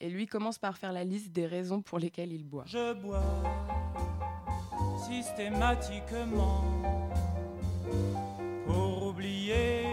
Et 0.00 0.08
lui 0.08 0.26
commence 0.26 0.58
par 0.58 0.76
faire 0.76 0.92
la 0.92 1.04
liste 1.04 1.32
des 1.32 1.46
raisons 1.46 1.82
pour 1.82 1.98
lesquelles 1.98 2.32
il 2.32 2.44
boit. 2.44 2.64
Je 2.66 2.92
bois 2.92 3.22
systématiquement 5.08 6.64
pour 8.66 9.08
oublier 9.08 9.83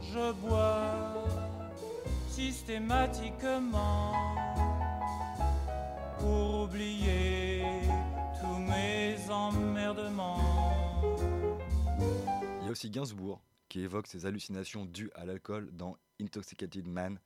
Je 0.00 0.32
bois 0.32 1.14
systématiquement 2.28 4.12
pour 6.18 6.62
oublier 6.64 7.62
tous 8.40 8.58
mes 8.58 9.16
emmerdements. 9.30 10.38
Il 12.60 12.64
y 12.64 12.68
a 12.68 12.70
aussi 12.70 12.90
Gainsbourg 12.90 13.40
qui 13.68 13.80
évoque 13.80 14.06
ses 14.06 14.26
hallucinations 14.26 14.84
dues 14.84 15.10
à 15.14 15.24
l'alcool 15.24 15.70
dans 15.72 15.96
Intoxicated 16.20 16.86
Man, 16.86 17.18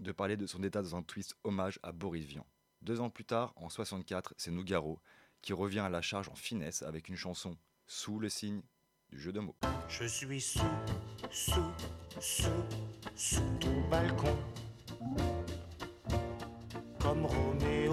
de 0.00 0.12
parler 0.12 0.36
de 0.36 0.46
son 0.46 0.62
état 0.62 0.82
dans 0.82 0.96
un 0.96 1.02
twist 1.02 1.34
hommage 1.44 1.78
à 1.82 1.92
Boris 1.92 2.24
Vian. 2.24 2.46
Deux 2.82 3.00
ans 3.00 3.10
plus 3.10 3.24
tard, 3.24 3.52
en 3.56 3.68
64, 3.68 4.34
c'est 4.36 4.50
Nougaro 4.50 5.00
qui 5.44 5.52
revient 5.52 5.80
à 5.80 5.90
la 5.90 6.00
charge 6.00 6.30
en 6.30 6.34
finesse 6.34 6.82
avec 6.82 7.10
une 7.10 7.16
chanson 7.16 7.54
sous 7.86 8.18
le 8.18 8.30
signe 8.30 8.62
du 9.10 9.20
jeu 9.20 9.30
de 9.30 9.40
mots. 9.40 9.54
Je 9.88 10.04
suis 10.04 10.40
sous, 10.40 10.58
sous, 11.30 11.70
sous, 12.18 12.48
sous 13.14 13.58
ton 13.60 13.88
balcon. 13.90 14.38
Comme 16.98 17.26
Roméo. 17.26 17.92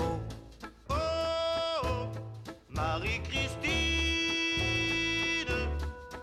Oh, 0.90 0.94
oh, 1.84 2.08
Marie-Christine. 2.70 3.70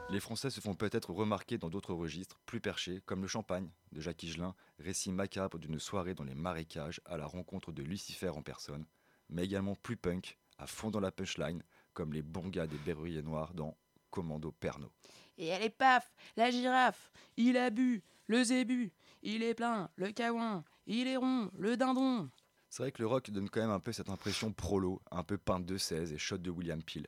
Les 0.09 0.21
Français 0.21 0.49
se 0.49 0.61
font 0.61 0.75
peut-être 0.75 1.11
remarquer 1.11 1.59
dans 1.59 1.69
d'autres 1.69 1.93
registres 1.93 2.41
plus 2.47 2.63
perchés, 2.63 3.03
comme 3.05 3.21
le 3.21 3.29
champagne 3.29 3.69
de 3.93 4.01
Jacques 4.01 4.23
Higelin, 4.23 4.55
récit 4.79 5.13
macabre 5.13 5.59
d'une 5.59 5.79
soirée 5.79 6.15
dans 6.15 6.25
les 6.25 6.35
marécages 6.35 7.03
à 7.05 7.19
la 7.19 7.27
rencontre 7.27 7.71
de 7.71 7.83
Lucifer 7.83 8.31
en 8.31 8.41
personne, 8.41 8.87
mais 9.29 9.45
également 9.45 9.75
plus 9.75 9.99
punk, 9.99 10.39
à 10.59 10.67
fond 10.67 10.91
dans 10.91 11.01
la 11.01 11.11
punchline, 11.11 11.63
comme 11.93 12.13
les 12.13 12.23
bons 12.23 12.49
gars 12.49 12.67
des 12.67 12.79
Berruyers 12.79 13.23
Noirs 13.23 13.55
dans 13.55 13.77
Commando 14.11 14.53
Pernod. 14.53 14.91
Et 15.37 15.47
elle 15.47 15.63
est 15.63 15.71
paf, 15.71 16.13
la 16.37 16.51
girafe, 16.51 17.11
il 17.37 17.57
a 17.57 17.71
bu, 17.71 18.03
le 18.27 18.43
zébu, 18.43 18.93
il 19.23 19.43
est 19.43 19.55
plein, 19.55 19.89
le 19.97 20.11
caouin, 20.13 20.65
il 20.87 21.07
est 21.07 21.17
rond, 21.17 21.51
le 21.57 21.77
dindon. 21.77 22.29
C'est 22.71 22.83
vrai 22.83 22.93
que 22.93 23.01
le 23.01 23.09
rock 23.09 23.31
donne 23.31 23.49
quand 23.49 23.61
même 23.61 23.71
un 23.71 23.81
peu 23.81 23.93
cette 23.93 24.11
impression 24.11 24.53
prolo, 24.53 25.01
un 25.11 25.23
peu 25.23 25.39
peinte 25.39 25.65
de 25.65 25.79
16 25.79 26.13
et 26.13 26.19
shot 26.19 26.39
de 26.39 26.51
William 26.51 26.83
Peel. 26.83 27.07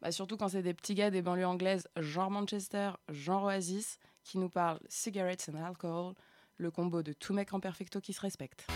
Bah 0.00 0.12
surtout 0.12 0.36
quand 0.36 0.48
c'est 0.48 0.62
des 0.62 0.74
petits 0.74 0.94
gars 0.94 1.10
des 1.10 1.22
banlieues 1.22 1.46
anglaises, 1.46 1.88
genre 1.96 2.30
Manchester, 2.30 2.92
genre 3.08 3.44
Oasis, 3.44 3.98
qui 4.22 4.38
nous 4.38 4.48
parlent 4.48 4.80
cigarettes 4.88 5.50
and 5.52 5.62
alcohol, 5.62 6.14
le 6.56 6.70
combo 6.70 7.02
de 7.02 7.12
tous 7.12 7.32
mecs 7.32 7.52
en 7.52 7.60
perfecto 7.60 8.00
qui 8.00 8.12
se 8.12 8.20
respectent. 8.20 8.66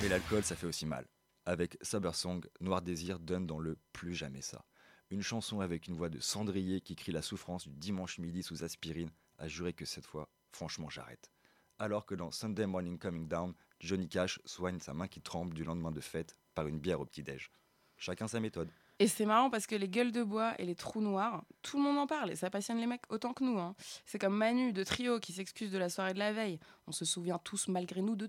Mais 0.00 0.08
l'alcool, 0.08 0.44
ça 0.44 0.54
fait 0.54 0.66
aussi 0.66 0.86
mal. 0.86 1.06
Avec 1.44 1.76
Sober 1.82 2.12
Song, 2.12 2.46
Noir 2.60 2.82
Désir 2.82 3.18
donne 3.18 3.46
dans 3.46 3.58
le 3.58 3.76
Plus 3.92 4.14
jamais 4.14 4.42
ça. 4.42 4.64
Une 5.10 5.22
chanson 5.22 5.60
avec 5.60 5.88
une 5.88 5.96
voix 5.96 6.08
de 6.08 6.20
cendrier 6.20 6.80
qui 6.80 6.94
crie 6.94 7.12
la 7.12 7.22
souffrance 7.22 7.66
du 7.66 7.74
dimanche 7.74 8.18
midi 8.18 8.42
sous 8.42 8.62
aspirine, 8.62 9.10
a 9.38 9.48
juré 9.48 9.72
que 9.72 9.84
cette 9.84 10.06
fois, 10.06 10.28
franchement, 10.52 10.90
j'arrête. 10.90 11.30
Alors 11.78 12.06
que 12.06 12.14
dans 12.14 12.30
Sunday 12.30 12.66
Morning 12.66 12.98
Coming 12.98 13.26
Down, 13.26 13.54
Johnny 13.80 14.08
Cash 14.08 14.40
soigne 14.44 14.78
sa 14.80 14.94
main 14.94 15.08
qui 15.08 15.20
tremble 15.20 15.54
du 15.54 15.64
lendemain 15.64 15.92
de 15.92 16.00
fête 16.00 16.36
par 16.54 16.66
une 16.66 16.78
bière 16.78 17.00
au 17.00 17.04
petit-déj. 17.04 17.50
Chacun 17.96 18.28
sa 18.28 18.40
méthode. 18.40 18.68
Et 19.00 19.06
c'est 19.06 19.26
marrant 19.26 19.48
parce 19.48 19.68
que 19.68 19.76
les 19.76 19.88
gueules 19.88 20.10
de 20.10 20.24
bois 20.24 20.54
et 20.58 20.66
les 20.66 20.74
trous 20.74 21.00
noirs, 21.00 21.44
tout 21.62 21.76
le 21.76 21.84
monde 21.84 21.98
en 21.98 22.08
parle 22.08 22.32
et 22.32 22.36
ça 22.36 22.50
passionne 22.50 22.78
les 22.78 22.86
mecs 22.86 23.04
autant 23.10 23.32
que 23.32 23.44
nous. 23.44 23.58
hein. 23.58 23.76
C'est 24.04 24.18
comme 24.18 24.36
Manu 24.36 24.72
de 24.72 24.82
Trio 24.82 25.20
qui 25.20 25.32
s'excuse 25.32 25.70
de 25.70 25.78
la 25.78 25.88
soirée 25.88 26.14
de 26.14 26.18
la 26.18 26.32
veille. 26.32 26.58
On 26.88 26.92
se 26.92 27.04
souvient 27.04 27.38
tous 27.38 27.68
malgré 27.68 28.02
nous 28.02 28.16
de 28.16 28.28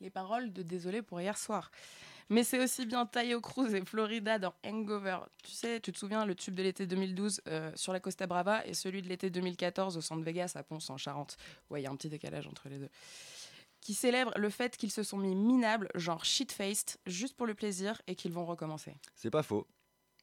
les 0.00 0.10
paroles 0.10 0.52
de 0.52 0.62
Désolé 0.62 1.02
pour 1.02 1.20
hier 1.20 1.36
soir. 1.36 1.70
Mais 2.28 2.42
c'est 2.42 2.62
aussi 2.62 2.86
bien 2.86 3.06
Tayo 3.06 3.40
Cruz 3.40 3.72
et 3.74 3.84
Florida 3.84 4.38
dans 4.38 4.54
Hangover. 4.64 5.18
Tu 5.44 5.52
sais, 5.52 5.80
tu 5.80 5.92
te 5.92 5.98
souviens 5.98 6.24
le 6.24 6.34
tube 6.34 6.54
de 6.54 6.62
l'été 6.62 6.86
2012 6.86 7.42
euh, 7.46 7.70
sur 7.76 7.92
la 7.92 8.00
Costa 8.00 8.26
Brava 8.26 8.66
et 8.66 8.74
celui 8.74 9.00
de 9.00 9.08
l'été 9.08 9.30
2014 9.30 9.96
au 9.96 10.00
centre 10.00 10.24
Vegas 10.24 10.52
à 10.56 10.64
Ponce 10.64 10.90
en 10.90 10.96
Charente. 10.96 11.36
Ouais, 11.70 11.80
il 11.80 11.84
y 11.84 11.86
a 11.86 11.90
un 11.90 11.96
petit 11.96 12.08
décalage 12.08 12.48
entre 12.48 12.68
les 12.68 12.78
deux. 12.78 12.88
Qui 13.80 13.94
célèbre 13.94 14.32
le 14.36 14.50
fait 14.50 14.76
qu'ils 14.76 14.90
se 14.90 15.04
sont 15.04 15.18
mis 15.18 15.36
minables, 15.36 15.88
genre 15.94 16.24
shit-faced, 16.24 16.96
juste 17.06 17.36
pour 17.36 17.46
le 17.46 17.54
plaisir 17.54 18.02
et 18.08 18.16
qu'ils 18.16 18.32
vont 18.32 18.44
recommencer. 18.44 18.96
C'est 19.14 19.30
pas 19.30 19.44
faux, 19.44 19.68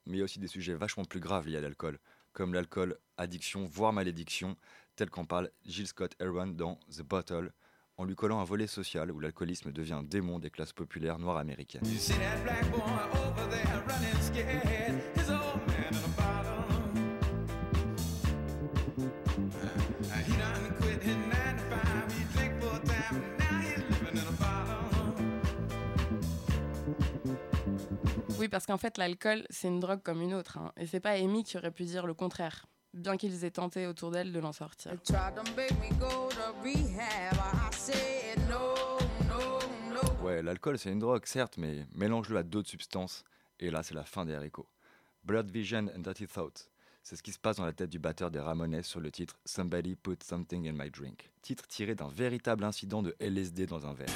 mais 0.06 0.18
il 0.18 0.20
y 0.20 0.22
a 0.22 0.26
aussi 0.26 0.40
des 0.40 0.48
sujets 0.48 0.74
vachement 0.74 1.06
plus 1.06 1.22
graves 1.22 1.48
liés 1.48 1.58
à 1.58 1.62
l'alcool, 1.62 2.00
comme 2.34 2.54
l'alcool 2.54 2.98
addiction, 3.16 3.66
voire 3.66 3.94
malédiction, 3.94 4.58
tel 4.98 5.10
qu'en 5.10 5.24
parle 5.24 5.50
Jill 5.64 5.88
Scott 5.88 6.14
Heron 6.20 6.48
dans 6.48 6.78
The 6.92 7.04
Bottle, 7.04 7.54
en 7.98 8.06
lui 8.06 8.16
collant 8.16 8.40
un 8.40 8.44
volet 8.44 8.68
social 8.68 9.12
où 9.12 9.20
l'alcoolisme 9.20 9.72
devient 9.72 9.94
un 9.94 10.04
démon 10.04 10.40
des 10.40 10.50
classes 10.50 10.74
populaires 10.74 11.20
noires 11.20 11.38
américaines. 11.38 11.84
Oui, 28.40 28.48
parce 28.50 28.66
qu'en 28.66 28.78
fait, 28.78 28.98
l'alcool, 28.98 29.46
c'est 29.50 29.68
une 29.68 29.80
drogue 29.80 30.02
comme 30.02 30.22
une 30.22 30.34
autre. 30.34 30.58
hein. 30.58 30.72
Et 30.78 30.86
c'est 30.88 31.00
pas 31.00 31.12
Amy 31.12 31.44
qui 31.44 31.58
aurait 31.58 31.72
pu 31.72 31.84
dire 31.84 32.06
le 32.06 32.14
contraire, 32.14 32.66
bien 32.94 33.18
qu'ils 33.18 33.44
aient 33.44 33.52
tenté 33.52 33.88
autour 33.88 34.12
d'elle 34.12 34.32
de 34.32 34.40
l'en 34.40 34.54
sortir. 34.54 34.92
Ouais, 40.22 40.42
l'alcool 40.42 40.78
c'est 40.78 40.92
une 40.92 41.00
drogue, 41.00 41.26
certes, 41.26 41.58
mais 41.58 41.86
mélange-le 41.94 42.38
à 42.38 42.44
d'autres 42.44 42.70
substances, 42.70 43.24
et 43.60 43.70
là 43.70 43.84
c'est 43.84 43.96
la 43.96 44.06
fin 44.06 44.26
des 44.26 44.34
haricots. 44.34 44.68
Blood 45.24 45.52
Vision 45.52 45.90
and 45.96 46.00
Dirty 46.00 46.28
Thoughts, 46.28 46.70
c'est 47.02 47.16
ce 47.16 47.24
qui 47.24 47.32
se 47.32 47.40
passe 47.40 47.58
dans 47.58 47.66
la 47.66 47.74
tête 47.74 47.90
du 47.90 48.00
batteur 48.00 48.32
des 48.32 48.40
Ramones 48.40 48.82
sur 48.84 49.02
le 49.02 49.12
titre 49.12 49.38
Somebody 49.46 49.96
Put 49.96 50.24
Something 50.24 50.70
in 50.70 50.74
My 50.74 50.90
Drink, 50.90 51.30
titre 51.42 51.68
tiré 51.68 51.96
d'un 51.96 52.08
véritable 52.08 52.64
incident 52.64 53.02
de 53.02 53.16
LSD 53.20 53.66
dans 53.66 53.86
un 53.86 53.94
verre. 53.94 54.08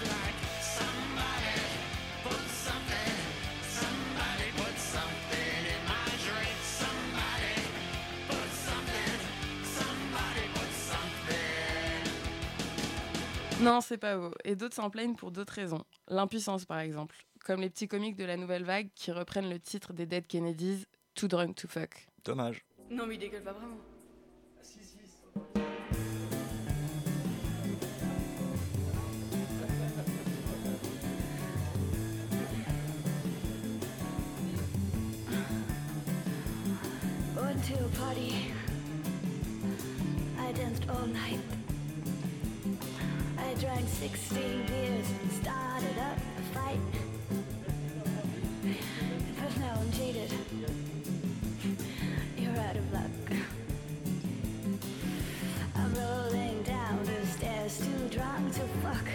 Non, 13.61 13.81
c'est 13.81 13.97
pas 13.97 14.17
beau. 14.17 14.31
Et 14.43 14.55
d'autres 14.55 14.75
s'en 14.75 14.91
plaignent 14.91 15.15
pour 15.15 15.31
d'autres 15.31 15.53
raisons. 15.53 15.83
L'impuissance, 16.07 16.65
par 16.65 16.79
exemple. 16.79 17.15
Comme 17.43 17.61
les 17.61 17.69
petits 17.69 17.87
comiques 17.87 18.15
de 18.15 18.23
la 18.23 18.37
Nouvelle 18.37 18.63
Vague 18.63 18.89
qui 18.93 19.11
reprennent 19.11 19.49
le 19.49 19.59
titre 19.59 19.93
des 19.93 20.05
Dead 20.05 20.27
Kennedys, 20.27 20.85
Too 21.15 21.27
Drunk 21.27 21.55
to 21.55 21.67
Fuck. 21.67 22.07
Dommage. 22.23 22.63
Non, 22.91 23.07
mais 23.07 23.15
il 23.15 23.19
dégueule 23.19 23.43
pas 23.43 23.53
vraiment. 23.53 23.77
Ah, 24.39 24.61
I 40.39 40.51
danced 40.53 40.87
all 40.89 41.07
night. 41.07 41.56
I 43.47 43.53
drank 43.53 43.87
16 43.87 44.65
beers 44.67 45.09
and 45.21 45.31
started 45.31 45.97
up 45.99 46.17
a 46.37 46.41
fight. 46.53 46.79
But 49.39 49.57
now 49.59 49.73
I'm 49.79 49.91
jaded. 49.91 50.33
You're 52.37 52.57
out 52.57 52.75
of 52.75 52.91
luck. 52.91 53.37
I'm 55.75 55.93
rolling 55.95 56.61
down 56.63 56.99
the 57.05 57.25
stairs, 57.25 57.77
too 57.77 58.17
drunk 58.17 58.51
to 58.55 58.67
fuck. 58.83 59.07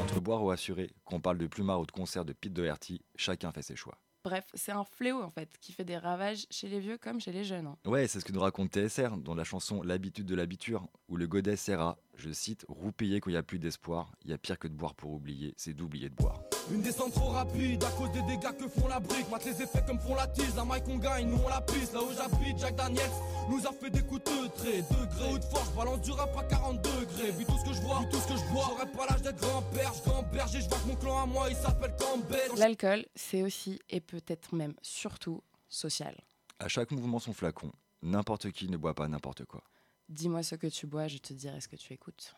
Entre 0.00 0.20
boire 0.20 0.42
ou 0.42 0.50
assurer, 0.52 0.90
qu'on 1.04 1.20
parle 1.20 1.36
de 1.36 1.46
plumard 1.46 1.80
ou 1.80 1.86
de 1.86 1.92
concert 1.92 2.24
de 2.24 2.32
Pete 2.32 2.54
Doherty, 2.54 3.02
chacun 3.14 3.52
fait 3.52 3.62
ses 3.62 3.76
choix. 3.76 3.98
Bref, 4.24 4.46
c'est 4.54 4.72
un 4.72 4.84
fléau 4.84 5.20
en 5.22 5.28
fait, 5.30 5.50
qui 5.60 5.72
fait 5.74 5.84
des 5.84 5.98
ravages 5.98 6.46
chez 6.48 6.66
les 6.66 6.80
vieux 6.80 6.96
comme 6.96 7.20
chez 7.20 7.30
les 7.30 7.44
jeunes. 7.44 7.66
hein. 7.66 7.76
Ouais, 7.84 8.06
c'est 8.08 8.20
ce 8.20 8.24
que 8.24 8.32
nous 8.32 8.40
raconte 8.40 8.72
TSR 8.72 9.18
dans 9.18 9.34
la 9.34 9.44
chanson 9.44 9.82
L'habitude 9.82 10.24
de 10.24 10.34
l'habiture, 10.34 10.86
où 11.10 11.16
le 11.18 11.26
godet 11.26 11.56
Serra, 11.56 11.98
je 12.16 12.30
cite, 12.30 12.64
roupiller 12.68 13.20
quand 13.20 13.28
il 13.28 13.34
n'y 13.34 13.38
a 13.38 13.42
plus 13.42 13.58
d'espoir, 13.58 14.10
il 14.24 14.30
y 14.30 14.32
a 14.32 14.38
pire 14.38 14.58
que 14.58 14.66
de 14.66 14.72
boire 14.72 14.94
pour 14.94 15.12
oublier, 15.12 15.52
c'est 15.58 15.74
d'oublier 15.74 16.08
de 16.08 16.14
boire. 16.14 16.40
Une 16.72 16.80
descente 16.80 17.12
trop 17.12 17.28
rapide 17.28 17.84
à 17.84 17.90
cause 17.90 18.10
des 18.12 18.22
dégâts 18.22 18.56
que 18.58 18.66
font 18.66 18.88
la 18.88 18.98
brique. 18.98 19.30
Mate 19.30 19.44
les 19.44 19.60
effets 19.60 19.84
comme 19.86 19.98
font 20.00 20.14
la 20.14 20.26
tise. 20.28 20.56
La 20.56 20.64
maille 20.64 20.82
qu'on 20.82 20.96
gagne, 20.96 21.28
nous 21.28 21.36
on 21.44 21.48
la 21.50 21.60
pisse. 21.60 21.92
Là 21.92 22.00
où 22.02 22.08
j'habite, 22.16 22.58
Jack 22.58 22.76
Daniels 22.76 23.10
nous 23.50 23.66
a 23.66 23.72
fait 23.72 23.90
des 23.90 24.00
coups 24.00 24.24
de 24.24 24.46
trait. 24.48 24.80
Degrés 24.90 25.34
ou 25.34 25.38
de 25.38 25.44
force, 25.44 25.70
balance 25.74 26.00
du 26.00 26.12
rap 26.12 26.34
à 26.38 26.44
40 26.44 26.80
degrés. 27.26 27.38
Vu 27.38 27.44
tout 27.44 27.58
ce 27.58 27.64
que 27.64 27.72
je 27.72 27.80
vois, 27.80 28.00
vu 28.00 28.08
tout 28.08 28.18
ce 28.18 28.28
que 28.28 28.36
je 28.36 28.52
bois. 28.52 28.64
J'aurais 28.68 28.92
pas 28.92 29.06
l'âge 29.06 29.22
d'être 29.22 29.40
grand-père, 29.40 29.92
je 29.94 30.02
grand-berger. 30.10 30.60
Je 30.60 30.68
vois 30.68 30.78
que 30.78 30.86
mon 30.86 30.96
clan 30.96 31.22
à 31.22 31.26
moi, 31.26 31.48
il 31.50 31.56
s'appelle 31.56 31.94
Campbell. 31.98 32.50
L'alcool, 32.56 33.06
c'est 33.14 33.42
aussi 33.42 33.80
et 33.90 34.00
peut-être 34.00 34.54
même 34.54 34.74
surtout 34.82 35.42
social. 35.68 36.16
À 36.58 36.68
chaque 36.68 36.90
mouvement 36.90 37.18
son 37.18 37.32
flacon, 37.32 37.72
n'importe 38.02 38.50
qui 38.50 38.68
ne 38.68 38.76
boit 38.76 38.94
pas 38.94 39.08
n'importe 39.08 39.44
quoi. 39.44 39.62
Dis-moi 40.08 40.42
ce 40.42 40.54
que 40.54 40.66
tu 40.66 40.86
bois, 40.86 41.08
je 41.08 41.18
te 41.18 41.32
dirai 41.32 41.60
ce 41.60 41.68
que 41.68 41.76
tu 41.76 41.92
écoutes. 41.92 42.34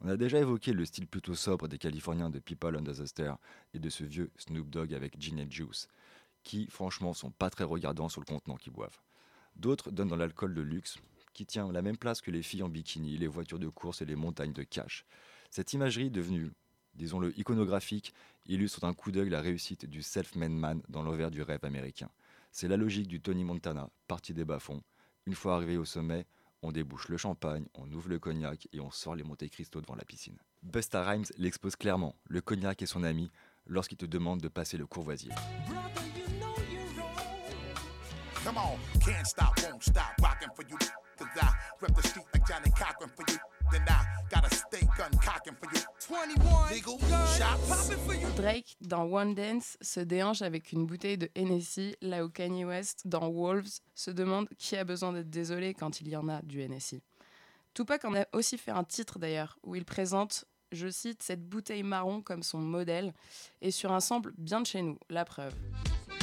On 0.00 0.08
a 0.08 0.16
déjà 0.16 0.38
évoqué 0.38 0.72
le 0.72 0.84
style 0.84 1.06
plutôt 1.06 1.34
sobre 1.34 1.68
des 1.68 1.78
Californiens 1.78 2.30
de 2.30 2.38
People 2.38 2.76
Under 2.76 2.94
the 2.94 3.22
et 3.74 3.78
de 3.78 3.90
ce 3.90 4.04
vieux 4.04 4.30
Snoop 4.36 4.68
Dogg 4.68 4.94
avec 4.94 5.20
Gin 5.20 5.40
and 5.40 5.50
Juice, 5.50 5.88
qui 6.42 6.66
franchement 6.66 7.12
sont 7.12 7.30
pas 7.30 7.50
très 7.50 7.64
regardants 7.64 8.08
sur 8.08 8.20
le 8.20 8.26
contenant 8.26 8.56
qu'ils 8.56 8.72
boivent. 8.72 8.98
D'autres 9.56 9.90
donnent 9.90 10.08
dans 10.08 10.16
l'alcool 10.16 10.54
de 10.54 10.60
luxe, 10.60 10.96
qui 11.40 11.46
tient 11.46 11.72
la 11.72 11.80
même 11.80 11.96
place 11.96 12.20
que 12.20 12.30
les 12.30 12.42
filles 12.42 12.62
en 12.62 12.68
bikini, 12.68 13.16
les 13.16 13.26
voitures 13.26 13.58
de 13.58 13.70
course 13.70 14.02
et 14.02 14.04
les 14.04 14.14
montagnes 14.14 14.52
de 14.52 14.62
cash. 14.62 15.06
Cette 15.50 15.72
imagerie 15.72 16.10
devenue, 16.10 16.52
disons-le, 16.92 17.32
iconographique, 17.38 18.12
illustre 18.44 18.80
d'un 18.80 18.92
coup 18.92 19.10
d'œil 19.10 19.30
la 19.30 19.40
réussite 19.40 19.86
du 19.86 20.02
self-made 20.02 20.52
man 20.52 20.82
dans 20.90 21.02
l'envers 21.02 21.30
du 21.30 21.40
rêve 21.40 21.64
américain. 21.64 22.10
C'est 22.52 22.68
la 22.68 22.76
logique 22.76 23.08
du 23.08 23.22
Tony 23.22 23.42
Montana, 23.42 23.88
parti 24.06 24.34
des 24.34 24.44
bas-fonds. 24.44 24.82
Une 25.24 25.34
fois 25.34 25.54
arrivé 25.54 25.78
au 25.78 25.86
sommet, 25.86 26.26
on 26.60 26.72
débouche 26.72 27.08
le 27.08 27.16
champagne, 27.16 27.64
on 27.72 27.90
ouvre 27.90 28.10
le 28.10 28.18
cognac 28.18 28.68
et 28.74 28.80
on 28.80 28.90
sort 28.90 29.14
les 29.14 29.24
Monte 29.24 29.48
Cristo 29.48 29.80
devant 29.80 29.96
la 29.96 30.04
piscine. 30.04 30.36
Busta 30.62 31.02
Rhymes 31.02 31.24
l'expose 31.38 31.74
clairement, 31.74 32.16
le 32.28 32.42
cognac 32.42 32.82
est 32.82 32.86
son 32.86 33.02
ami, 33.02 33.30
lorsqu'il 33.64 33.96
te 33.96 34.04
demande 34.04 34.42
de 34.42 34.48
passer 34.48 34.76
le 34.76 34.86
courvoisier. 34.86 35.32
Come 38.44 38.58
on, 38.58 38.78
can't 39.00 39.26
stop, 39.26 39.58
won't 39.62 39.82
stop, 39.82 40.12
rockin' 40.20 40.50
for 40.54 40.66
you. 40.68 40.76
Cause 41.20 41.28
I 41.42 41.52
rep 41.82 41.94
the 41.94 42.08
street 42.08 42.24
like 42.32 42.46
Johnny 42.48 42.70
Cochran 42.70 43.10
for 43.14 43.30
you. 43.30 43.38
Then 43.70 43.82
I 43.88 44.04
got 44.30 44.50
a 44.50 44.54
stay 44.54 44.88
gun 44.96 45.10
cocking 45.22 45.54
for 45.54 45.68
you. 45.74 45.82
21 46.00 46.72
legal 46.72 46.98
shots 47.36 47.68
popping 47.68 48.02
for 48.06 48.14
you. 48.14 48.26
Drake, 48.36 48.74
dans 48.80 49.04
One 49.04 49.34
Dance, 49.34 49.76
se 49.82 50.00
déhanche 50.00 50.40
avec 50.40 50.72
une 50.72 50.86
bouteille 50.86 51.18
de 51.18 51.28
Hennessy, 51.34 51.94
là 52.00 52.24
où 52.24 52.30
Kanye 52.30 52.64
West, 52.64 53.02
dans 53.04 53.28
Wolves, 53.28 53.80
se 53.94 54.10
demande 54.10 54.48
qui 54.56 54.76
a 54.76 54.84
besoin 54.84 55.12
d'être 55.12 55.28
désolé 55.28 55.74
quand 55.74 56.00
il 56.00 56.08
y 56.08 56.16
en 56.16 56.26
a 56.30 56.40
du 56.40 56.62
Hennessy. 56.62 57.02
Tupac 57.74 58.02
en 58.06 58.14
a 58.14 58.24
aussi 58.32 58.56
fait 58.56 58.70
un 58.70 58.84
titre 58.84 59.18
d'ailleurs, 59.18 59.58
où 59.62 59.76
il 59.76 59.84
présente, 59.84 60.46
je 60.72 60.88
cite, 60.88 61.22
cette 61.22 61.46
bouteille 61.46 61.82
marron 61.82 62.22
comme 62.22 62.42
son 62.42 62.60
modèle, 62.60 63.12
et 63.60 63.70
sur 63.70 63.92
un 63.92 64.00
sample 64.00 64.32
bien 64.38 64.62
de 64.62 64.66
chez 64.66 64.80
nous, 64.80 64.98
la 65.10 65.26
preuve. 65.26 65.54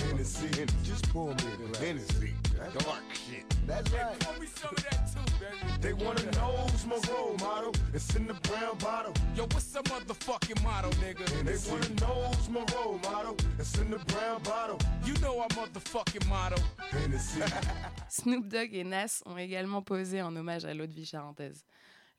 Hennessy, 0.08 0.66
just 0.84 1.10
pour 1.10 1.28
me 1.28 1.34
a 1.74 1.78
Hennessy. 1.78 2.34
Dark 2.58 3.04
shit. 3.14 3.44
That's 3.68 3.92
right. 3.92 4.18
Pour 4.22 4.40
me 4.40 4.48
some 4.48 4.72
of 4.76 4.84
that 4.84 5.10
too, 5.12 5.34
baby. 5.40 5.82
They 5.82 5.94
wanna 5.94 6.24
know 6.32 6.52
who's 6.72 6.86
my 6.86 6.98
role 7.12 7.36
model. 7.40 7.74
It's 7.94 8.16
in 8.16 8.26
the 8.26 8.34
brown 8.34 8.78
bottle. 8.78 9.14
Yo, 9.36 9.44
what's 9.44 9.72
the 9.74 9.82
motherfucking 9.84 10.64
motto, 10.64 10.90
nigga? 11.02 11.26
They 11.44 11.58
wanna 11.70 11.90
know 12.02 12.32
who's 12.32 12.50
my 12.50 12.64
role 12.76 13.00
model. 13.04 13.36
It's 13.60 13.78
in 13.78 13.92
the 13.92 14.00
brown 14.00 14.42
bottle. 14.44 14.80
You 15.06 15.14
know 15.16 15.40
our 15.42 15.50
motherfucking 15.50 16.26
motto. 16.28 16.56
Hennessy. 16.90 17.42
Snoop 18.10 18.48
Dogg 18.48 18.74
et 18.74 18.86
Nas 18.86 19.22
ont 19.26 19.38
également 19.38 19.82
posé 19.82 20.22
en 20.22 20.34
hommage 20.36 20.64
à 20.64 20.74
l'eau 20.74 20.88
de 20.88 20.94
vie 20.94 21.06
charentaise. 21.06 21.66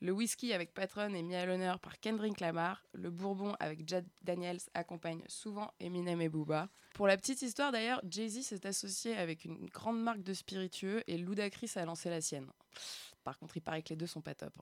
Le 0.01 0.13
whisky 0.13 0.53
avec 0.53 0.75
Patron 0.75 1.13
est 1.13 1.23
mis 1.23 1.35
à 1.35 1.45
l'honneur 1.45 1.81
par 1.81 1.99
Kendrick 1.99 2.39
Lamar. 2.39 2.85
Le 2.93 3.11
bourbon 3.11 3.57
avec 3.59 3.89
Jack 3.89 4.05
Daniels 4.23 4.61
accompagne 4.75 5.25
souvent 5.27 5.73
Eminem 5.81 6.21
et 6.21 6.29
Booba. 6.29 6.69
Pour 6.95 7.09
la 7.09 7.17
petite 7.17 7.43
histoire 7.43 7.73
d'ailleurs, 7.73 8.01
Jay-Z 8.09 8.43
s'est 8.43 8.67
associé 8.67 9.17
avec 9.17 9.45
une 9.45 9.67
grande 9.67 10.01
marque 10.01 10.23
de 10.23 10.35
spiritueux 10.35 11.03
et 11.09 11.19
Ludacris 11.19 11.73
a 11.75 11.85
lancé 11.85 12.11
la 12.11 12.21
sienne. 12.21 12.49
Par 13.25 13.39
contre, 13.39 13.57
il 13.57 13.61
paraît 13.61 13.83
que 13.83 13.91
les 13.91 13.97
deux 13.97 14.07
sont 14.07 14.21
pas 14.21 14.37
top. 14.37 14.55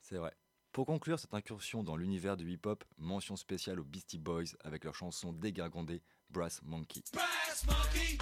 C'est 0.00 0.16
vrai. 0.16 0.32
Pour 0.72 0.86
conclure 0.86 1.18
cette 1.18 1.34
incursion 1.34 1.82
dans 1.82 1.96
l'univers 1.96 2.38
du 2.38 2.50
hip-hop, 2.50 2.82
mention 2.96 3.36
spéciale 3.36 3.80
aux 3.80 3.84
Beastie 3.84 4.18
Boys 4.18 4.56
avec 4.64 4.84
leur 4.84 4.94
chanson 4.94 5.32
dégingandée 5.32 6.00
Brass 6.30 6.62
Monkey. 6.62 7.02
Brass 7.12 7.66
monkey, 7.66 8.16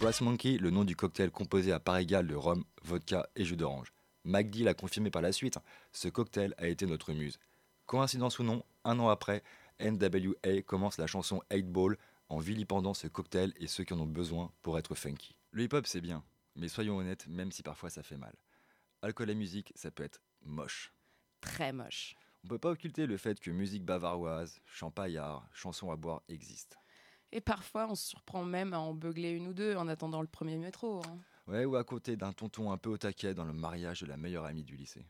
Brass 0.00 0.22
Monkey, 0.22 0.56
le 0.56 0.70
nom 0.70 0.84
du 0.84 0.96
cocktail 0.96 1.30
composé 1.30 1.72
à 1.72 1.78
part 1.78 1.98
égale 1.98 2.26
de 2.26 2.34
rhum, 2.34 2.64
vodka 2.84 3.28
et 3.36 3.44
jus 3.44 3.58
d'orange. 3.58 3.92
MacD 4.24 4.60
l'a 4.60 4.72
confirmé 4.72 5.10
par 5.10 5.20
la 5.20 5.30
suite, 5.30 5.58
ce 5.92 6.08
cocktail 6.08 6.54
a 6.56 6.68
été 6.68 6.86
notre 6.86 7.12
muse. 7.12 7.38
Coïncidence 7.84 8.38
ou 8.38 8.42
non, 8.42 8.64
un 8.84 8.98
an 8.98 9.10
après, 9.10 9.42
NWA 9.78 10.62
commence 10.64 10.96
la 10.96 11.06
chanson 11.06 11.42
8 11.52 11.64
Ball 11.70 11.98
en 12.30 12.38
vilipendant 12.38 12.94
ce 12.94 13.08
cocktail 13.08 13.52
et 13.58 13.66
ceux 13.66 13.84
qui 13.84 13.92
en 13.92 14.00
ont 14.00 14.06
besoin 14.06 14.50
pour 14.62 14.78
être 14.78 14.94
funky. 14.94 15.36
Le 15.50 15.64
hip-hop 15.64 15.86
c'est 15.86 16.00
bien, 16.00 16.24
mais 16.56 16.68
soyons 16.68 16.96
honnêtes, 16.96 17.26
même 17.28 17.52
si 17.52 17.62
parfois 17.62 17.90
ça 17.90 18.02
fait 18.02 18.16
mal. 18.16 18.34
Alcool 19.02 19.28
et 19.28 19.34
musique, 19.34 19.70
ça 19.76 19.90
peut 19.90 20.04
être 20.04 20.22
moche. 20.40 20.94
Très 21.42 21.74
moche. 21.74 22.14
On 22.42 22.48
peut 22.48 22.58
pas 22.58 22.70
occulter 22.70 23.04
le 23.04 23.18
fait 23.18 23.38
que 23.38 23.50
musique 23.50 23.84
bavaroise, 23.84 24.62
champaillard, 24.64 25.46
chansons 25.52 25.90
à 25.90 25.96
boire 25.96 26.22
existent. 26.30 26.78
Et 27.32 27.40
parfois, 27.40 27.86
on 27.88 27.94
se 27.94 28.08
surprend 28.08 28.44
même 28.44 28.72
à 28.72 28.80
en 28.80 28.92
beugler 28.94 29.30
une 29.30 29.46
ou 29.48 29.52
deux 29.54 29.76
en 29.76 29.88
attendant 29.88 30.20
le 30.20 30.26
premier 30.26 30.56
métro. 30.56 31.00
hein. 31.06 31.18
Ouais, 31.46 31.64
ou 31.64 31.76
à 31.76 31.84
côté 31.84 32.16
d'un 32.16 32.32
tonton 32.32 32.70
un 32.72 32.76
peu 32.76 32.90
au 32.90 32.98
taquet 32.98 33.34
dans 33.34 33.44
le 33.44 33.52
mariage 33.52 34.00
de 34.02 34.06
la 34.06 34.16
meilleure 34.16 34.44
amie 34.44 34.64
du 34.64 34.76
lycée. 34.76 35.06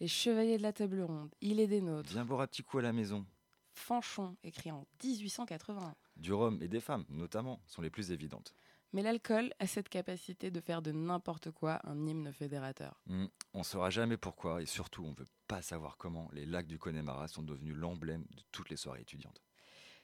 Les 0.00 0.08
Chevaliers 0.08 0.56
de 0.58 0.62
la 0.62 0.72
Table 0.72 1.02
Ronde, 1.02 1.34
Il 1.40 1.60
est 1.60 1.66
des 1.66 1.80
nôtres, 1.80 2.10
Viens 2.10 2.24
boire 2.24 2.40
un 2.40 2.46
petit 2.46 2.62
coup 2.62 2.78
à 2.78 2.82
la 2.82 2.92
maison. 2.92 3.26
Fanchon, 3.74 4.36
écrit 4.42 4.70
en 4.72 4.86
1880. 5.04 5.94
Du 6.16 6.32
rhum 6.32 6.60
et 6.62 6.68
des 6.68 6.80
femmes, 6.80 7.04
notamment, 7.08 7.60
sont 7.66 7.82
les 7.82 7.90
plus 7.90 8.10
évidentes. 8.10 8.54
Mais 8.92 9.02
l'alcool 9.02 9.52
a 9.60 9.66
cette 9.66 9.88
capacité 9.88 10.50
de 10.50 10.60
faire 10.60 10.82
de 10.82 10.90
n'importe 10.90 11.50
quoi 11.52 11.80
un 11.84 12.06
hymne 12.06 12.32
fédérateur. 12.32 13.00
Hmm, 13.06 13.26
on 13.54 13.62
saura 13.62 13.90
jamais 13.90 14.16
pourquoi 14.16 14.60
et 14.62 14.66
surtout 14.66 15.04
on 15.04 15.12
veut 15.12 15.28
pas 15.46 15.62
savoir 15.62 15.96
comment 15.96 16.28
les 16.32 16.44
lacs 16.46 16.66
du 16.66 16.78
Connemara 16.78 17.28
sont 17.28 17.42
devenus 17.42 17.76
l'emblème 17.76 18.24
de 18.36 18.42
toutes 18.50 18.70
les 18.70 18.76
soirées 18.76 19.02
étudiantes. 19.02 19.40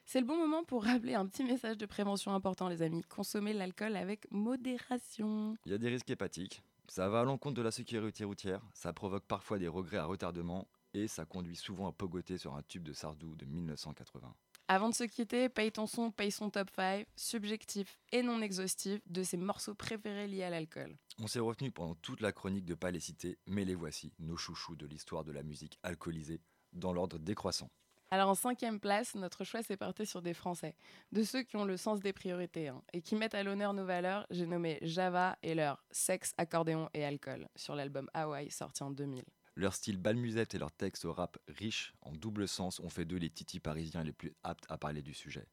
C'est 0.09 0.21
le 0.21 0.25
bon 0.25 0.37
moment 0.37 0.63
pour 0.63 0.85
rappeler 0.85 1.15
un 1.15 1.25
petit 1.25 1.43
message 1.43 1.77
de 1.77 1.85
prévention 1.85 2.33
important, 2.33 2.69
les 2.69 2.81
amis. 2.81 3.01
Consommez 3.09 3.51
l'alcool 3.51 3.97
avec 3.97 4.25
modération. 4.31 5.57
Il 5.65 5.73
y 5.73 5.75
a 5.75 5.77
des 5.77 5.89
risques 5.89 6.09
hépatiques, 6.09 6.63
ça 6.87 7.09
va 7.09 7.19
à 7.19 7.23
l'encontre 7.25 7.55
de 7.55 7.61
la 7.61 7.71
sécurité 7.71 8.23
routière, 8.23 8.61
ça 8.73 8.93
provoque 8.93 9.25
parfois 9.25 9.59
des 9.59 9.67
regrets 9.67 9.97
à 9.97 10.05
retardement 10.05 10.65
et 10.93 11.09
ça 11.09 11.25
conduit 11.25 11.57
souvent 11.57 11.89
à 11.89 11.91
pogoter 11.91 12.37
sur 12.37 12.55
un 12.55 12.61
tube 12.61 12.83
de 12.83 12.93
Sardou 12.93 13.35
de 13.35 13.43
1980. 13.43 14.33
Avant 14.69 14.87
de 14.87 14.95
se 14.95 15.03
quitter, 15.03 15.49
paye 15.49 15.73
ton 15.73 15.87
son, 15.87 16.09
paye 16.09 16.31
son 16.31 16.51
top 16.51 16.69
5, 16.73 17.05
subjectif 17.17 17.99
et 18.13 18.23
non 18.23 18.41
exhaustif, 18.41 19.01
de 19.07 19.23
ses 19.23 19.35
morceaux 19.35 19.75
préférés 19.75 20.29
liés 20.29 20.43
à 20.43 20.49
l'alcool. 20.49 20.95
On 21.21 21.27
s'est 21.27 21.39
retenu 21.39 21.69
pendant 21.69 21.95
toute 21.95 22.21
la 22.21 22.31
chronique 22.31 22.65
de 22.65 22.75
pas 22.75 22.91
les 22.91 23.01
citer, 23.01 23.37
mais 23.45 23.65
les 23.65 23.75
voici, 23.75 24.13
nos 24.19 24.37
chouchous 24.37 24.77
de 24.77 24.87
l'histoire 24.87 25.25
de 25.25 25.33
la 25.33 25.43
musique 25.43 25.77
alcoolisée, 25.83 26.39
dans 26.71 26.93
l'ordre 26.93 27.19
décroissant. 27.19 27.69
Alors 28.09 28.29
en 28.29 28.35
cinquième 28.35 28.79
place, 28.79 29.15
notre 29.15 29.43
choix 29.43 29.61
s'est 29.63 29.75
porté 29.75 30.05
sur 30.05 30.21
des 30.21 30.33
Français, 30.33 30.75
de 31.11 31.23
ceux 31.23 31.43
qui 31.43 31.57
ont 31.57 31.65
le 31.65 31.75
sens 31.75 31.99
des 31.99 32.13
priorités 32.13 32.69
hein, 32.69 32.81
et 32.93 33.01
qui 33.01 33.15
mettent 33.15 33.35
à 33.35 33.43
l'honneur 33.43 33.73
nos 33.73 33.83
valeurs. 33.83 34.25
J'ai 34.29 34.45
nommé 34.45 34.79
Java 34.81 35.37
et 35.43 35.55
leur 35.55 35.83
sexe, 35.91 36.33
accordéon 36.37 36.89
et 36.93 37.03
alcool 37.03 37.49
sur 37.57 37.75
l'album 37.75 38.09
Hawaii 38.13 38.49
sorti 38.49 38.83
en 38.83 38.91
2000. 38.91 39.25
Leur 39.55 39.73
style 39.73 39.97
balmusette 39.97 40.55
et 40.55 40.57
leurs 40.57 40.71
textes 40.71 41.03
au 41.03 41.11
rap 41.11 41.37
riches, 41.49 41.93
en 42.01 42.13
double 42.13 42.47
sens, 42.47 42.79
ont 42.79 42.89
fait 42.89 43.03
d'eux 43.03 43.17
les 43.17 43.29
titis 43.29 43.59
parisiens 43.59 44.03
les 44.03 44.13
plus 44.13 44.33
aptes 44.43 44.65
à 44.69 44.77
parler 44.77 45.01
du 45.01 45.13
sujet. 45.13 45.47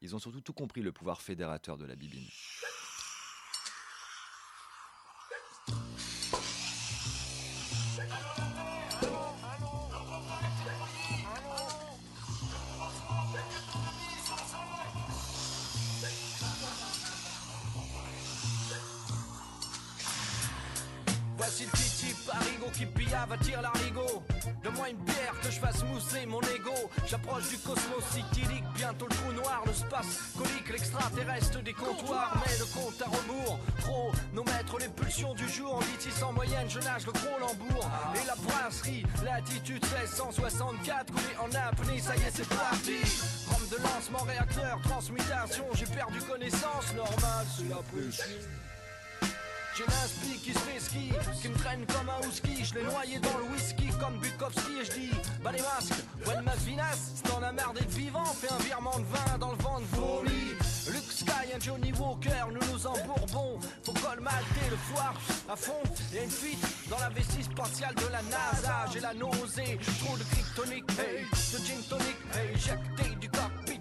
Ils 0.00 0.16
ont 0.16 0.18
surtout 0.18 0.40
tout 0.40 0.52
compris 0.52 0.82
le 0.82 0.92
pouvoir 0.92 1.22
fédérateur 1.22 1.76
de 1.76 1.84
la 1.84 1.94
bibine. 1.94 2.26
Du 27.48 27.58
cosmos 27.58 28.04
cyclique, 28.12 28.64
bientôt 28.74 29.06
le 29.08 29.14
trou 29.14 29.32
noir, 29.32 29.62
le 29.66 29.72
space 29.72 30.32
colique, 30.36 30.68
l'extraterrestre 30.70 31.62
des 31.62 31.72
comptoirs. 31.72 32.42
Mais 32.44 32.58
le 32.58 32.64
compte 32.66 33.00
à 33.00 33.06
rebours, 33.06 33.58
trop, 33.80 34.12
nos 34.32 34.44
maîtres, 34.44 34.78
les 34.78 34.88
pulsions 34.88 35.34
du 35.34 35.48
jour. 35.48 35.80
Litis 35.80 36.22
en 36.22 36.32
moyenne, 36.32 36.68
je 36.68 36.80
nage 36.80 37.06
le 37.06 37.12
gros 37.12 37.38
lambourg. 37.40 37.90
Et 38.14 38.26
la 38.26 38.34
brasserie, 38.36 39.04
latitude 39.24 39.82
1664, 39.82 41.12
coulé 41.12 41.36
en 41.40 41.54
apnée, 41.54 42.00
ça 42.00 42.16
y 42.16 42.20
est, 42.20 42.32
c'est 42.32 42.48
parti. 42.48 42.98
Rampe 43.48 43.68
de 43.70 43.82
lancement, 43.82 44.24
réacteur, 44.24 44.80
transmutation, 44.82 45.64
j'ai 45.74 45.86
perdu 45.86 46.20
connaissance, 46.20 46.94
normal, 46.94 47.46
c'est 47.56 47.68
la 47.68 47.76
pression. 47.76 48.57
J'ai 49.78 49.84
l'inspi 49.84 50.38
qui 50.42 50.52
se 50.52 50.58
fait 50.58 50.78
qui 51.40 51.48
me 51.48 51.54
traîne 51.54 51.86
comme 51.86 52.08
un 52.08 52.28
husky. 52.28 52.64
Je 52.64 52.74
l'ai 52.74 52.82
noyé 52.82 53.20
dans 53.20 53.38
le 53.38 53.44
whisky 53.52 53.86
comme 54.00 54.18
Bukowski 54.18 54.80
et 54.80 54.84
je 54.84 54.90
dis 54.90 55.10
Bah 55.40 55.52
les 55.52 55.62
masques, 55.62 56.02
ouais 56.26 56.42
ma 56.42 56.50
finasse, 56.52 57.12
si 57.14 57.22
t'en 57.22 57.40
as 57.44 57.52
marre 57.52 57.72
d'être 57.74 57.90
vivant, 57.90 58.24
fais 58.24 58.52
un 58.52 58.58
virement 58.58 58.98
de 58.98 59.04
vin 59.04 59.38
dans 59.38 59.52
le 59.52 59.58
vent 59.58 59.78
de 59.78 59.84
vomi. 59.96 60.48
Luke 60.90 61.12
Sky, 61.12 61.54
un 61.54 61.60
Johnny 61.60 61.92
Walker, 61.92 62.50
nous 62.52 62.72
nous 62.72 62.86
embourbons. 62.88 63.60
Faut 63.84 63.92
colmater 63.92 64.68
le 64.68 64.76
foire 64.76 65.14
à 65.48 65.54
fond. 65.54 65.82
Y'a 66.12 66.24
une 66.24 66.30
fuite 66.30 66.66
dans 66.90 66.98
la 66.98 67.10
vessie 67.10 67.44
spatiale 67.44 67.94
de 67.94 68.06
la 68.10 68.22
NASA. 68.22 68.86
J'ai 68.92 69.00
la 69.00 69.14
nausée, 69.14 69.78
trop 70.00 70.16
de 70.16 70.24
kryptonique, 70.24 70.90
hey, 70.98 71.24
de 71.52 71.64
gin 71.64 71.82
tonic, 71.88 72.16
hey, 72.34 72.52
éjecté 72.52 73.14
du 73.20 73.28
cockpit. 73.30 73.77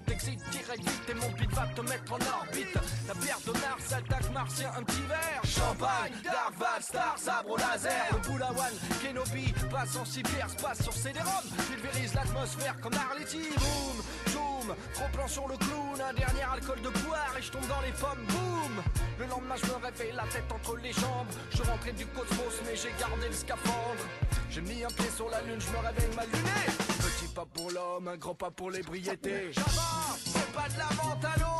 Exit 0.74 1.09
et 1.09 1.13
mon 1.13 1.30
beat 1.32 1.51
va 1.53 1.65
te 1.68 1.82
mettre 1.82 2.11
en 2.11 2.20
orbite. 2.39 2.78
La 3.07 3.13
bière 3.13 3.39
de 3.45 3.51
Mars 3.51 3.93
attaque 3.93 4.34
martien, 4.34 4.70
un 4.78 4.84
petit 4.84 5.01
verre. 5.07 5.41
Champagne, 5.45 6.13
Dark 6.24 6.53
Val, 6.57 6.82
Star, 6.82 7.15
sabre 7.18 7.57
laser. 7.57 8.07
Le 8.11 8.30
Boulawan, 8.30 8.74
Kenobi, 9.01 9.53
passe 9.72 9.95
en 9.95 10.05
cyber, 10.05 10.47
passe 10.61 10.84
sur 10.84 10.93
CD-ROM. 10.93 11.49
Pulvérise 11.70 12.13
l'atmosphère 12.13 12.76
comme 12.82 12.93
Arletty. 12.93 13.49
Boom, 13.55 14.03
zoom, 14.30 14.76
trop 14.93 15.07
plan 15.13 15.28
sur 15.28 15.47
le 15.47 15.55
clown. 15.57 16.01
Un 16.01 16.13
dernier 16.13 16.43
alcool 16.43 16.82
de 16.82 16.89
poire 16.89 17.34
et 17.38 17.41
je 17.41 17.51
tombe 17.51 17.68
dans 17.68 17.82
les 17.82 17.93
pommes. 17.93 18.26
Boum, 18.28 18.84
le 19.20 19.26
lendemain 19.26 19.55
je 19.55 19.65
me 19.68 19.76
réveille 19.86 20.15
la 20.15 20.24
tête 20.24 20.51
entre 20.51 20.76
les 20.78 20.91
jambes. 20.91 21.32
Je 21.55 21.63
rentré 21.63 21.93
du 21.93 22.05
cosmos 22.07 22.61
mais 22.65 22.76
j'ai 22.76 22.91
gardé 22.99 23.28
le 23.28 23.34
scaphandre. 23.34 24.03
J'ai 24.49 24.61
mis 24.61 24.84
un 24.84 24.89
pied 24.89 25.09
sur 25.15 25.30
la 25.30 25.41
lune, 25.43 25.59
je 25.59 25.70
me 25.72 25.78
réveille 25.78 26.15
ma 26.15 26.26
lunette. 26.26 26.78
Petit 26.99 27.28
pas 27.34 27.45
pour 27.45 27.72
l'homme, 27.72 28.07
un 28.07 28.18
grand 28.18 28.36
pas 28.36 28.51
pour 28.51 28.72
l'ébriété. 28.72 29.53
Java, 29.53 30.18
c'est 30.26 30.36
pas 30.58 30.70
de 30.70 30.78
la 30.80 31.36
l'eau. 31.38 31.58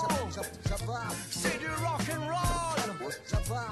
C'est 1.30 1.60
du 1.60 1.68
rock'n'roll. 1.68 3.14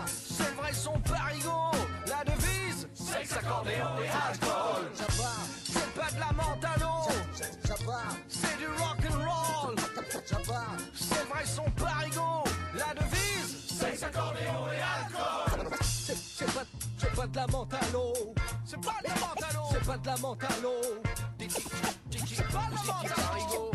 C'est 0.07 0.49
le 0.49 0.55
vrai 0.55 0.73
son 0.73 0.99
parigo. 0.99 1.71
La 2.07 2.23
devise, 2.23 2.87
sexe, 2.93 3.33
accordéon 3.33 3.97
et 4.03 4.09
alcool. 4.09 4.83
C'est 4.93 5.93
pas 5.93 6.11
de 6.11 6.19
la 6.19 6.31
l'eau. 6.79 7.07
C'est 8.27 8.57
du 8.57 8.67
rock'n'roll. 8.67 9.75
C'est 10.93 11.19
le 11.19 11.29
vrai 11.29 11.45
son 11.45 11.69
parigo. 11.71 12.43
La 12.75 12.93
devise, 12.93 13.79
sexe, 13.79 14.03
accordéon 14.03 14.67
et 14.71 14.81
alcool. 14.81 15.77
C'est 15.81 16.17
c'est 16.17 16.53
pas, 16.53 16.63
c'est 16.97 17.15
pas 17.15 17.27
de 17.27 17.35
la 17.37 17.45
l'eau. 17.91 18.13
C'est 18.65 18.81
pas 18.81 18.97
de 19.01 19.07
la 19.07 19.53
l'eau. 19.53 19.69
C'est 19.71 19.85
pas 19.85 19.97
de 19.97 20.07
la 20.07 20.15
l'eau. 20.61 20.81
C'est 21.39 22.47
pas 22.47 22.69
de 22.69 22.77
la 22.77 23.53
l'eau. 23.53 23.74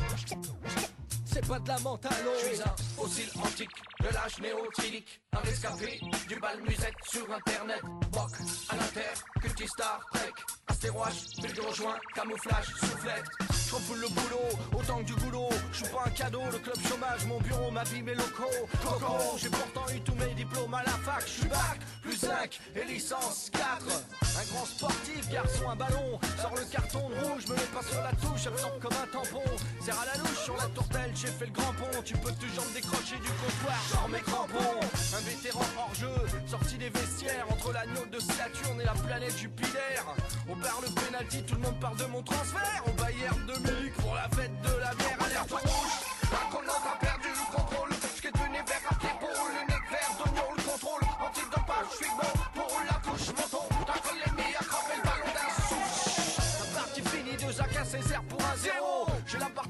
Pas 1.48 1.58
de 1.58 1.68
la. 1.68 1.76
Je 1.76 2.46
suis 2.46 2.62
un 2.62 2.76
fossile 2.96 3.30
antique 3.42 3.70
de 4.00 4.08
l'âge 4.14 4.38
néo-tilique. 4.40 5.20
Un 5.32 5.38
rescapé 5.38 6.00
du 6.28 6.38
bal 6.38 6.60
musette 6.62 6.94
sur 7.10 7.32
internet. 7.32 7.82
Boc 8.12 8.30
à 8.68 8.76
l'inter, 8.76 9.40
cultistar, 9.40 10.00
trek. 10.12 10.32
Astéroche, 10.68 11.36
bulgure 11.40 11.68
au 11.68 11.74
joint, 11.74 11.96
camouflage, 12.14 12.66
soufflette. 12.80 13.24
Je 13.70 13.94
le 13.94 14.08
boulot, 14.08 14.80
autant 14.80 14.98
que 14.98 15.04
du 15.04 15.14
boulot. 15.14 15.48
Je 15.70 15.84
suis 15.84 15.94
pas 15.94 16.02
un 16.04 16.10
cadeau, 16.10 16.42
le 16.50 16.58
club 16.58 16.76
chômage, 16.88 17.24
mon 17.26 17.40
bureau, 17.40 17.70
ma 17.70 17.84
vie, 17.84 18.02
mes 18.02 18.14
locaux. 18.14 18.66
Coco, 18.82 19.38
j'ai 19.38 19.48
pourtant 19.48 19.86
eu 19.94 20.00
tous 20.00 20.14
mes 20.14 20.34
diplômes 20.34 20.74
à 20.74 20.82
la 20.82 20.92
fac. 20.92 21.22
Je 21.24 21.30
suis 21.30 21.48
bac, 21.48 21.78
plus 22.02 22.16
5 22.16 22.60
et 22.74 22.84
licence 22.84 23.48
4. 23.52 23.86
Un 24.40 24.52
grand 24.52 24.64
sportif, 24.66 25.28
garçon, 25.30 25.70
un 25.70 25.76
ballon. 25.76 26.18
Sors 26.40 26.54
le 26.56 26.64
carton 26.64 27.10
de 27.10 27.14
rouge, 27.14 27.46
me 27.46 27.54
mets 27.54 27.70
pas 27.72 27.82
sur 27.82 28.02
la 28.02 28.12
touche, 28.12 28.46
absorbe 28.46 28.80
comme 28.80 28.92
un 28.92 29.06
tampon. 29.06 29.42
Serre 29.84 30.00
à 30.00 30.06
la 30.06 30.18
louche 30.18 30.44
sur 30.44 30.56
la 30.56 30.66
tourtelle, 30.66 31.12
j'ai 31.14 31.29
fait 31.30 31.46
le 31.46 31.52
grand 31.52 31.72
pont. 31.72 32.02
Tu 32.04 32.14
peux 32.14 32.32
toujours 32.32 32.66
me 32.66 32.74
décrocher 32.74 33.16
du 33.16 33.30
comptoir, 33.40 33.78
sors 33.90 34.08
mes 34.08 34.20
crampons. 34.20 34.80
Un 35.16 35.20
vétéran 35.20 35.64
hors 35.78 35.94
jeu, 35.94 36.14
sorti 36.46 36.76
des 36.78 36.90
vestiaires 36.90 37.46
entre 37.50 37.72
l'agneau 37.72 38.06
de 38.10 38.18
Saturne 38.20 38.80
et 38.80 38.84
la 38.84 38.92
planète 38.92 39.36
Jupiter. 39.36 40.04
On 40.48 40.56
parle 40.56 40.84
penalty, 41.06 41.42
tout 41.44 41.54
le 41.54 41.62
monde 41.62 41.80
parle 41.80 41.96
de 41.96 42.06
mon 42.06 42.22
transfert. 42.22 42.82
Au 42.86 42.92
Bayern 42.92 43.46
de 43.46 43.54
Munich 43.58 43.94
pour 43.94 44.14
la 44.14 44.28
fête 44.30 44.52
de 44.62 44.74
la 44.78 44.94
bière, 44.94 45.18
alerte 45.20 45.50
rouge. 45.50 45.96
Un 46.32 46.46
comment 46.50 46.78
t'as 46.84 47.06
perdu 47.06 47.28
le 47.28 47.56
contrôle, 47.56 47.90
ce 47.92 48.20
qui 48.20 48.28
est 48.28 48.66
vert 48.70 48.86
à 48.90 48.94
pied 48.94 49.10
pour 49.18 49.28
le 49.28 49.62
nez 49.68 49.82
vert, 49.90 50.12
d'oignon, 50.18 50.48
le 50.56 50.62
contrôle. 50.62 51.02
Antidopage, 51.20 51.86
je 51.90 51.96
suis 51.96 52.12
bon 52.16 52.32
pour 52.54 52.80
la 52.86 52.96
couche, 53.02 53.28
menton. 53.28 53.64
T'as 53.86 53.98
collé 53.98 54.28
mis 54.36 54.54
à 54.54 54.64
craper 54.64 54.96
le 54.96 55.02
ballon 55.02 55.30
d'un 55.34 55.50
souche. 55.68 56.38
La 56.60 56.80
partie 56.80 57.02
finie, 57.02 57.36
deux 57.36 57.60
à 57.60 57.64
casser, 57.64 58.00
zéro 58.06 58.22
pour 58.28 58.40
un 58.40 58.56
zéro. 58.56 59.06
J'ai 59.26 59.38
la 59.38 59.50
part 59.50 59.68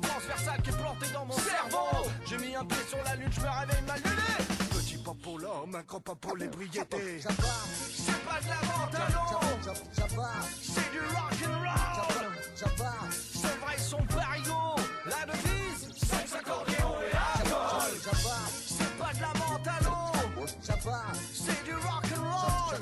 cerveau. 1.60 2.10
J'ai 2.26 2.38
mis 2.38 2.54
un 2.54 2.64
pied 2.64 2.78
sur 2.88 3.02
la 3.04 3.16
lune, 3.16 3.30
je 3.30 3.40
me 3.40 3.46
réveille 3.46 3.82
mal 3.86 4.00
luné. 4.02 4.70
Petit 4.70 4.98
pas 4.98 5.14
pour 5.22 5.38
l'homme, 5.38 5.74
un 5.74 5.82
grand 5.82 6.00
pas 6.00 6.14
pour 6.14 6.36
l'ébriété. 6.36 7.20
C'est 7.20 7.28
pas 8.24 8.40
de 8.40 8.48
la 8.48 8.54
vente. 8.54 8.96
C'est 10.62 10.90
du 10.92 11.00
rock'n'roll. 11.00 12.30
C'est 12.54 13.58
vrai 13.60 13.78
son 13.78 14.02
parigo. 14.04 14.76
La 15.06 15.26
devise, 15.26 15.88
sexe, 15.96 16.34
accordéon 16.34 16.94
et 17.00 17.16
alcool. 17.16 17.92
C'est 18.66 18.98
pas 18.98 19.12
de 19.14 19.20
la 19.20 19.32
l'eau. 19.82 20.46
C'est 21.32 21.64
du 21.64 21.74
rock'n'roll. 21.74 22.78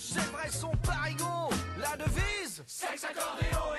C'est 0.00 0.30
vrai 0.30 0.50
son 0.50 0.70
parigo. 0.78 1.50
La 1.78 1.96
devise, 1.96 2.62
sexe, 2.66 3.04
accordéon 3.04 3.71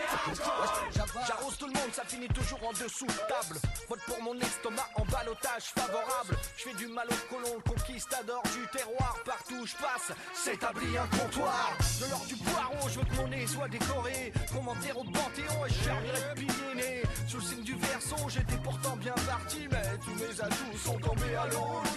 finit 2.14 2.28
toujours 2.28 2.60
en 2.68 2.72
dessous 2.74 3.08
de 3.08 3.22
table. 3.28 3.60
Vote 3.90 4.00
pour 4.06 4.22
mon 4.22 4.40
estomac 4.40 4.90
en 4.96 5.06
balotage 5.06 5.74
favorable. 5.76 6.38
Je 6.58 6.64
fais 6.64 6.76
du 6.76 6.88
mal 6.88 7.08
au 7.10 7.34
colon, 7.34 7.56
le 7.56 7.70
conquistador 7.70 8.44
du 8.44 8.68
terroir. 8.78 9.18
Partout 9.26 9.56
où 9.62 9.66
je 9.66 9.76
passe, 9.76 10.12
s'établit 10.34 10.98
un 10.98 11.08
comptoir. 11.18 11.76
De 12.00 12.10
l'or 12.10 12.26
du 12.28 12.36
poireau, 12.36 12.90
je 12.90 13.00
veux 13.00 13.06
que 13.06 13.16
mon 13.16 13.28
nez 13.28 13.48
soit 13.48 13.68
décoré. 13.68 14.32
Qu'on 14.52 14.62
m'enterre 14.62 14.98
au 14.98 15.04
panthéon 15.04 15.66
et 15.66 15.70
je 15.70 15.84
servirai 15.84 16.22
de 16.30 16.40
pilier 16.40 16.76
né. 16.76 17.02
Sous 17.28 17.38
le 17.38 17.44
signe 17.44 17.64
du 17.64 17.76
verso, 17.76 18.16
j'étais 18.30 18.58
pourtant 18.64 18.96
bien 18.98 19.16
parti. 19.26 19.68
Mais 19.72 19.98
tous 20.04 20.16
mes 20.16 20.42
atouts 20.42 20.78
sont 20.78 21.00
tombés 21.00 21.36
à. 21.36 21.48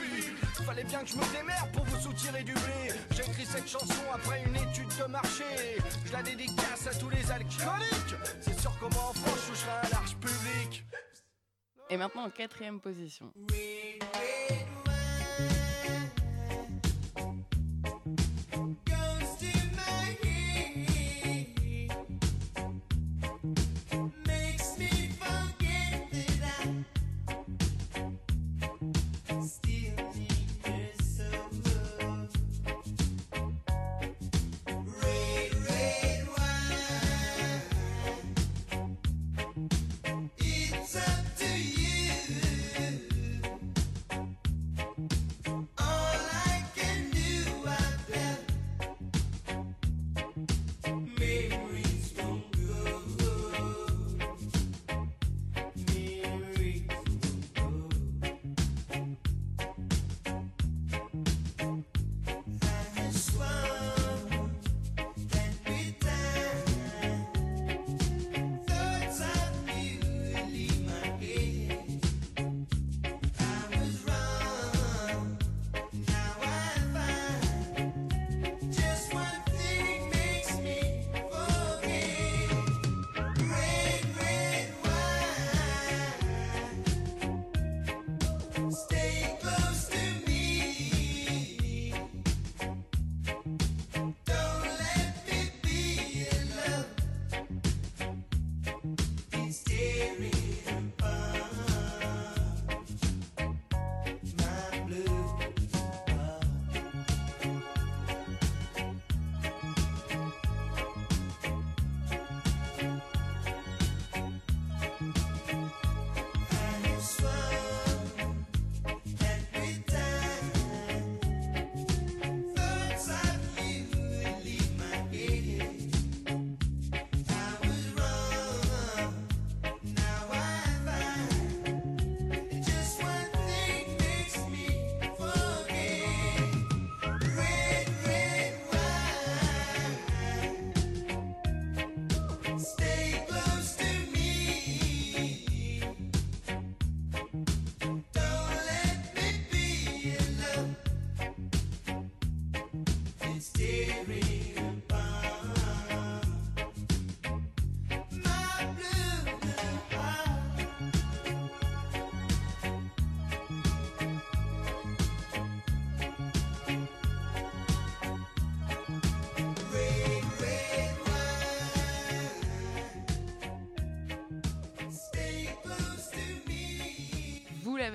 Oui, 0.00 0.16
fallait 0.66 0.84
bien 0.84 1.00
que 1.00 1.08
je 1.08 1.16
me 1.16 1.36
démerde 1.36 1.70
pour 1.72 1.84
vous 1.84 2.00
soutirer 2.00 2.42
du 2.42 2.52
blé. 2.52 2.92
J'ai 3.10 3.22
écrit 3.22 3.46
cette 3.46 3.68
chanson 3.68 4.02
après 4.12 4.42
une 4.44 4.56
étude 4.56 4.88
de 4.98 5.04
marché. 5.04 5.78
Je 6.04 6.12
la 6.12 6.22
dédicace 6.22 6.86
à 6.90 6.94
tous 6.94 7.08
les 7.10 7.30
alcooliques. 7.30 8.16
C'est 8.40 8.60
sûr 8.60 8.72
comment 8.80 9.10
en 9.10 9.12
France, 9.12 9.50
je 9.54 9.66
un 9.70 9.90
large 9.90 10.05
public. 10.05 10.05
Et 11.88 11.96
maintenant 11.96 12.24
en 12.24 12.30
quatrième 12.30 12.80
position. 12.80 13.32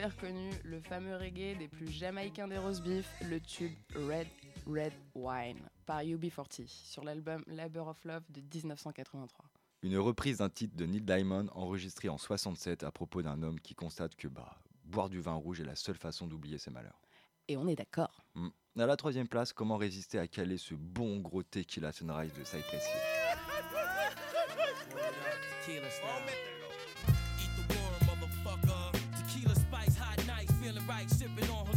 Reconnu, 0.07 0.49
le 0.63 0.79
fameux 0.81 1.15
reggae 1.15 1.57
des 1.57 1.67
plus 1.67 1.89
jamaïcains 1.89 2.47
des 2.47 2.57
roast 2.57 2.83
beef, 2.83 3.07
le 3.29 3.39
tube 3.39 3.73
Red 3.95 4.27
Red 4.67 4.93
Wine 5.15 5.59
par 5.85 6.03
UB40 6.03 6.67
sur 6.67 7.03
l'album 7.03 7.43
Labor 7.47 7.89
of 7.89 8.03
Love 8.05 8.23
de 8.29 8.41
1983. 8.41 9.45
Une 9.83 9.97
reprise 9.97 10.37
d'un 10.37 10.49
titre 10.49 10.75
de 10.75 10.85
Neil 10.85 11.01
Diamond 11.01 11.47
enregistré 11.53 12.07
en 12.07 12.17
67 12.17 12.83
à 12.83 12.91
propos 12.91 13.21
d'un 13.21 13.41
homme 13.41 13.59
qui 13.59 13.73
constate 13.73 14.15
que 14.15 14.27
bah, 14.27 14.59
boire 14.85 15.09
du 15.09 15.19
vin 15.19 15.33
rouge 15.33 15.59
est 15.59 15.65
la 15.65 15.75
seule 15.75 15.97
façon 15.97 16.27
d'oublier 16.27 16.57
ses 16.57 16.69
malheurs. 16.69 17.01
Et 17.47 17.57
on 17.57 17.67
est 17.67 17.75
d'accord. 17.75 18.23
Hmm. 18.35 18.49
À 18.79 18.85
la 18.85 18.95
troisième 18.95 19.27
place, 19.27 19.51
comment 19.51 19.77
résister 19.77 20.19
à 20.19 20.27
caler 20.27 20.57
ce 20.57 20.75
bon 20.75 21.19
gros 21.19 21.43
tequila 21.43 21.91
sunrise 21.91 22.33
de 22.33 22.43
Cypress 22.43 22.85
Hill? 22.85 23.01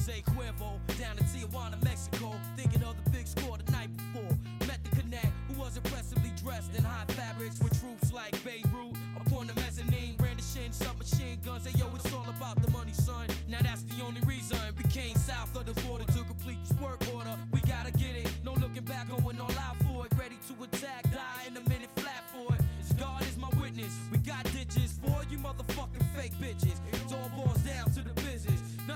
Jose 0.05 0.23
Cuervo. 0.23 0.77
Down 1.01 1.17
in 1.17 1.25
Tijuana, 1.25 1.83
Mexico, 1.83 2.35
thinking 2.57 2.83
of 2.83 2.95
the 3.03 3.11
big 3.11 3.27
score 3.27 3.57
the 3.57 3.73
night 3.73 3.89
before. 3.97 4.37
Met 4.69 4.79
the 4.85 5.01
connect, 5.01 5.33
who 5.49 5.59
was 5.59 5.79
impressively 5.79 6.31
dressed 6.37 6.77
in 6.77 6.85
high 6.85 7.07
fabrics 7.09 7.59
with 7.61 7.73
troops 7.81 8.13
like 8.13 8.33
Beirut. 8.45 8.93
Upon 9.17 9.47
the 9.47 9.55
mezzanine, 9.55 10.17
brandishing 10.19 10.73
submachine 10.73 11.39
guns. 11.43 11.65
Hey 11.65 11.79
yo, 11.79 11.87
it's 11.95 12.13
all 12.13 12.27
about 12.29 12.61
the 12.61 12.71
money, 12.71 12.93
son. 12.93 13.29
Now 13.49 13.61
that's 13.63 13.83
the 13.85 14.05
only 14.05 14.21
reason 14.27 14.59
we 14.77 14.85
came 14.91 15.17
south 15.17 15.57
of 15.57 15.65
the 15.65 15.81
border 15.81 16.05
to 16.05 16.21
complete 16.25 16.59
this 16.69 16.77
work 16.79 17.01
order. 17.15 17.35
We 17.51 17.61
gotta 17.61 17.93
get 17.93 18.15
it, 18.15 18.29
no 18.45 18.53
looking 18.53 18.85
back, 18.85 19.09
going 19.09 19.41
all 19.41 19.57
out 19.65 19.77
for 19.89 20.05
it. 20.05 20.13
Ready 20.21 20.37
to 20.49 20.65
attack, 20.65 21.05
die 21.05 21.49
in 21.49 21.57
a 21.57 21.67
minute 21.67 21.89
flat 21.97 22.23
for 22.29 22.53
it. 22.55 22.61
God 22.99 23.23
is 23.23 23.39
my 23.39 23.49
witness, 23.59 23.97
we 24.13 24.19
got 24.19 24.45
ditches 24.53 24.99
for 25.03 25.25
you 25.31 25.39
motherfucking 25.39 26.05
fake 26.15 26.35
bitches. 26.35 26.77
It 26.93 27.11
all 27.11 27.31
boils 27.35 27.63
down 27.65 27.91
to 27.93 28.03
the. 28.03 28.24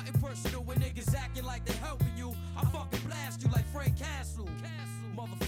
Nothing 0.09 0.28
personal 0.28 0.62
when 0.62 0.78
niggas 0.78 1.14
acting 1.14 1.44
like 1.44 1.64
they 1.66 1.74
helping 1.74 2.16
you. 2.16 2.34
I 2.56 2.64
fucking 2.64 3.00
blast 3.06 3.42
you 3.42 3.50
like 3.50 3.66
Frank 3.72 3.98
Castle. 3.98 4.48
Motherfucker. 5.14 5.47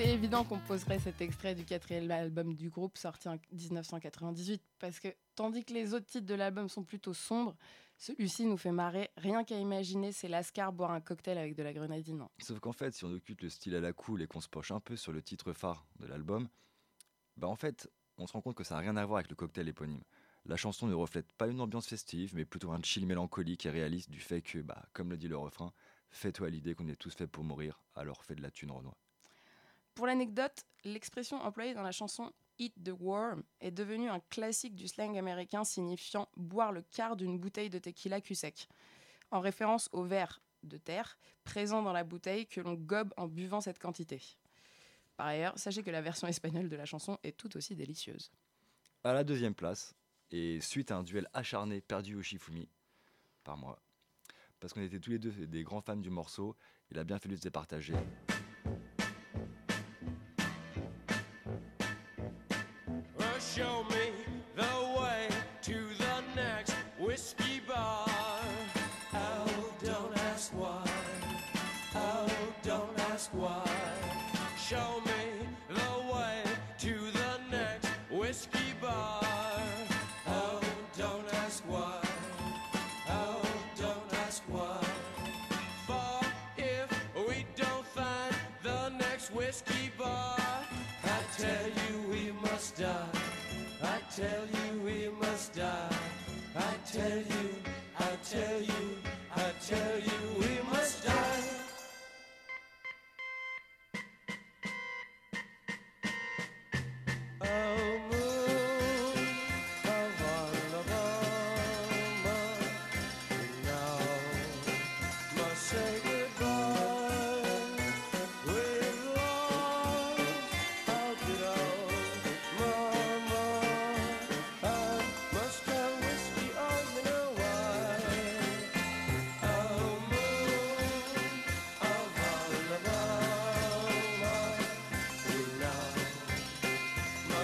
C'était 0.00 0.14
évident 0.14 0.44
qu'on 0.44 0.58
poserait 0.60 0.98
cet 0.98 1.20
extrait 1.20 1.54
du 1.54 1.66
quatrième 1.66 2.10
album 2.10 2.54
du 2.54 2.70
groupe 2.70 2.96
sorti 2.96 3.28
en 3.28 3.38
1998 3.52 4.62
parce 4.78 4.98
que 4.98 5.08
tandis 5.34 5.62
que 5.62 5.74
les 5.74 5.92
autres 5.92 6.06
titres 6.06 6.24
de 6.24 6.32
l'album 6.32 6.70
sont 6.70 6.84
plutôt 6.84 7.12
sombres, 7.12 7.54
celui-ci 7.98 8.46
nous 8.46 8.56
fait 8.56 8.72
marrer. 8.72 9.10
Rien 9.18 9.44
qu'à 9.44 9.58
imaginer, 9.58 10.12
c'est 10.12 10.28
Lascar 10.28 10.72
boire 10.72 10.92
un 10.92 11.02
cocktail 11.02 11.36
avec 11.36 11.54
de 11.54 11.62
la 11.62 11.74
grenadine. 11.74 12.24
Sauf 12.38 12.60
qu'en 12.60 12.72
fait, 12.72 12.94
si 12.94 13.04
on 13.04 13.12
occupe 13.12 13.42
le 13.42 13.50
style 13.50 13.74
à 13.74 13.80
la 13.80 13.92
cool 13.92 14.22
et 14.22 14.26
qu'on 14.26 14.40
se 14.40 14.48
penche 14.48 14.70
un 14.70 14.80
peu 14.80 14.96
sur 14.96 15.12
le 15.12 15.20
titre 15.20 15.52
phare 15.52 15.84
de 15.98 16.06
l'album, 16.06 16.48
bah 17.36 17.48
en 17.48 17.56
fait, 17.56 17.90
on 18.16 18.26
se 18.26 18.32
rend 18.32 18.40
compte 18.40 18.56
que 18.56 18.64
ça 18.64 18.76
n'a 18.76 18.80
rien 18.80 18.96
à 18.96 19.04
voir 19.04 19.18
avec 19.18 19.28
le 19.28 19.36
cocktail 19.36 19.68
éponyme. 19.68 20.04
La 20.46 20.56
chanson 20.56 20.86
ne 20.86 20.94
reflète 20.94 21.30
pas 21.34 21.46
une 21.46 21.60
ambiance 21.60 21.86
festive, 21.86 22.34
mais 22.34 22.46
plutôt 22.46 22.72
un 22.72 22.80
chill 22.82 23.04
mélancolique 23.04 23.66
et 23.66 23.70
réaliste 23.70 24.08
du 24.08 24.20
fait 24.20 24.40
que, 24.40 24.60
bah, 24.60 24.82
comme 24.94 25.10
le 25.10 25.18
dit 25.18 25.28
le 25.28 25.36
refrain, 25.36 25.74
fais-toi 26.08 26.48
l'idée 26.48 26.74
qu'on 26.74 26.88
est 26.88 26.96
tous 26.96 27.14
faits 27.14 27.30
pour 27.30 27.44
mourir, 27.44 27.82
alors 27.94 28.24
fais 28.24 28.34
de 28.34 28.40
la 28.40 28.50
thune 28.50 28.70
Renoir. 28.70 28.96
Pour 29.94 30.06
l'anecdote, 30.06 30.64
l'expression 30.84 31.36
employée 31.42 31.74
dans 31.74 31.82
la 31.82 31.92
chanson 31.92 32.32
Eat 32.58 32.74
the 32.84 32.92
Worm 33.00 33.42
est 33.60 33.70
devenue 33.70 34.08
un 34.08 34.20
classique 34.20 34.74
du 34.74 34.86
slang 34.86 35.16
américain 35.16 35.64
signifiant 35.64 36.28
boire 36.36 36.72
le 36.72 36.82
quart 36.82 37.16
d'une 37.16 37.38
bouteille 37.38 37.70
de 37.70 37.78
tequila 37.78 38.20
cul 38.20 38.34
sec, 38.34 38.68
en 39.30 39.40
référence 39.40 39.88
au 39.92 40.04
verre 40.04 40.40
de 40.62 40.76
terre 40.76 41.18
présent 41.44 41.82
dans 41.82 41.92
la 41.92 42.04
bouteille 42.04 42.46
que 42.46 42.60
l'on 42.60 42.74
gobe 42.74 43.12
en 43.16 43.26
buvant 43.28 43.60
cette 43.60 43.78
quantité. 43.78 44.22
Par 45.16 45.26
ailleurs, 45.26 45.58
sachez 45.58 45.82
que 45.82 45.90
la 45.90 46.02
version 46.02 46.28
espagnole 46.28 46.68
de 46.68 46.76
la 46.76 46.86
chanson 46.86 47.18
est 47.22 47.36
tout 47.36 47.56
aussi 47.56 47.74
délicieuse. 47.74 48.30
À 49.04 49.12
la 49.12 49.24
deuxième 49.24 49.54
place, 49.54 49.94
et 50.30 50.60
suite 50.60 50.90
à 50.90 50.96
un 50.96 51.02
duel 51.02 51.28
acharné 51.32 51.80
perdu 51.80 52.14
au 52.14 52.22
Shifumi, 52.22 52.68
par 53.42 53.56
moi, 53.56 53.80
parce 54.60 54.72
qu'on 54.72 54.82
était 54.82 55.00
tous 55.00 55.10
les 55.10 55.18
deux 55.18 55.46
des 55.46 55.62
grands 55.62 55.80
fans 55.80 55.96
du 55.96 56.10
morceau, 56.10 56.56
il 56.90 56.98
a 56.98 57.04
bien 57.04 57.18
fallu 57.18 57.36
se 57.36 57.42
départager. 57.42 57.94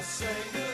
Say 0.06 0.65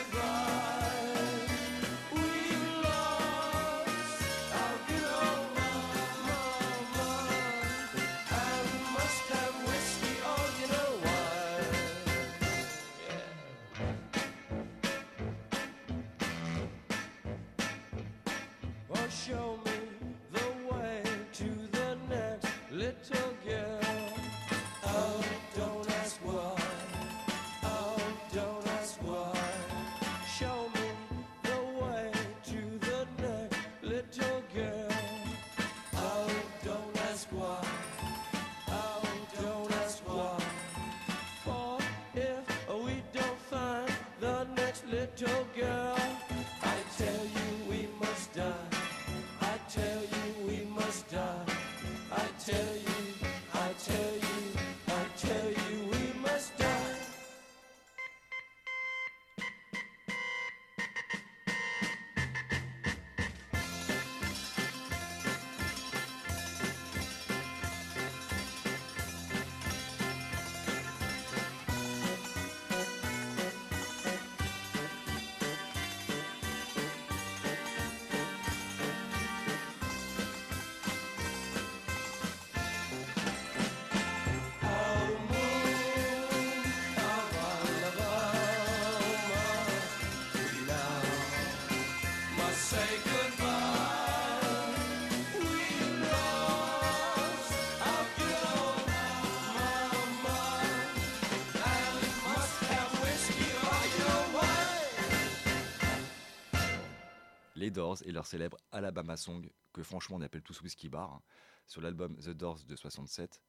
Les 107.63 107.71
Doors 107.71 107.99
et 108.05 108.11
leur 108.11 108.27
célèbre 108.27 108.57
Alabama 108.73 109.17
Song, 109.17 109.49
que 109.73 109.85
franchement 109.85 110.17
on 110.17 110.21
appelle 110.21 110.43
tous 110.43 110.61
Whiskey 110.63 110.89
Bar, 110.89 111.13
hein, 111.13 111.23
sur 111.69 111.81
l'album 111.81 112.17
The 112.17 112.31
Doors 112.31 112.59
de 112.67 112.75
67. 112.75 113.41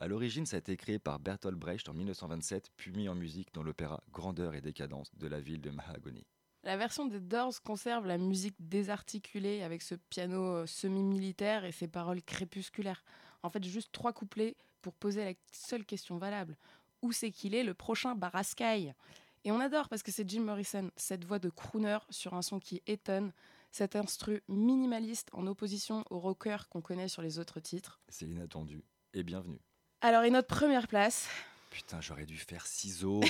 À 0.00 0.08
l'origine, 0.08 0.46
ça 0.46 0.56
a 0.56 0.60
été 0.60 0.74
créé 0.78 0.98
par 0.98 1.18
Bertolt 1.18 1.58
Brecht 1.58 1.86
en 1.90 1.92
1927, 1.92 2.70
puis 2.78 2.92
mis 2.92 3.10
en 3.10 3.14
musique 3.14 3.52
dans 3.52 3.62
l'opéra 3.62 4.02
Grandeur 4.10 4.54
et 4.54 4.62
décadence 4.62 5.14
de 5.18 5.26
la 5.26 5.38
ville 5.38 5.60
de 5.60 5.68
Mahagony. 5.68 6.24
La 6.62 6.78
version 6.78 7.04
des 7.04 7.20
Doors 7.20 7.60
conserve 7.62 8.06
la 8.06 8.16
musique 8.16 8.56
désarticulée 8.58 9.62
avec 9.62 9.82
ce 9.82 9.96
piano 9.96 10.42
euh, 10.44 10.66
semi-militaire 10.66 11.66
et 11.66 11.72
ses 11.72 11.88
paroles 11.88 12.22
crépusculaires. 12.22 13.04
En 13.42 13.50
fait, 13.50 13.62
juste 13.64 13.92
trois 13.92 14.14
couplets 14.14 14.56
pour 14.80 14.94
poser 14.94 15.26
la 15.26 15.34
seule 15.52 15.84
question 15.84 16.16
valable. 16.16 16.56
Où 17.02 17.12
c'est 17.12 17.32
qu'il 17.32 17.54
est 17.54 17.64
le 17.64 17.74
prochain 17.74 18.14
Baraskai 18.14 18.94
Et 19.44 19.52
on 19.52 19.60
adore 19.60 19.90
parce 19.90 20.02
que 20.02 20.10
c'est 20.10 20.26
Jim 20.26 20.40
Morrison, 20.40 20.90
cette 20.96 21.26
voix 21.26 21.38
de 21.38 21.50
crooner 21.50 21.98
sur 22.08 22.32
un 22.32 22.40
son 22.40 22.60
qui 22.60 22.80
étonne, 22.86 23.30
cet 23.70 23.96
instru 23.96 24.42
minimaliste 24.48 25.28
en 25.32 25.46
opposition 25.46 26.04
au 26.10 26.18
rocker 26.18 26.56
qu'on 26.70 26.80
connaît 26.80 27.08
sur 27.08 27.22
les 27.22 27.38
autres 27.38 27.60
titres. 27.60 28.00
C'est 28.08 28.26
inattendu. 28.26 28.82
Et 29.14 29.22
bienvenue. 29.22 29.60
Alors, 30.00 30.22
et 30.22 30.30
notre 30.30 30.48
première 30.48 30.86
place, 30.86 31.28
Putain, 31.70 32.00
j'aurais 32.00 32.26
dû 32.26 32.38
faire 32.38 32.66
ciseaux. 32.66 33.20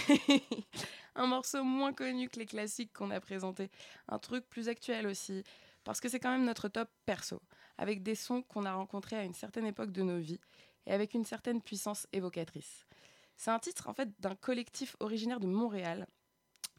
un 1.15 1.27
morceau 1.27 1.65
moins 1.65 1.93
connu 1.93 2.29
que 2.29 2.39
les 2.39 2.47
classiques 2.47 2.93
qu'on 2.93 3.11
a 3.11 3.21
présentés, 3.21 3.71
un 4.07 4.19
truc 4.19 4.49
plus 4.49 4.69
actuel 4.69 5.07
aussi, 5.07 5.43
parce 5.85 6.01
que 6.01 6.09
c'est 6.09 6.21
quand 6.21 6.31
même 6.31 6.45
notre 6.45 6.69
top 6.69 6.89
perso, 7.05 7.43
avec 7.79 8.03
des 8.03 8.15
sons 8.15 8.43
qu'on 8.43 8.65
a 8.65 8.75
rencontrés 8.75 9.17
à 9.17 9.25
une 9.25 9.35
certaine 9.35 9.67
époque 9.67 9.91
de 9.91 10.03
nos 10.03 10.19
vies 10.19 10.41
et 10.87 10.93
avec 10.93 11.15
une 11.15 11.25
certaine 11.25 11.61
puissance 11.61 12.07
évocatrice. 12.13 12.87
C'est 13.37 13.51
un 13.51 13.59
titre 13.59 13.89
en 13.89 13.95
fait 13.95 14.09
d'un 14.21 14.35
collectif 14.35 14.97
originaire 15.01 15.41
de 15.41 15.47
Montréal, 15.47 16.07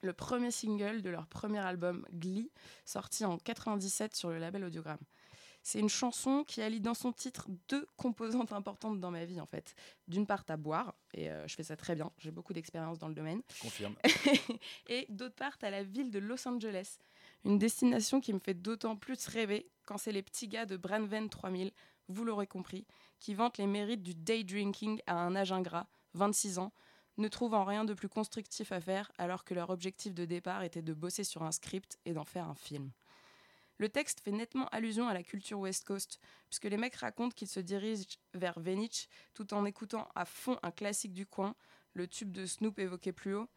le 0.02 0.14
premier 0.14 0.52
single 0.52 1.02
de 1.02 1.10
leur 1.10 1.28
premier 1.28 1.60
album 1.60 2.06
Glee, 2.14 2.52
sorti 2.86 3.26
en 3.26 3.38
97 3.38 4.16
sur 4.16 4.30
le 4.30 4.38
label 4.38 4.64
Audiogramme. 4.64 5.00
C'est 5.62 5.80
une 5.80 5.90
chanson 5.90 6.44
qui 6.48 6.62
allie 6.62 6.80
dans 6.80 6.94
son 6.94 7.12
titre 7.12 7.48
deux 7.68 7.86
composantes 7.98 8.54
importantes 8.54 9.00
dans 9.00 9.12
ma 9.12 9.26
vie 9.26 9.42
en 9.42 9.46
fait. 9.46 9.76
D'une 10.08 10.26
part 10.26 10.46
à 10.48 10.58
boire, 10.58 10.96
et 11.14 11.30
euh, 11.30 11.48
je 11.48 11.56
fais 11.56 11.64
ça 11.64 11.76
très 11.76 11.96
bien, 11.96 12.12
j'ai 12.18 12.32
beaucoup 12.32 12.54
d'expérience 12.54 12.98
dans 12.98 13.08
le 13.08 13.14
domaine. 13.14 13.42
Confirme. 13.62 13.96
et 14.88 15.06
d'autre 15.10 15.36
part 15.36 15.58
à 15.62 15.70
la 15.70 15.84
ville 15.84 16.12
de 16.12 16.20
Los 16.20 16.48
Angeles, 16.48 16.98
une 17.46 17.60
destination 17.60 18.22
qui 18.22 18.34
me 18.34 18.40
fait 18.40 18.54
d'autant 18.54 18.96
plus 18.96 19.28
rêver 19.28 19.70
quand 19.86 19.98
c'est 19.98 20.12
les 20.12 20.24
petits 20.24 20.48
gars 20.48 20.66
de 20.66 20.78
Brandven 20.78 21.30
3000, 21.30 21.72
vous 22.08 22.24
l'aurez 22.24 22.48
compris, 22.48 22.86
qui 23.20 23.34
vantent 23.34 23.58
les 23.58 23.68
mérites 23.68 24.04
du 24.04 24.16
day 24.16 24.44
drinking 24.44 25.02
à 25.08 25.16
un 25.16 25.36
âge 25.36 25.52
ingrat, 25.52 25.88
26 26.14 26.60
ans, 26.60 26.72
ne 27.20 27.28
trouvant 27.28 27.66
rien 27.66 27.86
de 27.86 27.94
plus 27.94 28.10
constructif 28.10 28.72
à 28.72 28.80
faire 28.80 29.12
alors 29.18 29.44
que 29.44 29.54
leur 29.54 29.70
objectif 29.70 30.14
de 30.14 30.26
départ 30.26 30.64
était 30.64 30.82
de 30.82 30.94
bosser 30.94 31.24
sur 31.24 31.44
un 31.44 31.52
script 31.52 32.00
et 32.06 32.14
d'en 32.14 32.24
faire 32.24 32.48
un 32.48 32.56
film. 32.56 32.92
Le 33.78 33.88
texte 33.88 34.20
fait 34.20 34.32
nettement 34.32 34.68
allusion 34.70 35.08
à 35.08 35.14
la 35.14 35.24
culture 35.24 35.60
West 35.60 35.86
Coast, 35.86 36.20
puisque 36.50 36.66
les 36.66 36.76
mecs 36.76 36.96
racontent 36.96 37.34
qu'ils 37.34 37.48
se 37.48 37.62
dirigent 37.62 38.18
vers 38.34 38.60
Venice 38.60 39.08
tout 39.34 39.54
en 39.54 39.64
écoutant 39.64 40.10
à 40.16 40.26
fond 40.26 40.58
un 40.64 40.72
classique 40.72 41.14
du 41.14 41.26
coin, 41.26 41.56
le 41.94 42.08
tube 42.08 42.32
de 42.32 42.46
Snoop 42.46 42.78
évoqué 42.80 43.14
plus 43.14 43.36
haut. 43.36 43.48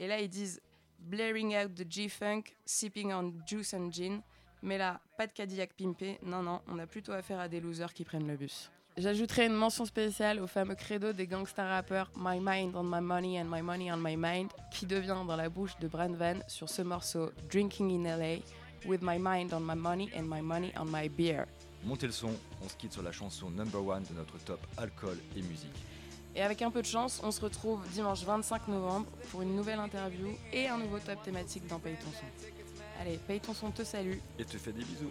Et 0.00 0.08
là, 0.08 0.20
ils 0.20 0.28
disent 0.28 0.60
Blaring 0.98 1.56
out 1.56 1.74
the 1.74 1.90
G-Funk, 1.90 2.42
sipping 2.64 3.12
on 3.12 3.32
juice 3.46 3.72
and 3.74 3.92
gin. 3.92 4.22
Mais 4.62 4.76
là, 4.76 5.00
pas 5.16 5.26
de 5.26 5.32
Cadillac 5.32 5.72
pimpé, 5.74 6.18
non, 6.22 6.42
non, 6.42 6.60
on 6.66 6.78
a 6.78 6.86
plutôt 6.86 7.12
affaire 7.12 7.38
à 7.38 7.48
des 7.48 7.60
losers 7.60 7.94
qui 7.94 8.04
prennent 8.04 8.26
le 8.26 8.36
bus. 8.36 8.70
J'ajouterai 8.96 9.46
une 9.46 9.54
mention 9.54 9.84
spéciale 9.84 10.40
au 10.40 10.46
fameux 10.46 10.74
credo 10.74 11.12
des 11.12 11.26
gangsta 11.26 11.64
rappeurs 11.64 12.10
My 12.16 12.38
Mind 12.40 12.74
on 12.74 12.82
My 12.82 13.00
Money 13.00 13.40
and 13.40 13.44
My 13.44 13.62
Money 13.62 13.90
on 13.92 13.96
My 13.96 14.16
Mind, 14.16 14.50
qui 14.72 14.84
devient 14.84 15.16
dans 15.26 15.36
la 15.36 15.48
bouche 15.48 15.78
de 15.78 15.86
Brand 15.86 16.14
Van 16.16 16.34
sur 16.48 16.68
ce 16.68 16.82
morceau 16.82 17.30
Drinking 17.50 18.04
in 18.04 18.16
LA, 18.18 18.38
With 18.84 19.00
My 19.02 19.18
Mind 19.18 19.54
on 19.54 19.60
My 19.60 19.76
Money 19.76 20.10
and 20.16 20.22
My 20.22 20.42
Money 20.42 20.72
on 20.76 20.86
My 20.86 21.08
Beer. 21.08 21.44
Montez 21.84 22.06
le 22.06 22.12
son, 22.12 22.30
on 22.62 22.68
se 22.68 22.74
quitte 22.76 22.92
sur 22.92 23.02
la 23.02 23.12
chanson 23.12 23.48
number 23.50 23.80
one 23.80 24.02
de 24.10 24.14
notre 24.14 24.36
top 24.38 24.60
alcool 24.76 25.16
et 25.36 25.42
musique. 25.42 25.86
Et 26.34 26.42
avec 26.42 26.60
un 26.60 26.70
peu 26.70 26.82
de 26.82 26.86
chance, 26.86 27.20
on 27.22 27.30
se 27.30 27.40
retrouve 27.40 27.80
dimanche 27.92 28.22
25 28.24 28.68
novembre 28.68 29.06
pour 29.30 29.42
une 29.42 29.54
nouvelle 29.54 29.78
interview 29.78 30.36
et 30.52 30.68
un 30.68 30.78
nouveau 30.78 30.98
top 30.98 31.22
thématique 31.22 31.66
dans 31.68 31.78
Paye 31.78 31.96
ton 31.96 32.10
son. 32.10 32.26
Allez, 33.00 33.18
Paye 33.26 33.40
ton 33.40 33.54
son 33.54 33.70
te 33.70 33.82
salue. 33.82 34.18
Et 34.38 34.44
te 34.44 34.58
fais 34.58 34.72
des 34.72 34.84
bisous. 34.84 35.10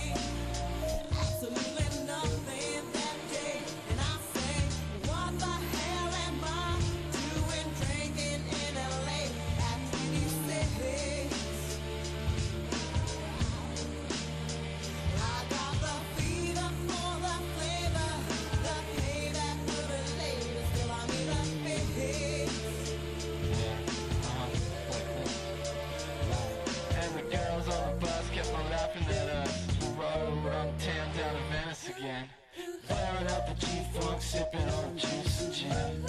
sipping 34.21 34.69
on 34.69 34.97
juice 34.97 35.41
and 35.41 35.53
gin. 35.53 36.05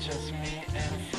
Just 0.00 0.32
me 0.32 0.64
and 0.74 1.11